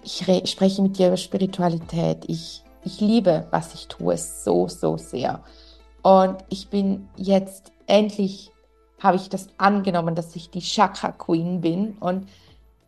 Ich 0.04 0.24
spreche 0.46 0.82
mit 0.82 0.98
dir 0.98 1.08
über 1.08 1.18
Spiritualität. 1.18 2.26
Ich, 2.28 2.64
ich 2.84 3.02
liebe, 3.02 3.48
was 3.52 3.74
ich 3.74 3.88
tue, 3.88 4.18
so, 4.18 4.68
so 4.68 4.98
sehr. 4.98 5.44
Und 6.04 6.38
ich 6.50 6.70
bin 6.70 7.10
jetzt 7.16 7.72
endlich, 7.88 8.52
habe 9.00 9.18
ich 9.18 9.30
das 9.30 9.48
angenommen, 9.58 10.16
dass 10.16 10.36
ich 10.36 10.50
die 10.52 10.62
Chakra 10.62 11.12
Queen 11.12 11.62
bin. 11.62 11.98
Und 12.00 12.28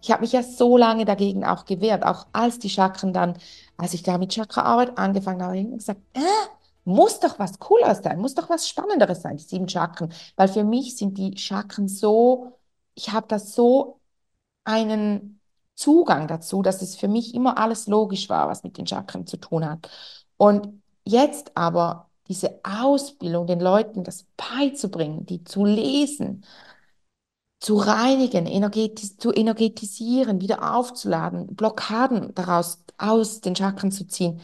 ich 0.02 0.12
habe 0.12 0.22
mich 0.22 0.32
ja 0.32 0.44
so 0.44 0.78
lange 0.78 1.06
dagegen 1.06 1.44
auch 1.44 1.66
gewehrt, 1.66 2.06
auch 2.06 2.28
als 2.32 2.60
die 2.60 2.70
Chakren 2.70 3.14
dann, 3.14 3.34
als 3.78 3.94
ich 3.94 4.04
da 4.04 4.18
mit 4.18 4.34
Chakraarbeit 4.34 4.98
angefangen 4.98 5.42
habe, 5.42 5.58
habe 5.58 5.68
ich 5.68 5.78
gesagt, 5.78 6.02
äh, 6.14 6.20
muss 6.88 7.20
doch 7.20 7.38
was 7.38 7.60
Cooleres 7.60 8.00
sein, 8.04 8.20
muss 8.20 8.34
doch 8.36 8.50
was 8.50 8.68
Spannenderes 8.68 9.22
sein, 9.22 9.38
die 9.38 9.44
sieben 9.44 9.68
Chakren. 9.68 10.14
Weil 10.38 10.48
für 10.48 10.64
mich 10.64 10.96
sind 10.98 11.18
die 11.18 11.38
Chakren 11.38 11.88
so, 11.90 12.54
ich 12.96 13.12
habe 13.12 13.28
da 13.28 13.40
so 13.40 14.00
einen 14.64 15.42
Zugang 15.76 16.28
dazu, 16.28 16.62
dass 16.62 16.82
es 16.82 16.96
für 16.96 17.08
mich 17.10 17.36
immer 17.36 17.58
alles 17.58 17.88
logisch 17.88 18.30
war, 18.30 18.48
was 18.50 18.64
mit 18.64 18.78
den 18.78 18.88
Chakren 18.88 19.28
zu 19.28 19.38
tun 19.38 19.66
hat. 19.70 19.90
Und 20.38 20.82
jetzt 21.04 21.56
aber 21.58 22.10
diese 22.30 22.60
Ausbildung, 22.64 23.48
den 23.48 23.60
Leuten 23.60 24.04
das 24.04 24.26
beizubringen, 24.38 25.26
die 25.26 25.44
zu 25.44 25.66
lesen, 25.66 26.46
zu 27.60 27.76
reinigen, 27.78 28.46
energetis 28.46 29.18
zu 29.18 29.34
energetisieren, 29.34 30.42
wieder 30.42 30.76
aufzuladen, 30.76 31.56
Blockaden 31.56 32.34
daraus 32.36 32.84
aus 32.98 33.42
den 33.42 33.56
Chakren 33.56 33.92
zu 33.92 34.08
ziehen, 34.08 34.42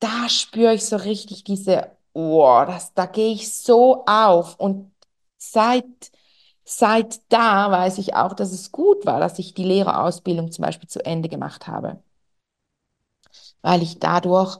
da 0.00 0.28
spüre 0.28 0.74
ich 0.74 0.84
so 0.86 0.96
richtig 0.96 1.44
diese, 1.44 1.90
oh, 2.12 2.64
das, 2.66 2.94
da 2.94 3.06
gehe 3.06 3.32
ich 3.34 3.54
so 3.54 4.04
auf. 4.06 4.56
Und 4.58 4.92
seit, 5.38 5.86
seit 6.64 7.20
da 7.32 7.70
weiß 7.70 7.98
ich 7.98 8.14
auch, 8.14 8.34
dass 8.34 8.52
es 8.52 8.72
gut 8.72 9.06
war, 9.06 9.20
dass 9.20 9.38
ich 9.38 9.54
die 9.54 9.64
Lehrerausbildung 9.64 10.52
zum 10.52 10.64
Beispiel 10.64 10.88
zu 10.88 11.04
Ende 11.04 11.28
gemacht 11.28 11.66
habe. 11.68 12.02
Weil 13.62 13.82
ich 13.82 13.98
dadurch 13.98 14.58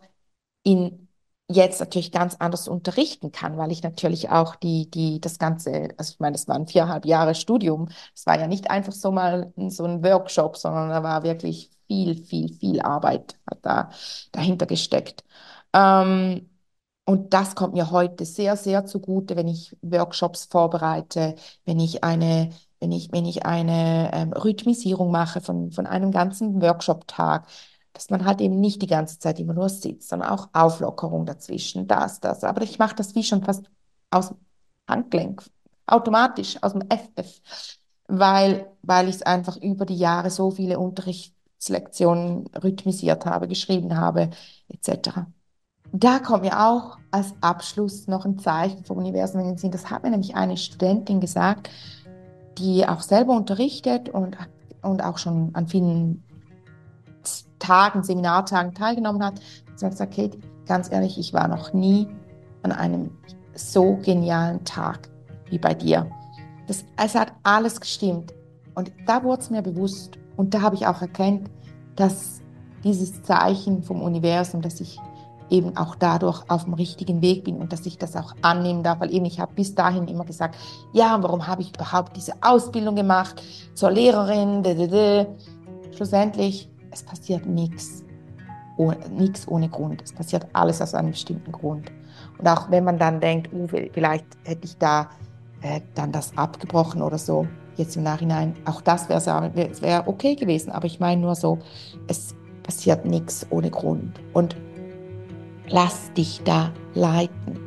in 0.64 1.08
jetzt 1.48 1.80
natürlich 1.80 2.12
ganz 2.12 2.36
anders 2.38 2.68
unterrichten 2.68 3.32
kann, 3.32 3.58
weil 3.58 3.72
ich 3.72 3.82
natürlich 3.82 4.30
auch 4.30 4.56
die, 4.56 4.90
die, 4.90 5.20
das 5.20 5.38
Ganze, 5.38 5.90
also 5.98 6.12
ich 6.14 6.20
meine, 6.20 6.34
das 6.34 6.48
waren 6.48 6.66
viereinhalb 6.68 7.06
Jahre 7.06 7.34
Studium. 7.34 7.88
Es 8.14 8.26
war 8.26 8.38
ja 8.40 8.46
nicht 8.48 8.70
einfach 8.70 8.92
so 8.92 9.12
mal 9.12 9.52
so 9.68 9.84
ein 9.84 10.04
Workshop, 10.04 10.56
sondern 10.56 10.90
da 10.90 11.02
war 11.02 11.24
wirklich 11.24 11.70
viel, 11.90 12.14
viel, 12.24 12.48
viel 12.54 12.80
Arbeit 12.80 13.36
hat 13.50 13.58
da 13.62 13.90
dahinter 14.32 14.66
gesteckt. 14.66 15.24
Ähm, 15.72 16.48
und 17.04 17.34
das 17.34 17.56
kommt 17.56 17.74
mir 17.74 17.90
heute 17.90 18.24
sehr, 18.24 18.56
sehr 18.56 18.86
zugute, 18.86 19.34
wenn 19.36 19.48
ich 19.48 19.76
Workshops 19.82 20.44
vorbereite, 20.44 21.34
wenn 21.64 21.80
ich 21.80 22.04
eine, 22.04 22.50
wenn 22.78 22.92
ich, 22.92 23.10
wenn 23.12 23.24
ich 23.26 23.44
eine 23.44 24.10
ähm, 24.14 24.32
Rhythmisierung 24.32 25.10
mache 25.10 25.40
von, 25.40 25.72
von 25.72 25.86
einem 25.86 26.12
ganzen 26.12 26.62
Workshop-Tag, 26.62 27.46
dass 27.94 28.10
man 28.10 28.24
halt 28.24 28.40
eben 28.40 28.60
nicht 28.60 28.80
die 28.82 28.86
ganze 28.86 29.18
Zeit 29.18 29.40
immer 29.40 29.54
nur 29.54 29.68
sitzt, 29.68 30.08
sondern 30.08 30.30
auch 30.30 30.48
Auflockerung 30.52 31.26
dazwischen, 31.26 31.88
das, 31.88 32.20
das. 32.20 32.44
Aber 32.44 32.62
ich 32.62 32.78
mache 32.78 32.94
das 32.94 33.14
wie 33.16 33.24
schon 33.24 33.42
fast 33.42 33.68
aus 34.10 34.28
dem 34.28 34.36
Handgelenk, 34.88 35.42
automatisch, 35.86 36.62
aus 36.62 36.72
dem 36.72 36.82
FF, 36.88 37.40
weil, 38.06 38.70
weil 38.82 39.08
ich 39.08 39.16
es 39.16 39.22
einfach 39.22 39.56
über 39.56 39.84
die 39.86 39.96
Jahre 39.98 40.30
so 40.30 40.50
viele 40.52 40.78
Unterrichtslektionen 41.60 42.46
rhythmisiert 42.62 43.26
habe, 43.26 43.46
geschrieben 43.46 43.96
habe, 43.96 44.30
etc. 44.68 45.10
Da 45.92 46.18
kommt 46.18 46.42
mir 46.42 46.58
auch 46.58 46.98
als 47.10 47.34
Abschluss 47.40 48.06
noch 48.06 48.24
ein 48.24 48.38
Zeichen 48.38 48.84
vom 48.84 48.98
Universum 48.98 49.40
in 49.40 49.48
den 49.48 49.58
Sinn. 49.58 49.70
Das 49.70 49.90
hat 49.90 50.02
mir 50.02 50.10
nämlich 50.10 50.34
eine 50.34 50.56
Studentin 50.56 51.20
gesagt, 51.20 51.68
die 52.58 52.86
auch 52.86 53.00
selber 53.00 53.36
unterrichtet 53.36 54.08
und, 54.08 54.36
und 54.82 55.02
auch 55.02 55.18
schon 55.18 55.50
an 55.54 55.66
vielen 55.66 56.22
Tagen, 57.58 58.02
Seminartagen 58.02 58.74
teilgenommen 58.74 59.22
hat. 59.22 59.40
Sie 59.74 59.84
hat 59.84 59.92
gesagt, 59.92 60.14
Kate, 60.14 60.38
ganz 60.66 60.90
ehrlich, 60.90 61.18
ich 61.18 61.34
war 61.34 61.48
noch 61.48 61.74
nie 61.74 62.08
an 62.62 62.72
einem 62.72 63.10
so 63.54 63.96
genialen 63.96 64.64
Tag 64.64 65.10
wie 65.50 65.58
bei 65.58 65.74
dir. 65.74 66.10
Das, 66.68 66.84
es 66.96 67.14
hat 67.14 67.32
alles 67.42 67.80
gestimmt. 67.80 68.32
Und 68.74 68.92
da 69.06 69.22
wurde 69.24 69.42
es 69.42 69.50
mir 69.50 69.62
bewusst 69.62 70.19
und 70.40 70.54
da 70.54 70.62
habe 70.62 70.74
ich 70.74 70.86
auch 70.86 71.02
erkannt, 71.02 71.50
dass 71.96 72.40
dieses 72.82 73.22
Zeichen 73.22 73.82
vom 73.82 74.00
Universum, 74.00 74.62
dass 74.62 74.80
ich 74.80 74.98
eben 75.50 75.76
auch 75.76 75.94
dadurch 75.96 76.48
auf 76.48 76.64
dem 76.64 76.72
richtigen 76.72 77.20
Weg 77.20 77.44
bin 77.44 77.56
und 77.56 77.74
dass 77.74 77.84
ich 77.84 77.98
das 77.98 78.16
auch 78.16 78.34
annehmen 78.40 78.82
darf, 78.82 79.00
weil 79.00 79.12
eben 79.12 79.26
ich 79.26 79.38
habe 79.38 79.52
bis 79.54 79.74
dahin 79.74 80.08
immer 80.08 80.24
gesagt, 80.24 80.56
ja, 80.94 81.22
warum 81.22 81.46
habe 81.46 81.60
ich 81.60 81.74
überhaupt 81.74 82.16
diese 82.16 82.32
Ausbildung 82.40 82.96
gemacht 82.96 83.42
zur 83.74 83.90
Lehrerin? 83.90 84.62
Schlussendlich, 85.94 86.70
es 86.90 87.02
passiert 87.02 87.44
nichts, 87.44 88.02
oh, 88.78 88.94
ohne 89.46 89.68
Grund. 89.68 90.00
Es 90.02 90.14
passiert 90.14 90.46
alles 90.54 90.80
aus 90.80 90.94
einem 90.94 91.10
bestimmten 91.10 91.52
Grund. 91.52 91.92
Und 92.38 92.48
auch 92.48 92.70
wenn 92.70 92.84
man 92.84 92.98
dann 92.98 93.20
denkt, 93.20 93.52
uh, 93.52 93.66
vielleicht 93.92 94.24
hätte 94.44 94.64
ich 94.64 94.78
da 94.78 95.10
äh, 95.60 95.82
dann 95.94 96.12
das 96.12 96.34
abgebrochen 96.38 97.02
oder 97.02 97.18
so, 97.18 97.46
jetzt 97.80 97.96
im 97.96 98.02
Nachhinein, 98.02 98.54
auch 98.64 98.80
das 98.80 99.08
wäre 99.08 99.50
wär 99.80 100.08
okay 100.08 100.36
gewesen. 100.36 100.70
Aber 100.70 100.86
ich 100.86 101.00
meine 101.00 101.20
nur 101.20 101.34
so, 101.34 101.58
es 102.06 102.34
passiert 102.62 103.04
nichts 103.04 103.46
ohne 103.50 103.70
Grund. 103.70 104.20
Und 104.32 104.56
lass 105.68 106.12
dich 106.12 106.42
da 106.44 106.72
leiten. 106.94 107.58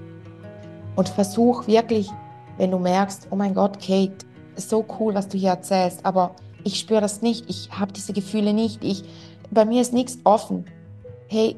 Und 0.95 1.09
versuch 1.09 1.67
wirklich, 1.67 2.09
wenn 2.57 2.71
du 2.71 2.79
merkst, 2.79 3.27
oh 3.31 3.35
mein 3.35 3.53
Gott, 3.53 3.79
Kate, 3.79 4.25
ist 4.55 4.69
so 4.69 4.85
cool, 4.99 5.15
was 5.15 5.27
du 5.27 5.37
hier 5.37 5.49
erzählst, 5.49 6.05
aber 6.05 6.35
ich 6.63 6.79
spüre 6.79 7.01
das 7.01 7.21
nicht, 7.21 7.49
ich 7.49 7.69
habe 7.71 7.91
diese 7.91 8.13
Gefühle 8.13 8.53
nicht, 8.53 8.83
ich, 8.83 9.03
bei 9.51 9.65
mir 9.65 9.81
ist 9.81 9.93
nichts 9.93 10.19
offen. 10.23 10.65
Hey, 11.27 11.55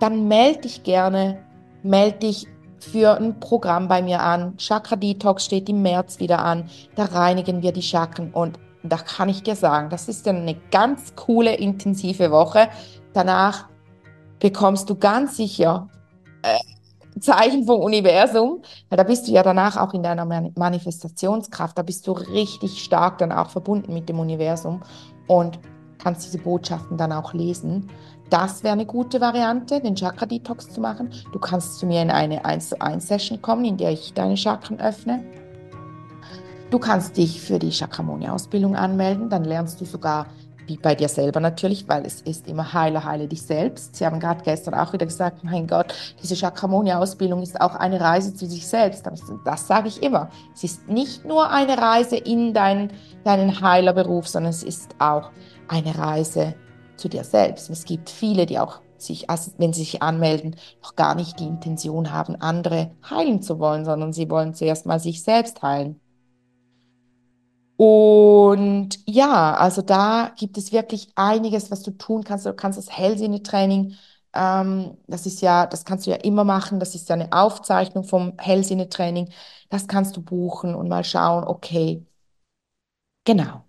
dann 0.00 0.28
melde 0.28 0.62
dich 0.62 0.82
gerne, 0.82 1.38
melde 1.82 2.18
dich 2.18 2.46
für 2.80 3.16
ein 3.16 3.40
Programm 3.40 3.88
bei 3.88 4.02
mir 4.02 4.20
an. 4.22 4.56
Chakra 4.56 4.96
Detox 4.96 5.44
steht 5.44 5.68
im 5.68 5.82
März 5.82 6.20
wieder 6.20 6.38
an. 6.40 6.68
Da 6.94 7.04
reinigen 7.04 7.62
wir 7.62 7.72
die 7.72 7.82
Chakren 7.82 8.32
und 8.32 8.58
da 8.82 8.96
kann 8.96 9.28
ich 9.28 9.42
dir 9.42 9.56
sagen, 9.56 9.90
das 9.90 10.08
ist 10.08 10.26
eine 10.28 10.56
ganz 10.70 11.14
coole, 11.16 11.54
intensive 11.54 12.30
Woche. 12.30 12.68
Danach 13.12 13.68
bekommst 14.38 14.88
du 14.88 14.94
ganz 14.94 15.36
sicher 15.36 15.88
äh, 16.42 16.58
Zeichen 17.20 17.64
vom 17.64 17.80
Universum, 17.80 18.62
weil 18.88 18.96
da 18.96 19.02
bist 19.02 19.26
du 19.26 19.32
ja 19.32 19.42
danach 19.42 19.76
auch 19.76 19.92
in 19.94 20.02
deiner 20.02 20.24
Manifestationskraft, 20.24 21.76
da 21.76 21.82
bist 21.82 22.06
du 22.06 22.12
richtig 22.12 22.82
stark 22.82 23.18
dann 23.18 23.32
auch 23.32 23.50
verbunden 23.50 23.92
mit 23.92 24.08
dem 24.08 24.20
Universum 24.20 24.82
und 25.26 25.58
kannst 25.98 26.24
diese 26.24 26.38
Botschaften 26.38 26.96
dann 26.96 27.12
auch 27.12 27.32
lesen. 27.34 27.90
Das 28.30 28.62
wäre 28.62 28.74
eine 28.74 28.84
gute 28.84 29.20
Variante, 29.20 29.80
den 29.80 29.94
Chakra-Detox 29.94 30.70
zu 30.70 30.80
machen. 30.80 31.10
Du 31.32 31.38
kannst 31.38 31.78
zu 31.78 31.86
mir 31.86 32.02
in 32.02 32.10
eine 32.10 32.44
1 32.44 32.70
zu 32.70 32.80
1 32.80 33.08
Session 33.08 33.40
kommen, 33.40 33.64
in 33.64 33.76
der 33.78 33.92
ich 33.92 34.12
deine 34.12 34.36
Chakren 34.36 34.78
öffne. 34.80 35.24
Du 36.70 36.78
kannst 36.78 37.16
dich 37.16 37.40
für 37.40 37.58
die 37.58 37.70
Chakramoni-Ausbildung 37.70 38.76
anmelden, 38.76 39.30
dann 39.30 39.44
lernst 39.44 39.80
du 39.80 39.86
sogar 39.86 40.26
wie 40.66 40.76
bei 40.76 40.94
dir 40.94 41.08
selber 41.08 41.40
natürlich, 41.40 41.88
weil 41.88 42.04
es 42.04 42.20
ist 42.20 42.46
immer 42.46 42.74
heile, 42.74 43.02
heile 43.02 43.26
dich 43.26 43.40
selbst. 43.40 43.96
Sie 43.96 44.04
haben 44.04 44.20
gerade 44.20 44.42
gestern 44.44 44.74
auch 44.74 44.92
wieder 44.92 45.06
gesagt, 45.06 45.42
mein 45.42 45.66
Gott, 45.66 45.94
diese 46.22 46.36
Chakramoni-Ausbildung 46.36 47.40
ist 47.42 47.58
auch 47.58 47.74
eine 47.74 47.98
Reise 47.98 48.34
zu 48.34 48.44
sich 48.44 48.66
selbst. 48.66 49.08
Das 49.46 49.66
sage 49.66 49.88
ich 49.88 50.02
immer. 50.02 50.28
Es 50.54 50.64
ist 50.64 50.86
nicht 50.86 51.24
nur 51.24 51.50
eine 51.50 51.78
Reise 51.78 52.18
in 52.18 52.52
dein, 52.52 52.92
deinen 53.24 53.62
Heilerberuf, 53.62 54.28
sondern 54.28 54.50
es 54.50 54.62
ist 54.62 54.94
auch 54.98 55.30
eine 55.68 55.96
Reise 55.96 56.54
zu 56.98 57.08
dir 57.08 57.24
selbst. 57.24 57.70
Es 57.70 57.84
gibt 57.84 58.10
viele, 58.10 58.46
die 58.46 58.58
auch 58.58 58.80
sich, 58.98 59.30
also 59.30 59.52
wenn 59.58 59.72
sie 59.72 59.82
sich 59.82 60.02
anmelden, 60.02 60.56
noch 60.82 60.96
gar 60.96 61.14
nicht 61.14 61.38
die 61.40 61.46
Intention 61.46 62.12
haben, 62.12 62.36
andere 62.36 62.90
heilen 63.08 63.42
zu 63.42 63.58
wollen, 63.58 63.84
sondern 63.84 64.12
sie 64.12 64.28
wollen 64.30 64.54
zuerst 64.54 64.86
mal 64.86 65.00
sich 65.00 65.22
selbst 65.22 65.62
heilen. 65.62 66.00
Und 67.76 68.98
ja, 69.06 69.54
also 69.54 69.82
da 69.82 70.32
gibt 70.36 70.58
es 70.58 70.72
wirklich 70.72 71.10
einiges, 71.14 71.70
was 71.70 71.82
du 71.82 71.92
tun 71.92 72.24
kannst. 72.24 72.44
Du 72.44 72.52
kannst 72.54 72.76
das 72.78 72.90
Hellsinnetraining, 72.90 73.94
ähm, 74.34 74.98
das 75.06 75.26
ist 75.26 75.40
ja, 75.42 75.66
das 75.66 75.84
kannst 75.84 76.06
du 76.06 76.10
ja 76.10 76.16
immer 76.16 76.44
machen. 76.44 76.80
Das 76.80 76.94
ist 76.96 77.08
ja 77.08 77.14
eine 77.14 77.32
Aufzeichnung 77.32 78.02
vom 78.04 78.34
Hellsinnetraining. 78.38 79.30
Das 79.70 79.86
kannst 79.86 80.16
du 80.16 80.22
buchen 80.22 80.74
und 80.74 80.88
mal 80.88 81.04
schauen, 81.04 81.44
okay, 81.44 82.04
genau. 83.24 83.67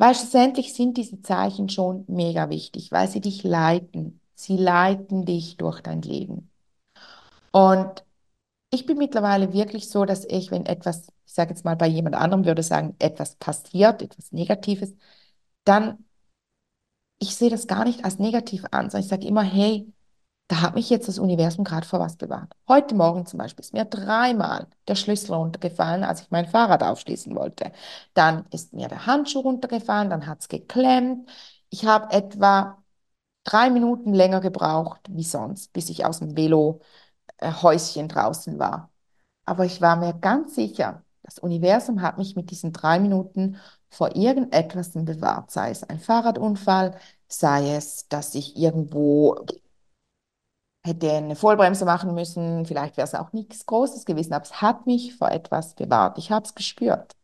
Weil 0.00 0.14
schlussendlich 0.14 0.72
sind 0.72 0.96
diese 0.96 1.20
Zeichen 1.20 1.68
schon 1.68 2.06
mega 2.08 2.48
wichtig, 2.48 2.90
weil 2.90 3.06
sie 3.06 3.20
dich 3.20 3.42
leiten. 3.42 4.18
Sie 4.34 4.56
leiten 4.56 5.26
dich 5.26 5.58
durch 5.58 5.82
dein 5.82 6.00
Leben. 6.00 6.50
Und 7.52 8.02
ich 8.70 8.86
bin 8.86 8.96
mittlerweile 8.98 9.52
wirklich 9.52 9.90
so, 9.90 10.06
dass 10.06 10.24
ich, 10.24 10.50
wenn 10.50 10.64
etwas, 10.64 11.08
ich 11.26 11.34
sage 11.34 11.50
jetzt 11.50 11.66
mal 11.66 11.76
bei 11.76 11.86
jemand 11.86 12.16
anderem 12.16 12.46
würde 12.46 12.62
sagen, 12.62 12.96
etwas 12.98 13.36
passiert, 13.36 14.00
etwas 14.00 14.32
Negatives, 14.32 14.94
dann, 15.64 16.06
ich 17.18 17.36
sehe 17.36 17.50
das 17.50 17.66
gar 17.66 17.84
nicht 17.84 18.02
als 18.06 18.18
negativ 18.18 18.64
an, 18.70 18.88
sondern 18.88 19.02
ich 19.02 19.08
sage 19.10 19.26
immer, 19.26 19.42
hey, 19.42 19.92
da 20.50 20.62
hat 20.62 20.74
mich 20.74 20.90
jetzt 20.90 21.06
das 21.06 21.20
Universum 21.20 21.62
gerade 21.64 21.86
vor 21.86 22.00
was 22.00 22.16
bewahrt. 22.16 22.52
Heute 22.66 22.96
Morgen 22.96 23.24
zum 23.24 23.38
Beispiel 23.38 23.62
ist 23.64 23.72
mir 23.72 23.84
dreimal 23.84 24.66
der 24.88 24.96
Schlüssel 24.96 25.32
runtergefallen, 25.32 26.02
als 26.02 26.22
ich 26.22 26.30
mein 26.32 26.48
Fahrrad 26.48 26.82
aufschließen 26.82 27.36
wollte. 27.36 27.70
Dann 28.14 28.46
ist 28.50 28.72
mir 28.72 28.88
der 28.88 29.06
Handschuh 29.06 29.40
runtergefallen, 29.40 30.10
dann 30.10 30.26
hat 30.26 30.40
es 30.40 30.48
geklemmt. 30.48 31.30
Ich 31.70 31.86
habe 31.86 32.12
etwa 32.12 32.82
drei 33.44 33.70
Minuten 33.70 34.12
länger 34.12 34.40
gebraucht 34.40 35.00
wie 35.08 35.22
sonst, 35.22 35.72
bis 35.72 35.88
ich 35.88 36.04
aus 36.04 36.18
dem 36.18 36.36
Velo 36.36 36.80
äh, 37.38 37.52
draußen 37.52 38.58
war. 38.58 38.90
Aber 39.44 39.64
ich 39.66 39.80
war 39.80 39.96
mir 39.96 40.14
ganz 40.14 40.56
sicher, 40.56 41.04
das 41.22 41.38
Universum 41.38 42.02
hat 42.02 42.18
mich 42.18 42.36
mit 42.36 42.50
diesen 42.50 42.72
drei 42.72 42.98
Minuten 42.98 43.56
vor 43.88 44.16
irgendetwas 44.16 44.92
bewahrt, 44.94 45.50
sei 45.52 45.70
es 45.70 45.84
ein 45.84 46.00
Fahrradunfall, 46.00 46.96
sei 47.28 47.76
es, 47.76 48.08
dass 48.08 48.34
ich 48.34 48.56
irgendwo 48.56 49.36
hätte 50.84 51.12
eine 51.12 51.36
Vollbremse 51.36 51.84
machen 51.84 52.14
müssen, 52.14 52.66
vielleicht 52.66 52.96
wäre 52.96 53.06
es 53.06 53.14
auch 53.14 53.32
nichts 53.32 53.66
Großes 53.66 54.04
gewesen, 54.06 54.32
aber 54.32 54.44
es 54.44 54.62
hat 54.62 54.86
mich 54.86 55.14
vor 55.16 55.30
etwas 55.30 55.74
bewahrt. 55.74 56.18
Ich 56.18 56.30
habe 56.30 56.44
es 56.46 56.54
gespürt. 56.54 57.16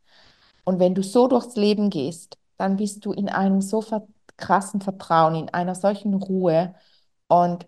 Und 0.64 0.80
wenn 0.80 0.94
du 0.94 1.02
so 1.02 1.28
durchs 1.28 1.56
Leben 1.56 1.90
gehst, 1.90 2.38
dann 2.58 2.76
bist 2.76 3.04
du 3.06 3.12
in 3.12 3.28
einem 3.28 3.62
so 3.62 3.84
krassen 4.36 4.80
Vertrauen, 4.80 5.34
in 5.36 5.48
einer 5.50 5.74
solchen 5.74 6.14
Ruhe 6.14 6.74
und 7.28 7.66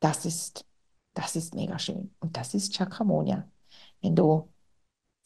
das 0.00 0.24
ist 0.26 0.64
das 1.14 1.36
ist 1.36 1.54
mega 1.54 1.78
schön. 1.78 2.14
Und 2.20 2.36
das 2.36 2.54
ist 2.54 2.74
Chakramonia. 2.74 3.48
Wenn 4.02 4.16
du 4.16 4.48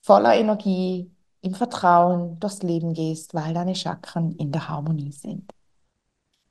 voller 0.03 0.35
Energie, 0.37 1.11
im 1.43 1.55
Vertrauen 1.55 2.41
durchs 2.41 2.62
Leben 2.62 2.95
gehst, 2.95 3.35
weil 3.35 3.55
deine 3.55 3.75
Chakren 3.77 4.33
in 4.37 4.51
der 4.53 4.68
Harmonie 4.68 5.12
sind. 5.12 5.53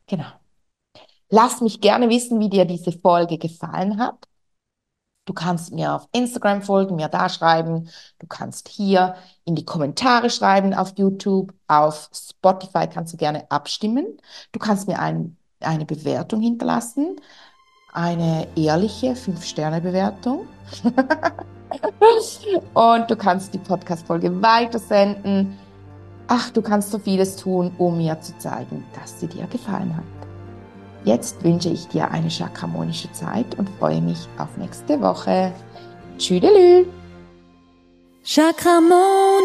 Genau. 0.08 0.43
Lass 1.34 1.62
mich 1.62 1.82
gerne 1.82 2.10
wissen, 2.10 2.40
wie 2.40 2.50
dir 2.50 2.66
diese 2.66 2.92
Folge 2.92 3.40
gefallen 3.40 3.98
hat. 3.98 4.28
Du 5.26 5.34
kannst 5.34 5.74
mir 5.74 5.94
auf 5.96 6.08
Instagram 6.12 6.62
folgen, 6.62 6.96
mir 6.96 7.08
da 7.08 7.28
schreiben. 7.28 7.90
Du 8.20 8.28
kannst 8.28 8.68
hier 8.68 9.16
in 9.46 9.56
die 9.56 9.66
Kommentare 9.66 10.30
schreiben 10.30 10.76
auf 10.76 10.94
YouTube. 10.98 11.54
Auf 11.68 12.10
Spotify 12.14 12.88
kannst 12.88 13.14
du 13.14 13.18
gerne 13.18 13.50
abstimmen. 13.50 14.18
Du 14.52 14.60
kannst 14.60 14.88
mir 14.88 15.00
ein, 15.00 15.38
eine 15.60 15.86
Bewertung 15.86 16.42
hinterlassen 16.42 17.18
eine 17.94 18.48
ehrliche 18.56 19.14
5-Sterne-Bewertung. 19.14 20.48
und 22.74 23.12
du 23.12 23.16
kannst 23.16 23.54
die 23.54 23.60
Podcast-Folge 23.60 24.42
weitersenden. 24.42 25.58
Ach, 26.28 26.50
du 26.50 26.62
kannst 26.62 26.92
so 26.92 27.00
vieles 27.00 27.36
tun, 27.36 27.72
um 27.78 27.98
mir 27.98 28.20
zu 28.22 28.38
zeigen, 28.40 28.84
dass 29.00 29.20
sie 29.20 29.28
dir 29.28 29.46
gefallen 29.48 29.96
hat. 29.96 30.23
Jetzt 31.06 31.44
wünsche 31.44 31.70
ich 31.70 31.88
dir 31.88 32.10
eine 32.12 32.30
chakramonische 32.30 33.12
Zeit 33.12 33.58
und 33.58 33.70
freue 33.78 34.02
mich 34.02 34.28
auf 34.38 34.56
nächste 34.58 35.02
Woche. 35.02 35.52
Tschüdelü! 36.18 36.86
Chakramonia. 38.24 39.44